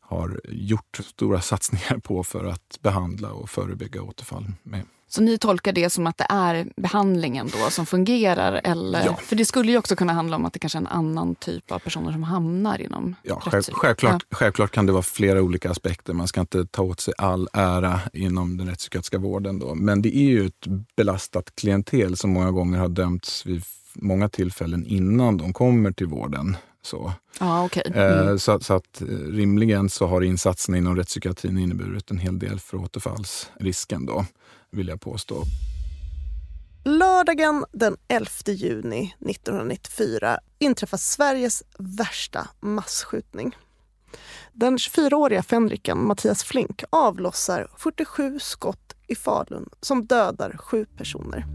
har 0.02 0.42
gjort 0.50 1.00
stora 1.04 1.42
satsningar 1.42 1.98
på 1.98 2.24
för 2.24 2.46
att 2.46 2.80
behandla 2.82 3.32
och 3.32 3.50
förebygga 3.50 4.02
återfall 4.02 4.46
med. 4.64 4.86
Så 5.10 5.22
ni 5.22 5.38
tolkar 5.38 5.72
det 5.72 5.90
som 5.90 6.08
att 6.08 6.18
det 6.18 6.26
är 6.30 6.68
behandlingen 6.76 7.48
då 7.48 7.70
som 7.70 7.86
fungerar? 7.86 8.62
Eller? 8.64 9.06
Ja. 9.06 9.16
För 9.16 9.36
det 9.36 9.46
skulle 9.46 9.72
ju 9.72 9.78
också 9.78 9.96
kunna 9.96 10.14
handla 10.14 10.36
om 10.36 10.46
att 10.46 10.54
det 10.54 10.60
kanske 10.60 10.78
är 10.78 10.82
en 10.82 10.88
annan 10.88 11.36
typ 11.36 11.72
av 11.72 11.80
personer 11.80 12.12
som 12.12 12.24
hamnar 12.24 12.82
inom 12.82 13.16
ja, 13.24 13.40
själv, 13.40 13.64
självklart, 13.72 14.26
ja. 14.30 14.38
självklart 14.38 14.72
kan 14.72 14.86
det 14.86 14.92
vara 14.92 15.04
flera 15.04 15.42
olika 15.42 15.72
aspekter. 15.72 16.14
Man 16.14 16.28
ska 16.28 16.42
inte 16.42 16.66
ta 16.66 16.84
åt 16.84 17.00
sig 17.00 17.14
all 17.18 17.48
ära 17.54 18.00
inom 18.14 18.58
den 18.58 18.68
rättspsykiatriska 18.70 19.18
vården. 19.18 19.60
Då. 19.60 19.76
Men 19.76 20.02
det 20.02 20.18
är 20.18 20.30
ju 20.30 20.46
ett 20.46 20.68
belastat 20.96 21.56
klientel 21.56 22.18
som 22.18 22.34
många 22.34 22.52
gånger 22.52 22.80
har 22.80 22.90
dömts 22.90 23.46
vid 23.46 23.64
många 23.94 24.30
tillfällen 24.30 24.86
innan 24.86 25.38
de 25.38 25.54
kommer 25.54 25.92
till 25.92 26.08
vården. 26.08 26.58
Så. 26.82 27.14
Ah, 27.40 27.64
okay. 27.64 27.84
Eh, 27.86 28.22
mm. 28.22 28.40
så, 28.40 28.60
så, 28.60 28.74
att 28.74 29.02
eh, 29.02 29.08
rimligen 29.08 29.90
så 29.90 30.08
har 30.08 30.22
insatserna 30.22 30.78
inom 30.78 30.96
rättspsykiatrin 30.96 31.58
inneburit 31.58 32.12
en 32.12 32.18
hel 32.18 32.40
del 32.40 32.60
för 32.60 32.78
återfallsrisken. 32.78 34.06
Då 34.06 34.26
vill 34.72 34.88
jag 34.88 35.02
påstå. 35.02 35.44
Lördagen 36.86 37.66
den 37.72 37.98
11 38.08 38.30
juni 38.46 39.16
1994 39.20 40.40
inträffar 40.60 40.98
Sveriges 40.98 41.64
värsta 41.78 42.48
massskjutning. 42.60 43.56
Den 44.54 44.78
24-åriga 44.78 45.44
fänriken 45.44 46.08
Mattias 46.08 46.44
Flink 46.44 46.84
avlossar 46.90 47.68
47 47.78 48.40
skott 48.40 48.96
i 49.08 49.16
Falun 49.16 49.70
som 49.82 50.06
dödar 50.06 50.58
sju 50.58 50.86
personer. 50.98 51.46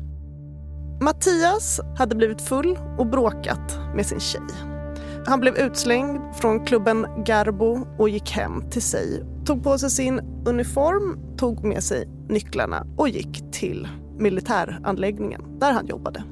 Mattias 1.02 1.80
hade 1.98 2.14
blivit 2.14 2.48
full 2.48 2.78
och 2.98 3.06
bråkat 3.06 3.78
med 3.94 4.06
sin 4.06 4.20
tjej. 4.20 4.73
Han 5.26 5.40
blev 5.40 5.56
utslängd 5.56 6.20
från 6.34 6.64
klubben 6.64 7.06
Garbo 7.24 7.86
och 7.98 8.08
gick 8.08 8.30
hem 8.30 8.70
till 8.70 8.82
sig. 8.82 9.24
Tog 9.44 9.64
på 9.64 9.78
sig 9.78 9.90
sin 9.90 10.20
uniform, 10.46 11.36
tog 11.36 11.64
med 11.64 11.82
sig 11.82 12.08
nycklarna 12.28 12.86
och 12.96 13.08
gick 13.08 13.52
till 13.52 13.88
militäranläggningen 14.18 15.42
där 15.60 15.72
han 15.72 15.86
jobbade. 15.86 16.24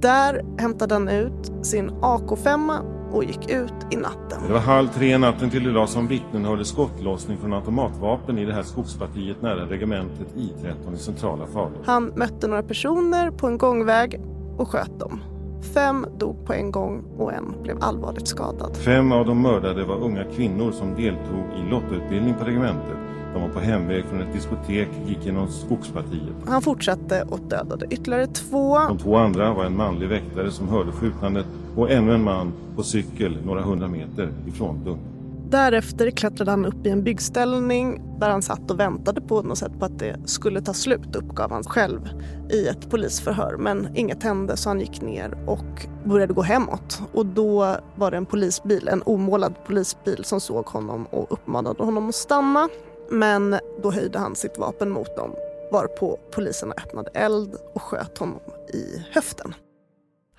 Där 0.00 0.44
hämtade 0.58 0.94
han 0.94 1.08
ut 1.08 1.52
sin 1.62 1.90
AK5 1.90 2.78
och 3.12 3.24
gick 3.24 3.50
ut 3.50 3.74
i 3.90 3.96
natten. 3.96 4.42
Det 4.46 4.52
var 4.52 4.60
halv 4.60 4.88
tre 4.88 5.18
natten 5.18 5.50
till 5.50 5.66
idag 5.66 5.88
som 5.88 6.08
vittnen 6.08 6.44
hörde 6.44 6.64
skottlossning 6.64 7.38
från 7.38 7.52
automatvapen 7.52 8.38
i 8.38 8.44
det 8.44 8.54
här 8.54 8.62
skogspartiet 8.62 9.42
nära 9.42 9.66
regementet 9.66 10.26
I13 10.36 10.94
i 10.94 10.98
centrala 10.98 11.46
Falun. 11.46 11.78
Han 11.84 12.12
mötte 12.16 12.46
några 12.46 12.62
personer 12.62 13.30
på 13.30 13.46
en 13.46 13.58
gångväg 13.58 14.20
och 14.58 14.68
sköt 14.68 15.00
dem. 15.00 15.20
Fem 15.62 16.06
dog 16.18 16.46
på 16.46 16.52
en 16.52 16.70
gång 16.70 17.02
och 17.18 17.32
en 17.32 17.62
blev 17.62 17.76
allvarligt 17.80 18.28
skadad. 18.28 18.76
Fem 18.76 19.12
av 19.12 19.26
de 19.26 19.42
mördade 19.42 19.84
var 19.84 19.96
unga 19.96 20.24
kvinnor 20.24 20.72
som 20.72 20.94
deltog 20.94 21.44
i 21.58 21.70
lottutbildning 21.70 22.34
på 22.34 22.44
regementet. 22.44 22.96
De 23.34 23.42
var 23.42 23.48
på 23.48 23.60
hemväg 23.60 24.04
från 24.04 24.20
ett 24.20 24.32
diskotek, 24.32 24.88
gick 25.06 25.26
genom 25.26 25.48
skogspartiet. 25.48 26.34
Han 26.46 26.62
fortsatte 26.62 27.22
och 27.22 27.40
dödade 27.40 27.86
ytterligare 27.90 28.26
två. 28.26 28.78
De 28.78 28.98
två 28.98 29.16
andra 29.16 29.54
var 29.54 29.64
en 29.64 29.76
manlig 29.76 30.08
väktare 30.08 30.50
som 30.50 30.68
hörde 30.68 30.92
skjutandet 30.92 31.46
och 31.76 31.90
ännu 31.90 32.14
en 32.14 32.24
man 32.24 32.52
på 32.76 32.82
cykel 32.82 33.38
några 33.44 33.62
hundra 33.62 33.88
meter 33.88 34.28
ifrån 34.46 34.84
Lund. 34.84 35.11
Därefter 35.52 36.10
klättrade 36.10 36.50
han 36.50 36.66
upp 36.66 36.86
i 36.86 36.90
en 36.90 37.04
byggställning 37.04 38.02
där 38.20 38.30
han 38.30 38.42
satt 38.42 38.70
och 38.70 38.80
väntade 38.80 39.20
på 39.20 39.42
något 39.42 39.58
sätt 39.58 39.78
på 39.78 39.84
att 39.84 39.98
det 39.98 40.16
skulle 40.24 40.60
ta 40.60 40.74
slut, 40.74 41.16
uppgav 41.16 41.50
han 41.50 41.64
själv 41.64 42.08
i 42.50 42.66
ett 42.66 42.90
polisförhör. 42.90 43.56
Men 43.56 43.88
inget 43.94 44.22
hände 44.22 44.56
så 44.56 44.70
han 44.70 44.80
gick 44.80 45.00
ner 45.00 45.38
och 45.46 45.86
började 46.04 46.34
gå 46.34 46.42
hemåt. 46.42 47.02
Och 47.12 47.26
då 47.26 47.76
var 47.96 48.10
det 48.10 48.16
en 48.16 48.26
polisbil, 48.26 48.88
en 48.88 49.02
omålad 49.02 49.54
polisbil 49.66 50.24
som 50.24 50.40
såg 50.40 50.66
honom 50.66 51.06
och 51.06 51.32
uppmanade 51.32 51.84
honom 51.84 52.08
att 52.08 52.14
stanna. 52.14 52.68
Men 53.10 53.56
då 53.82 53.90
höjde 53.90 54.18
han 54.18 54.34
sitt 54.34 54.58
vapen 54.58 54.90
mot 54.90 55.16
dem 55.16 55.30
varpå 55.72 56.18
poliserna 56.34 56.74
öppnade 56.76 57.10
eld 57.14 57.56
och 57.74 57.82
sköt 57.82 58.18
honom 58.18 58.40
i 58.74 59.02
höften. 59.10 59.54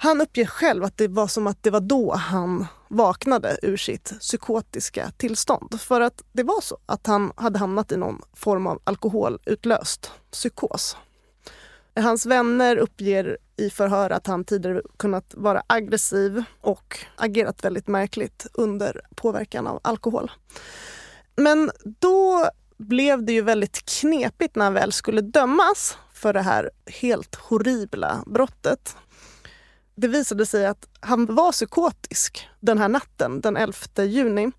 Han 0.04 0.22
uppger 0.22 0.46
själv 0.46 0.84
att 0.84 0.98
det 0.98 1.08
var 1.08 1.28
som 1.28 1.48
att 1.48 1.64
det 1.64 1.70
var 1.70 1.80
då 1.80 2.14
han 2.14 2.66
vaknade 2.88 3.58
ur 3.62 3.78
sitt 3.78 4.20
psykotiska 4.20 5.12
tillstånd. 5.18 5.82
För 5.82 6.02
att 6.02 6.24
det 6.32 6.44
var 6.44 6.62
så 6.62 6.78
att 6.86 7.08
han 7.08 7.32
hade 7.36 7.60
hamnat 7.60 7.92
i 7.92 7.98
någon 7.98 8.22
form 8.34 8.68
av 8.68 8.82
alkoholutlöst 8.84 10.12
psykos. 10.32 10.98
Hans 11.96 12.26
vänner 12.26 12.78
uppger 12.78 13.38
i 13.58 13.70
förhör 13.70 14.10
att 14.10 14.28
han 14.28 14.44
tidigare 14.44 14.82
kunnat 14.98 15.34
vara 15.38 15.64
aggressiv 15.68 16.44
och 16.62 17.00
agerat 17.16 17.66
väldigt 17.66 17.88
märkligt 17.88 18.48
under 18.54 19.02
påverkan 19.16 19.68
av 19.68 19.80
alkohol. 19.84 20.32
Men 21.36 21.72
då 22.00 22.50
blev 22.78 23.26
det 23.26 23.34
ju 23.34 23.42
väldigt 23.42 23.86
knepigt 23.86 24.56
när 24.56 24.66
han 24.66 24.74
väl 24.74 24.92
skulle 24.92 25.22
dömas 25.22 25.98
för 26.14 26.34
det 26.34 26.42
här 26.42 26.72
helt 26.86 27.36
horribla 27.36 28.24
brottet. 28.26 28.96
Det 29.96 30.08
visade 30.08 30.46
sig 30.46 30.66
att 30.66 30.88
han 31.00 31.36
var 31.36 31.52
psykotisk 31.52 32.48
den 32.60 32.78
här 32.78 32.90
natten, 32.90 33.42
den 33.42 33.58
11 33.58 33.76
juni. 34.06 34.52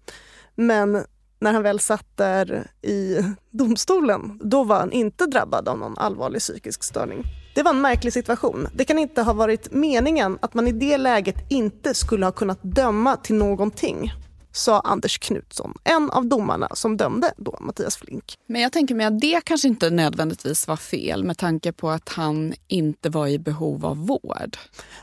Men 0.55 1.05
när 1.41 1.53
han 1.53 1.63
väl 1.63 1.81
satt 1.81 2.17
där 2.17 2.71
i 2.83 3.19
domstolen, 3.51 4.41
då 4.43 4.65
var 4.65 4.77
han 4.81 4.93
inte 4.93 5.27
drabbad 5.27 5.69
av 5.69 5.79
någon 5.79 5.99
allvarlig 5.99 6.41
psykisk 6.41 6.85
störning. 6.85 7.25
Det 7.55 7.63
var 7.63 7.71
en 7.71 7.81
märklig 7.81 8.13
situation. 8.13 8.69
Det 8.75 8.85
kan 8.85 8.99
inte 8.99 9.23
ha 9.23 9.33
varit 9.33 9.73
meningen 9.73 10.39
att 10.43 10.55
man 10.55 10.69
i 10.69 10.73
det 10.73 10.99
läget 10.99 11.37
inte 11.49 11.95
skulle 11.95 12.27
ha 12.27 12.33
kunnat 12.33 12.59
döma 12.63 13.17
till 13.17 13.35
någonting 13.35 14.13
sa 14.55 14.81
Anders 14.81 15.19
Knutsson, 15.19 15.75
en 15.85 16.11
av 16.11 16.27
domarna 16.27 16.69
som 16.75 16.97
dömde 16.97 17.33
då 17.37 17.57
Mattias 17.61 17.97
Flink. 17.97 18.35
Men 18.47 18.61
jag 18.61 18.73
tänker 18.73 18.95
mig 18.95 19.07
att 19.07 19.21
det 19.21 19.41
kanske 19.45 19.69
inte 19.69 19.91
nödvändigtvis 19.91 20.69
var 20.69 20.77
fel 20.77 21.25
med 21.25 21.39
tanke 21.39 21.73
på 21.73 21.91
att 21.91 22.09
han 22.09 22.55
inte 22.69 23.11
var 23.11 23.27
i 23.27 23.39
behov 23.39 23.87
av 23.87 24.07
vård. 24.07 24.57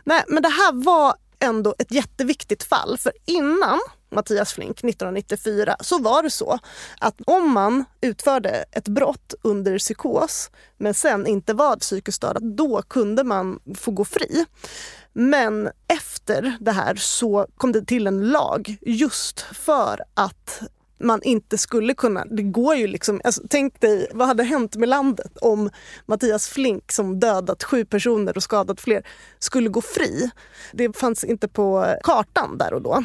Nej, 0.04 0.24
men 0.28 0.44
det 0.44 0.50
här 0.50 0.84
var 0.84 1.14
ändå 1.40 1.76
ett 1.80 1.92
jätteviktigt 1.92 2.64
fall. 2.64 2.98
För 2.98 3.12
innan 3.26 3.80
Mattias 4.12 4.54
Flink 4.54 4.78
1994 4.78 5.76
så 5.80 6.00
var 6.00 6.24
det 6.24 6.30
så 6.30 6.60
att 7.00 7.22
om 7.26 7.52
man 7.52 7.86
utförde 8.02 8.66
ett 8.72 8.88
brott 8.88 9.34
under 9.42 9.80
psykos 9.80 10.52
men 10.78 10.94
sen 10.94 11.28
inte 11.28 11.54
var 11.54 11.76
psykiskt 11.76 12.16
störd, 12.16 12.38
då 12.42 12.82
kunde 12.82 13.24
man 13.24 13.60
få 13.76 13.92
gå 13.92 14.06
fri. 14.06 14.46
Men 15.14 15.70
efter 15.88 16.58
det 16.60 16.72
här 16.72 16.96
så 16.96 17.48
kom 17.58 17.72
det 17.72 17.86
till 17.86 18.08
en 18.08 18.30
lag 18.30 18.78
just 18.82 19.42
för 19.42 20.04
att 20.14 20.62
man 21.04 21.24
inte 21.24 21.58
skulle 21.58 21.94
kunna... 21.94 22.26
Det 22.26 22.44
går 22.44 22.76
ju 22.76 22.88
liksom... 22.88 23.22
Alltså, 23.24 23.42
tänk 23.50 23.82
dig, 23.82 24.08
vad 24.14 24.28
hade 24.28 24.44
hänt 24.44 24.76
med 24.76 24.90
landet 24.90 25.38
om 25.42 25.70
Mattias 26.06 26.48
Flink 26.48 26.92
som 26.92 27.20
dödat 27.20 27.64
sju 27.64 27.86
personer 27.86 28.38
och 28.38 28.44
skadat 28.44 28.82
fler 28.82 29.08
skulle 29.40 29.70
gå 29.70 29.82
fri? 29.82 30.32
Det 30.72 30.98
fanns 30.98 31.24
inte 31.24 31.48
på 31.48 31.96
kartan 32.04 32.58
där 32.58 32.74
och 32.74 32.82
då. 32.82 33.04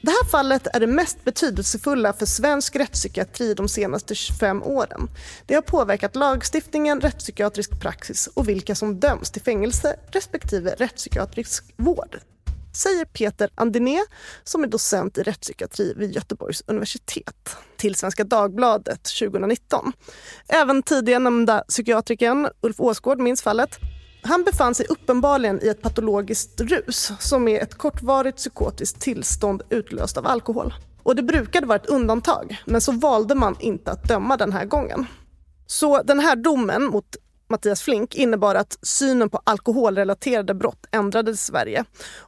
Det 0.00 0.10
här 0.10 0.30
fallet 0.30 0.66
är 0.74 0.80
det 0.80 0.86
mest 0.86 1.24
betydelsefulla 1.24 2.12
för 2.12 2.26
svensk 2.26 2.76
rättspsykiatri 2.76 3.54
de 3.54 3.68
senaste 3.68 4.14
25 4.14 4.62
åren. 4.62 5.08
Det 5.46 5.54
har 5.54 5.62
påverkat 5.62 6.16
lagstiftningen, 6.16 7.00
rättspsykiatrisk 7.00 7.80
praxis 7.80 8.26
och 8.26 8.48
vilka 8.48 8.74
som 8.74 9.00
döms 9.00 9.30
till 9.30 9.42
fängelse 9.42 9.96
respektive 10.12 10.74
rättspsykiatrisk 10.78 11.64
vård 11.76 12.18
säger 12.76 13.04
Peter 13.04 13.50
Andiné 13.54 14.00
som 14.44 14.64
är 14.64 14.68
docent 14.68 15.18
i 15.18 15.22
rättspsykiatri 15.22 15.94
vid 15.96 16.12
Göteborgs 16.12 16.62
universitet 16.66 17.56
till 17.76 17.94
Svenska 17.94 18.24
Dagbladet 18.24 19.02
2019. 19.20 19.92
Även 20.48 20.82
tidigare 20.82 21.18
nämnda 21.18 21.64
psykiatrikern 21.68 22.48
Ulf 22.60 22.80
Åsgård 22.80 23.18
minns 23.18 23.42
fallet. 23.42 23.78
Han 24.26 24.44
befann 24.44 24.74
sig 24.74 24.86
uppenbarligen 24.88 25.64
i 25.64 25.68
ett 25.68 25.82
patologiskt 25.82 26.60
rus 26.60 27.12
som 27.18 27.48
är 27.48 27.60
ett 27.60 27.74
kortvarigt 27.74 28.36
psykotiskt 28.36 29.00
tillstånd 29.00 29.62
utlöst 29.70 30.16
av 30.16 30.26
alkohol. 30.26 30.74
Och 31.02 31.16
det 31.16 31.22
brukade 31.22 31.66
vara 31.66 31.78
ett 31.78 31.86
undantag, 31.86 32.62
men 32.64 32.80
så 32.80 32.92
valde 32.92 33.34
man 33.34 33.56
inte 33.60 33.90
att 33.90 34.08
döma 34.08 34.36
den 34.36 34.52
här 34.52 34.64
gången. 34.64 35.06
Så 35.66 36.02
den 36.02 36.20
här 36.20 36.36
domen 36.36 36.84
mot 36.84 37.16
Mattias 37.48 37.82
Flink 37.82 38.14
innebar 38.14 38.54
att 38.54 38.78
synen 38.82 39.30
på 39.30 39.40
alkoholrelaterade 39.44 40.54
brott 40.54 40.86
ändrades 40.90 41.34
i 41.42 41.44
Sverige. 41.44 41.84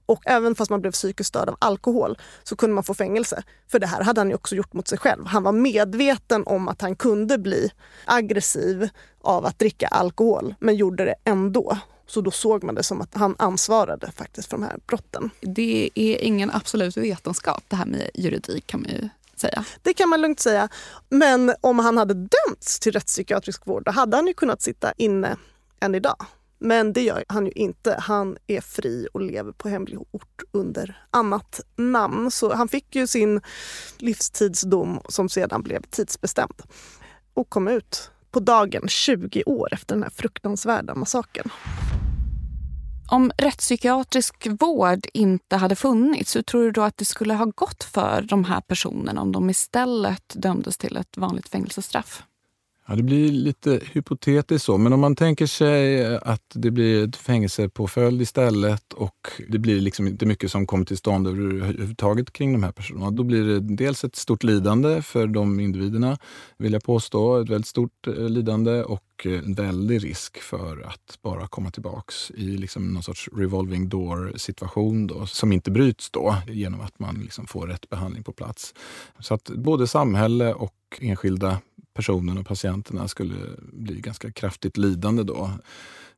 Och 0.07 0.23
även 0.27 0.55
fast 0.55 0.71
man 0.71 0.81
blev 0.81 0.93
psykiskt 0.93 1.29
störd 1.29 1.49
av 1.49 1.57
alkohol 1.59 2.19
så 2.43 2.57
kunde 2.57 2.75
man 2.75 2.85
få 2.85 2.95
fängelse. 2.95 3.43
För 3.71 3.79
det 3.79 3.87
här 3.87 4.03
hade 4.03 4.21
han 4.21 4.29
ju 4.29 4.35
också 4.35 4.57
gjort 4.57 4.73
mot 4.73 4.89
sig 4.89 4.99
själv. 4.99 5.27
Han 5.27 5.43
var 5.43 5.53
medveten 5.53 6.43
om 6.47 6.69
att 6.69 6.83
han 6.83 6.97
kunde 6.97 7.39
bli 7.39 7.71
aggressiv 8.05 8.89
av 9.21 9.47
att 9.47 9.59
dricka 9.59 9.89
alkohol, 9.89 10.55
men 10.61 10.77
gjorde 10.77 11.05
det 11.05 11.15
ändå. 11.25 11.79
Så 12.07 12.21
då 12.21 12.31
såg 12.31 12.65
man 12.65 12.75
det 12.75 12.83
som 12.83 13.01
att 13.01 13.15
han 13.15 13.35
ansvarade 13.39 14.13
faktiskt 14.13 14.51
för 14.51 14.57
de 14.57 14.65
här 14.65 14.79
brotten. 14.87 15.31
Det 15.41 15.91
är 15.95 16.19
ingen 16.19 16.51
absolut 16.51 16.97
vetenskap 16.97 17.65
det 17.69 17.77
här 17.77 17.87
med 17.87 18.11
juridik 18.15 18.67
kan 18.67 18.81
man 18.81 18.91
ju 18.91 19.09
säga. 19.41 19.65
Det 19.83 19.95
kan 19.95 20.09
man 20.09 20.21
lugnt 20.21 20.41
säga. 20.41 20.69
Men 21.09 21.55
om 21.61 21.79
han 21.79 21.99
hade 21.99 22.15
dömts 22.15 22.81
till 22.81 22.93
rättspsykiatrisk 22.93 23.67
vård 23.67 23.85
då 23.85 23.91
hade 23.91 24.17
han 24.17 24.27
ju 24.27 24.35
kunnat 24.35 24.63
sitta 24.63 24.93
inne 24.97 25.37
än 25.81 25.95
idag. 25.95 26.27
Men 26.61 26.93
det 26.93 27.03
gör 27.03 27.25
han 27.29 27.47
ju 27.47 27.53
inte. 27.53 27.97
Han 27.99 28.37
är 28.47 28.61
fri 28.61 29.09
och 29.13 29.21
lever 29.21 29.53
på 29.53 29.69
hemlig 29.69 29.99
ort 30.11 30.43
under 30.53 31.03
annat 31.11 31.61
namn. 31.77 32.31
Så 32.31 32.55
han 32.55 32.69
fick 32.69 32.97
ju 32.97 33.07
sin 33.07 33.41
livstidsdom 33.99 35.01
som 35.09 35.29
sedan 35.29 35.63
blev 35.63 35.83
tidsbestämd 35.91 36.63
och 37.35 37.49
kom 37.49 37.69
ut 37.69 38.11
på 38.31 38.41
dagen 38.41 38.89
20 38.89 39.43
år 39.47 39.69
efter 39.73 39.95
den 39.95 40.03
här 40.03 40.11
fruktansvärda 40.11 40.95
massakern. 40.95 41.51
Om 43.11 43.33
rättspsykiatrisk 43.39 44.47
vård 44.61 45.07
inte 45.15 45.57
hade 45.57 45.77
funnits, 45.77 46.37
hur 46.37 46.43
tror 46.43 46.63
du 46.63 46.71
då 46.71 46.83
att 46.83 46.97
det 46.97 47.05
skulle 47.05 47.35
ha 47.35 47.45
gått 47.45 47.85
för 47.85 48.23
de 48.23 48.45
här 48.45 48.61
personerna 48.61 49.21
om 49.23 49.33
de 49.33 49.51
istället 49.51 50.35
dömdes 50.37 50.79
till 50.79 50.97
ett 50.97 51.17
vanligt 51.17 51.49
fängelsestraff? 51.49 52.23
Ja, 52.91 52.97
det 52.97 53.03
blir 53.03 53.33
lite 53.33 53.81
hypotetiskt 53.93 54.65
så, 54.65 54.79
men 54.79 54.93
om 54.93 55.01
man 55.01 55.17
tänker 55.17 55.47
sig 55.47 56.01
eh, 56.01 56.19
att 56.23 56.43
det 56.55 56.71
blir 56.71 57.09
ett 57.09 57.17
fängelsepåföljd 57.17 58.23
istället 58.23 58.93
och 58.93 59.29
det 59.49 59.59
blir 59.59 59.81
liksom 59.81 60.09
inte 60.09 60.27
mycket 60.27 60.51
som 60.51 60.67
kommer 60.67 60.85
till 60.85 60.97
stånd 60.97 61.27
överhuvudtaget 61.27 62.33
kring 62.33 62.53
de 62.53 62.63
här 62.63 62.73
personerna. 62.73 63.11
Då 63.11 63.23
blir 63.23 63.45
det 63.45 63.61
dels 63.61 64.05
ett 64.05 64.17
stort 64.17 64.43
lidande 64.43 65.03
för 65.03 65.27
de 65.27 65.61
individerna, 65.61 66.19
vill 66.59 66.73
jag 66.73 66.85
påstå. 66.85 67.41
Ett 67.41 67.51
väldigt 67.51 67.67
stort 67.67 68.07
eh, 68.07 68.29
lidande 68.29 68.83
och 68.83 69.03
eh, 69.25 69.33
en 69.33 69.55
väldig 69.55 70.05
risk 70.05 70.39
för 70.39 70.83
att 70.83 71.19
bara 71.23 71.49
komma 71.49 71.71
tillbaks 71.71 72.31
i 72.31 72.45
liksom 72.45 72.93
någon 72.95 73.03
sorts 73.03 73.29
revolving 73.37 73.89
door 73.89 74.33
situation 74.37 75.07
då, 75.07 75.27
som 75.27 75.53
inte 75.53 75.71
bryts 75.71 76.11
då 76.11 76.37
genom 76.47 76.81
att 76.81 76.99
man 76.99 77.15
liksom 77.15 77.47
får 77.47 77.67
rätt 77.67 77.89
behandling 77.89 78.23
på 78.23 78.33
plats. 78.33 78.75
Så 79.19 79.35
att 79.35 79.51
både 79.51 79.87
samhälle 79.87 80.55
och 80.55 80.75
enskilda 81.01 81.59
personen 81.99 82.39
och 82.39 82.47
patienterna 82.47 83.09
skulle 83.09 83.35
bli 83.73 84.01
ganska 84.01 84.33
kraftigt 84.33 84.77
lidande 84.77 85.23
då. 85.23 85.51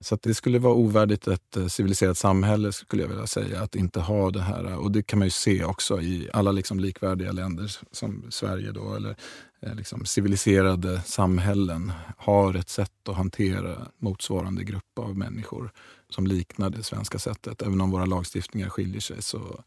Så 0.00 0.18
det 0.22 0.34
skulle 0.34 0.58
vara 0.58 0.74
ovärdigt 0.74 1.28
ett 1.28 1.56
eh, 1.56 1.66
civiliserat 1.66 2.18
samhälle 2.18 2.72
skulle 2.72 3.02
jag 3.02 3.08
vilja 3.08 3.26
säga, 3.26 3.62
att 3.62 3.74
inte 3.74 4.00
ha 4.00 4.30
det 4.30 4.40
här. 4.40 4.76
Och 4.76 4.92
det 4.92 5.02
kan 5.02 5.18
man 5.18 5.26
ju 5.26 5.30
se 5.30 5.64
också 5.64 6.00
i 6.00 6.30
alla 6.32 6.52
liksom 6.52 6.80
likvärdiga 6.80 7.32
länder 7.32 7.72
som 7.92 8.24
Sverige 8.30 8.72
då, 8.72 8.94
eller 8.94 9.16
eh, 9.60 9.74
liksom 9.74 10.04
civiliserade 10.04 11.02
samhällen 11.06 11.92
har 12.16 12.54
ett 12.54 12.68
sätt 12.68 13.08
att 13.08 13.16
hantera 13.16 13.86
motsvarande 13.98 14.64
grupp 14.64 14.98
av 14.98 15.16
människor 15.18 15.70
som 16.08 16.26
liknar 16.26 16.70
det 16.70 16.82
svenska 16.82 17.18
sättet. 17.18 17.62
Även 17.62 17.80
om 17.80 17.90
våra 17.90 18.06
lagstiftningar 18.06 18.68
skiljer 18.68 19.00
sig 19.00 19.22
så 19.22 19.62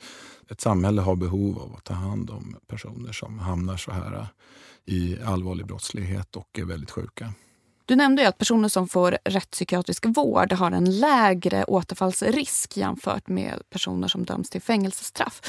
ett 0.49 0.61
samhälle 0.61 1.01
har 1.01 1.16
behov 1.16 1.59
av 1.59 1.76
att 1.76 1.84
ta 1.84 1.93
hand 1.93 2.30
om 2.30 2.55
personer 2.68 3.11
som 3.11 3.39
hamnar 3.39 3.78
så 3.78 3.91
här 3.91 4.28
i 4.86 5.17
allvarlig 5.25 5.65
brottslighet 5.65 6.36
och 6.36 6.59
är 6.59 6.65
väldigt 6.65 6.91
sjuka. 6.91 7.34
Du 7.86 7.95
nämnde 7.95 8.21
ju 8.21 8.27
att 8.27 8.38
personer 8.38 8.69
som 8.69 8.88
får 8.88 9.17
rättspsykiatrisk 9.25 10.05
vård 10.05 10.53
har 10.53 10.71
en 10.71 10.99
lägre 10.99 11.63
återfallsrisk 11.63 12.77
jämfört 12.77 13.27
med 13.27 13.61
personer 13.69 14.07
som 14.07 14.25
döms 14.25 14.49
till 14.49 14.61
fängelsestraff. 14.61 15.41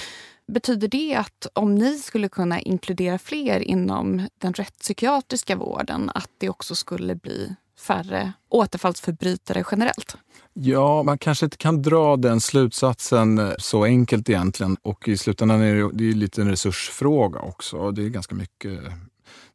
Betyder 0.47 0.89
det 0.89 1.14
att 1.14 1.47
om 1.53 1.74
ni 1.74 1.99
skulle 1.99 2.28
kunna 2.28 2.61
inkludera 2.61 3.18
fler 3.18 3.61
inom 3.61 4.28
den 4.39 4.53
rättspsykiatriska 4.53 5.57
vården 5.57 6.11
att 6.14 6.30
det 6.39 6.49
också 6.49 6.74
skulle 6.74 7.14
bli 7.14 7.55
färre 7.78 8.32
återfallsförbrytare 8.49 9.64
generellt? 9.70 10.16
Ja, 10.53 11.03
man 11.03 11.18
kanske 11.18 11.47
inte 11.47 11.57
kan 11.57 11.82
dra 11.82 12.16
den 12.16 12.41
slutsatsen 12.41 13.55
så 13.59 13.85
enkelt 13.85 14.28
egentligen. 14.28 14.76
Och 14.82 15.09
i 15.09 15.16
slutändan 15.16 15.62
är 15.62 15.74
det, 15.74 15.91
det 15.93 16.09
är 16.09 16.12
lite 16.12 16.41
en 16.43 16.51
resursfråga 16.51 17.41
också. 17.41 17.91
Det 17.91 18.03
är 18.03 18.09
ganska 18.09 18.35
mycket 18.35 18.80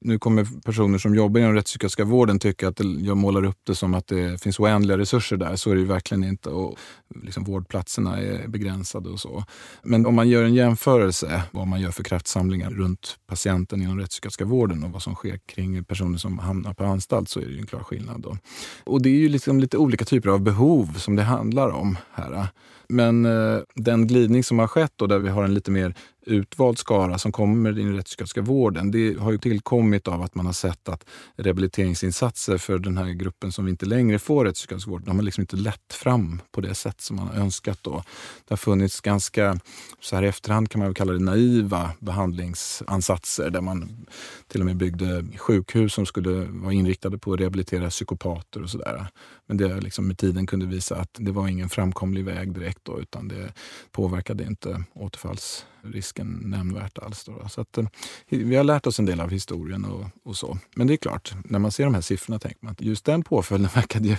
nu 0.01 0.19
kommer 0.19 0.61
personer 0.65 0.97
som 0.97 1.15
jobbar 1.15 1.39
inom 1.39 1.53
rättspsykiatriska 1.53 2.03
vården 2.03 2.39
tycka 2.39 2.67
att 2.67 2.79
jag 2.99 3.17
målar 3.17 3.45
upp 3.45 3.57
det 3.63 3.75
som 3.75 3.93
att 3.93 4.07
det 4.07 4.41
finns 4.41 4.59
oändliga 4.59 4.97
resurser 4.97 5.37
där. 5.37 5.55
Så 5.55 5.71
är 5.71 5.75
det 5.75 5.81
ju 5.81 5.87
verkligen 5.87 6.23
inte. 6.23 6.49
Och 6.49 6.77
liksom 7.23 7.43
vårdplatserna 7.43 8.17
är 8.17 8.47
begränsade 8.47 9.09
och 9.09 9.19
så. 9.19 9.43
Men 9.83 10.05
om 10.05 10.15
man 10.15 10.29
gör 10.29 10.43
en 10.43 10.53
jämförelse 10.53 11.43
vad 11.51 11.67
man 11.67 11.81
gör 11.81 11.91
för 11.91 12.03
kraftsamlingar 12.03 12.69
runt 12.69 13.17
patienten 13.27 13.81
inom 13.81 13.99
rättspsykiatriska 13.99 14.45
vården 14.45 14.83
och 14.83 14.91
vad 14.91 15.01
som 15.01 15.15
sker 15.15 15.37
kring 15.37 15.83
personer 15.83 16.17
som 16.17 16.39
hamnar 16.39 16.73
på 16.73 16.83
anstalt 16.83 17.29
så 17.29 17.39
är 17.39 17.45
det 17.45 17.51
ju 17.51 17.59
en 17.59 17.67
klar 17.67 17.83
skillnad. 17.83 18.21
Då. 18.21 18.37
Och 18.83 19.01
det 19.01 19.09
är 19.09 19.19
ju 19.19 19.29
liksom 19.29 19.59
lite 19.59 19.77
olika 19.77 20.05
typer 20.05 20.29
av 20.29 20.41
behov 20.41 20.93
som 20.97 21.15
det 21.15 21.23
handlar 21.23 21.69
om 21.69 21.97
här. 22.13 22.47
Men 22.89 23.25
eh, 23.25 23.59
den 23.75 24.07
glidning 24.07 24.43
som 24.43 24.59
har 24.59 24.67
skett 24.67 24.93
då, 24.95 25.07
där 25.07 25.19
vi 25.19 25.29
har 25.29 25.43
en 25.43 25.53
lite 25.53 25.71
mer 25.71 25.93
utvald 26.25 26.77
skara 26.79 27.17
som 27.17 27.31
kommer 27.31 27.71
in 27.71 27.77
i 27.77 27.83
den 27.83 27.95
rättspsykiatriska 27.95 28.41
vården, 28.41 28.91
det 28.91 29.19
har 29.19 29.31
ju 29.31 29.37
tillkommit 29.37 30.07
av 30.07 30.21
att 30.21 30.35
man 30.35 30.45
har 30.45 30.53
sett 30.53 30.89
att 30.89 31.05
rehabiliteringsinsatser 31.35 32.57
för 32.57 32.79
den 32.79 32.97
här 32.97 33.09
gruppen 33.09 33.51
som 33.51 33.65
vi 33.65 33.71
inte 33.71 33.85
längre 33.85 34.19
får 34.19 34.45
rättspsykiatrisk 34.45 34.87
vård, 34.87 35.01
de 35.05 35.15
har 35.15 35.23
liksom 35.23 35.41
inte 35.41 35.55
lett 35.55 35.93
fram 35.93 36.41
på 36.51 36.61
det 36.61 36.75
sätt 36.75 37.01
som 37.01 37.15
man 37.15 37.27
har 37.27 37.35
önskat. 37.35 37.79
Då. 37.81 38.03
Det 38.47 38.51
har 38.51 38.57
funnits 38.57 39.01
ganska, 39.01 39.59
så 39.99 40.15
här 40.15 40.23
i 40.23 40.27
efterhand 40.27 40.69
kan 40.69 40.79
man 40.79 40.87
väl 40.87 40.95
kalla 40.95 41.13
det 41.13 41.19
naiva 41.19 41.91
behandlingsansatser 41.99 43.49
där 43.49 43.61
man 43.61 44.05
till 44.47 44.61
och 44.61 44.65
med 44.65 44.77
byggde 44.77 45.25
sjukhus 45.37 45.93
som 45.93 46.05
skulle 46.05 46.31
vara 46.49 46.73
inriktade 46.73 47.17
på 47.17 47.33
att 47.33 47.39
rehabilitera 47.39 47.89
psykopater 47.89 48.63
och 48.63 48.69
sådär. 48.69 49.07
Men 49.49 49.57
det 49.57 49.81
liksom 49.81 50.07
med 50.07 50.17
tiden 50.17 50.47
kunde 50.47 50.65
visa 50.65 50.95
att 50.95 51.09
det 51.13 51.31
var 51.31 51.47
ingen 51.47 51.69
framkomlig 51.69 52.25
väg 52.25 52.53
direkt 52.53 52.79
då, 52.83 52.99
utan 53.01 53.27
det 53.27 53.53
påverkade 53.91 54.43
inte 54.43 54.83
återfallsrisken 54.93 56.41
nämnvärt 56.45 56.97
alls. 56.97 57.25
Då. 57.25 57.49
Så 57.49 57.61
att, 57.61 57.77
eh, 57.77 57.85
vi 58.27 58.55
har 58.55 58.63
lärt 58.63 58.87
oss 58.87 58.99
en 58.99 59.05
del 59.05 59.21
av 59.21 59.29
historien 59.29 59.85
och, 59.85 60.05
och, 60.23 60.37
så. 60.37 60.57
Men 60.75 60.87
det 60.87 60.93
är 60.93 60.97
klart, 60.97 61.33
när 61.45 61.59
man 61.59 61.71
ser 61.71 61.83
de 61.83 61.93
här 61.93 62.01
siffrorna 62.01 62.39
tänker 62.39 62.59
man 62.61 62.71
att 62.71 62.81
just 62.81 63.05
den 63.05 63.23
påföljden 63.23 63.69
verkade 63.75 64.07
ju 64.07 64.15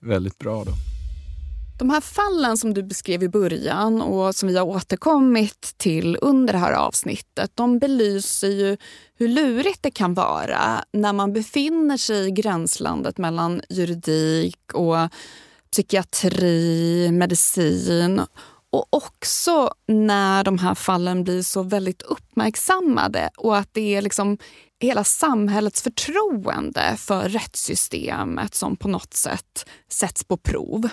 väldigt 0.00 0.38
bra. 0.38 0.64
Då. 0.64 0.72
De 1.82 1.90
här 1.90 2.00
fallen 2.00 2.58
som 2.58 2.74
du 2.74 2.82
beskrev 2.82 3.22
i 3.22 3.28
början 3.28 4.02
och 4.02 4.34
som 4.34 4.48
vi 4.48 4.56
har 4.56 4.66
återkommit 4.66 5.74
till 5.76 6.18
under 6.20 6.52
det 6.52 6.58
här 6.58 6.72
avsnittet, 6.72 7.50
de 7.54 7.78
belyser 7.78 8.48
ju 8.48 8.76
hur 9.14 9.28
lurigt 9.28 9.82
det 9.82 9.90
kan 9.90 10.14
vara 10.14 10.84
när 10.92 11.12
man 11.12 11.32
befinner 11.32 11.96
sig 11.96 12.26
i 12.26 12.30
gränslandet 12.30 13.18
mellan 13.18 13.62
juridik 13.68 14.74
och 14.74 14.96
psykiatri, 15.72 17.10
medicin 17.12 18.20
och 18.70 18.86
också 18.90 19.70
när 19.86 20.44
de 20.44 20.58
här 20.58 20.74
fallen 20.74 21.24
blir 21.24 21.42
så 21.42 21.62
väldigt 21.62 22.02
uppmärksammade 22.02 23.30
och 23.36 23.56
att 23.56 23.68
det 23.72 23.94
är 23.94 24.02
liksom 24.02 24.38
hela 24.80 25.04
samhällets 25.04 25.82
förtroende 25.82 26.96
för 26.98 27.28
rättssystemet 27.28 28.54
som 28.54 28.76
på 28.76 28.88
något 28.88 29.14
sätt 29.14 29.66
sätts 29.88 30.24
på 30.24 30.36
prov. 30.36 30.88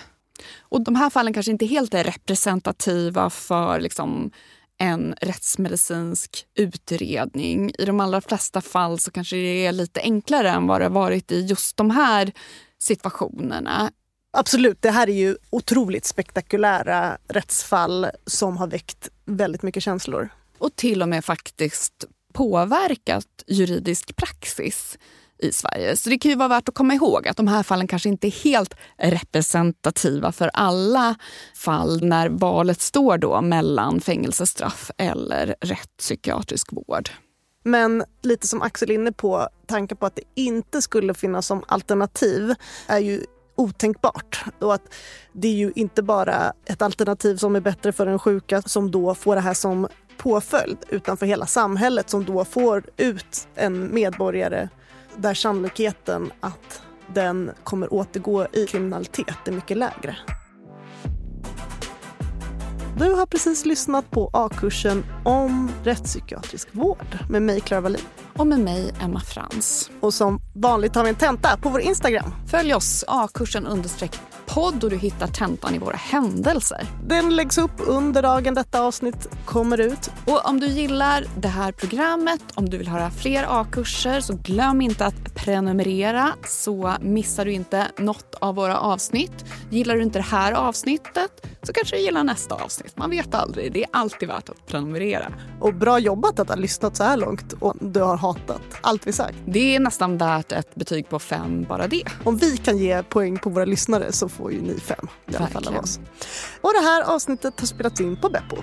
Och 0.59 0.83
de 0.83 0.95
här 0.95 1.09
fallen 1.09 1.33
kanske 1.33 1.51
inte 1.51 1.65
helt 1.65 1.93
är 1.93 2.03
representativa 2.03 3.29
för 3.29 3.79
liksom 3.79 4.31
en 4.77 5.15
rättsmedicinsk 5.21 6.45
utredning. 6.55 7.71
I 7.79 7.85
de 7.85 7.99
allra 7.99 8.21
flesta 8.21 8.61
fall 8.61 8.99
så 8.99 9.11
kanske 9.11 9.35
det 9.35 9.65
är 9.65 9.71
lite 9.71 10.01
enklare 10.01 10.49
än 10.49 10.67
vad 10.67 10.81
det 10.81 10.89
varit 10.89 11.31
i 11.31 11.41
just 11.45 11.77
de 11.77 11.89
här 11.89 12.31
situationerna. 12.79 13.91
Absolut, 14.31 14.81
det 14.81 14.91
här 14.91 15.09
är 15.09 15.13
ju 15.13 15.37
otroligt 15.49 16.05
spektakulära 16.05 17.17
rättsfall 17.27 18.07
som 18.25 18.57
har 18.57 18.67
väckt 18.67 19.09
väldigt 19.25 19.63
mycket 19.63 19.83
känslor. 19.83 20.29
Och 20.57 20.75
till 20.75 21.01
och 21.01 21.09
med 21.09 21.25
faktiskt 21.25 22.05
påverkat 22.33 23.43
juridisk 23.47 24.15
praxis 24.15 24.97
i 25.39 25.51
Sverige. 25.51 25.95
Så 25.95 26.09
det 26.09 26.17
kan 26.17 26.31
ju 26.31 26.37
vara 26.37 26.47
värt 26.47 26.69
att 26.69 26.75
komma 26.75 26.93
ihåg 26.93 27.27
att 27.27 27.37
de 27.37 27.47
här 27.47 27.63
fallen 27.63 27.87
kanske 27.87 28.09
inte 28.09 28.27
är 28.27 28.43
helt 28.43 28.75
representativa 28.97 30.31
för 30.31 30.51
alla 30.53 31.15
fall 31.55 32.03
när 32.03 32.29
valet 32.29 32.81
står 32.81 33.17
då 33.17 33.41
mellan 33.41 34.01
fängelsestraff 34.01 34.91
eller 34.97 35.55
rättspsykiatrisk 35.61 36.73
vård. 36.73 37.09
Men 37.63 38.03
lite 38.21 38.47
som 38.47 38.61
Axel 38.61 38.91
är 38.91 38.95
inne 38.95 39.11
på, 39.11 39.47
tanken 39.67 39.97
på 39.97 40.05
att 40.05 40.15
det 40.15 40.23
inte 40.35 40.81
skulle 40.81 41.13
finnas 41.13 41.47
som 41.47 41.63
alternativ 41.67 42.55
är 42.87 42.99
ju 42.99 43.23
otänkbart. 43.55 44.45
Och 44.59 44.73
att 44.73 44.93
det 45.33 45.47
är 45.47 45.53
ju 45.53 45.71
inte 45.75 46.03
bara 46.03 46.53
ett 46.65 46.81
alternativ 46.81 47.37
som 47.37 47.55
är 47.55 47.59
bättre 47.59 47.91
för 47.91 48.05
den 48.05 48.19
sjuka 48.19 48.61
som 48.61 48.91
då 48.91 49.15
får 49.15 49.35
det 49.35 49.41
här 49.41 49.53
som 49.53 49.87
påföljd 50.17 50.77
utan 50.89 51.17
för 51.17 51.25
hela 51.25 51.45
samhället 51.45 52.09
som 52.09 52.25
då 52.25 52.45
får 52.45 52.83
ut 52.97 53.47
en 53.55 53.93
medborgare 53.93 54.69
där 55.21 55.33
sannolikheten 55.33 56.31
att 56.39 56.81
den 57.13 57.51
kommer 57.63 57.93
återgå 57.93 58.47
i 58.53 58.65
kriminalitet 58.65 59.47
är 59.47 59.51
mycket 59.51 59.77
lägre. 59.77 60.17
Du 62.97 63.13
har 63.13 63.25
precis 63.25 63.65
lyssnat 63.65 64.11
på 64.11 64.29
A-kursen 64.33 65.05
om 65.25 65.71
rättspsykiatrisk 65.83 66.67
vård 66.71 67.17
med 67.29 67.41
mig, 67.41 67.61
Clara 67.61 67.81
Wallin. 67.81 68.01
Och 68.37 68.47
med 68.47 68.59
mig, 68.59 68.93
Emma 69.01 69.19
Frans. 69.19 69.91
Och 69.99 70.13
som 70.13 70.41
vanligt 70.55 70.95
har 70.95 71.03
vi 71.03 71.09
en 71.09 71.15
tenta 71.15 71.57
på 71.57 71.69
vår 71.69 71.81
Instagram. 71.81 72.31
Följ 72.47 72.73
oss, 72.73 73.05
A-kursen 73.07 73.67
understreck 73.67 74.19
podd 74.53 74.83
och 74.83 74.89
du 74.89 74.97
hittar 74.97 75.27
tentan 75.27 75.75
i 75.75 75.77
våra 75.77 75.95
händelser. 75.95 76.87
Den 77.07 77.35
läggs 77.35 77.57
upp 77.57 77.71
under 77.77 78.21
dagen 78.21 78.53
detta 78.53 78.81
avsnitt 78.81 79.29
kommer 79.45 79.79
ut. 79.79 80.11
Och 80.27 80.49
om 80.49 80.59
du 80.59 80.67
gillar 80.67 81.25
det 81.37 81.47
här 81.47 81.71
programmet, 81.71 82.41
om 82.55 82.69
du 82.69 82.77
vill 82.77 82.87
höra 82.87 83.11
fler 83.11 83.45
A-kurser 83.49 84.21
så 84.21 84.33
glöm 84.33 84.81
inte 84.81 85.05
att 85.05 85.35
prenumerera 85.35 86.33
så 86.47 86.93
missar 87.01 87.45
du 87.45 87.51
inte 87.51 87.87
något 87.97 88.35
av 88.35 88.55
våra 88.55 88.79
avsnitt. 88.79 89.45
Gillar 89.69 89.95
du 89.95 90.03
inte 90.03 90.19
det 90.19 90.23
här 90.23 90.51
avsnittet 90.51 91.45
så 91.63 91.73
kanske 91.73 91.95
du 91.95 92.01
gillar 92.01 92.23
nästa 92.23 92.55
avsnitt. 92.55 92.97
Man 92.97 93.09
vet 93.09 93.35
aldrig. 93.35 93.73
Det 93.73 93.83
är 93.83 93.89
alltid 93.91 94.27
värt 94.27 94.49
att 94.49 94.67
prenumerera. 94.67 95.33
Och 95.59 95.73
bra 95.73 95.99
jobbat 95.99 96.39
att 96.39 96.49
har 96.49 96.57
lyssnat 96.57 96.95
så 96.95 97.03
här 97.03 97.17
långt 97.17 97.53
och 97.53 97.73
du 97.79 98.01
har 98.01 98.17
hatat 98.17 98.61
allt 98.81 99.07
vi 99.07 99.13
sagt. 99.13 99.37
Det 99.45 99.75
är 99.75 99.79
nästan 99.79 100.17
värt 100.17 100.51
ett 100.51 100.75
betyg 100.75 101.09
på 101.09 101.19
fem 101.19 101.63
bara 101.69 101.87
det. 101.87 102.03
Om 102.23 102.37
vi 102.37 102.57
kan 102.57 102.77
ge 102.77 103.03
poäng 103.03 103.37
på 103.37 103.49
våra 103.49 103.65
lyssnare 103.65 104.11
så 104.11 104.29
får 104.39 104.53
ju 104.53 104.61
ni 104.61 104.79
fem 104.79 105.07
i 105.27 105.35
alla 105.35 105.47
fall 105.47 105.67
av 105.67 105.75
oss. 105.75 105.99
Och 106.61 106.73
det 106.73 106.79
här 106.79 107.15
avsnittet 107.15 107.59
har 107.59 107.67
spelats 107.67 108.01
in 108.01 108.17
på 108.21 108.29
Beppo. 108.29 108.57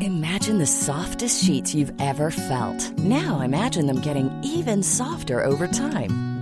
Imagine 0.00 0.58
the 0.58 0.66
softest 0.66 1.44
sheets 1.44 1.74
you've 1.74 1.94
ever 2.00 2.30
felt. 2.30 2.98
Now 2.98 3.40
imagine 3.44 3.86
them 3.86 4.00
getting 4.00 4.30
even 4.44 4.82
softer 4.82 5.44
over 5.44 5.66
time. 5.68 6.31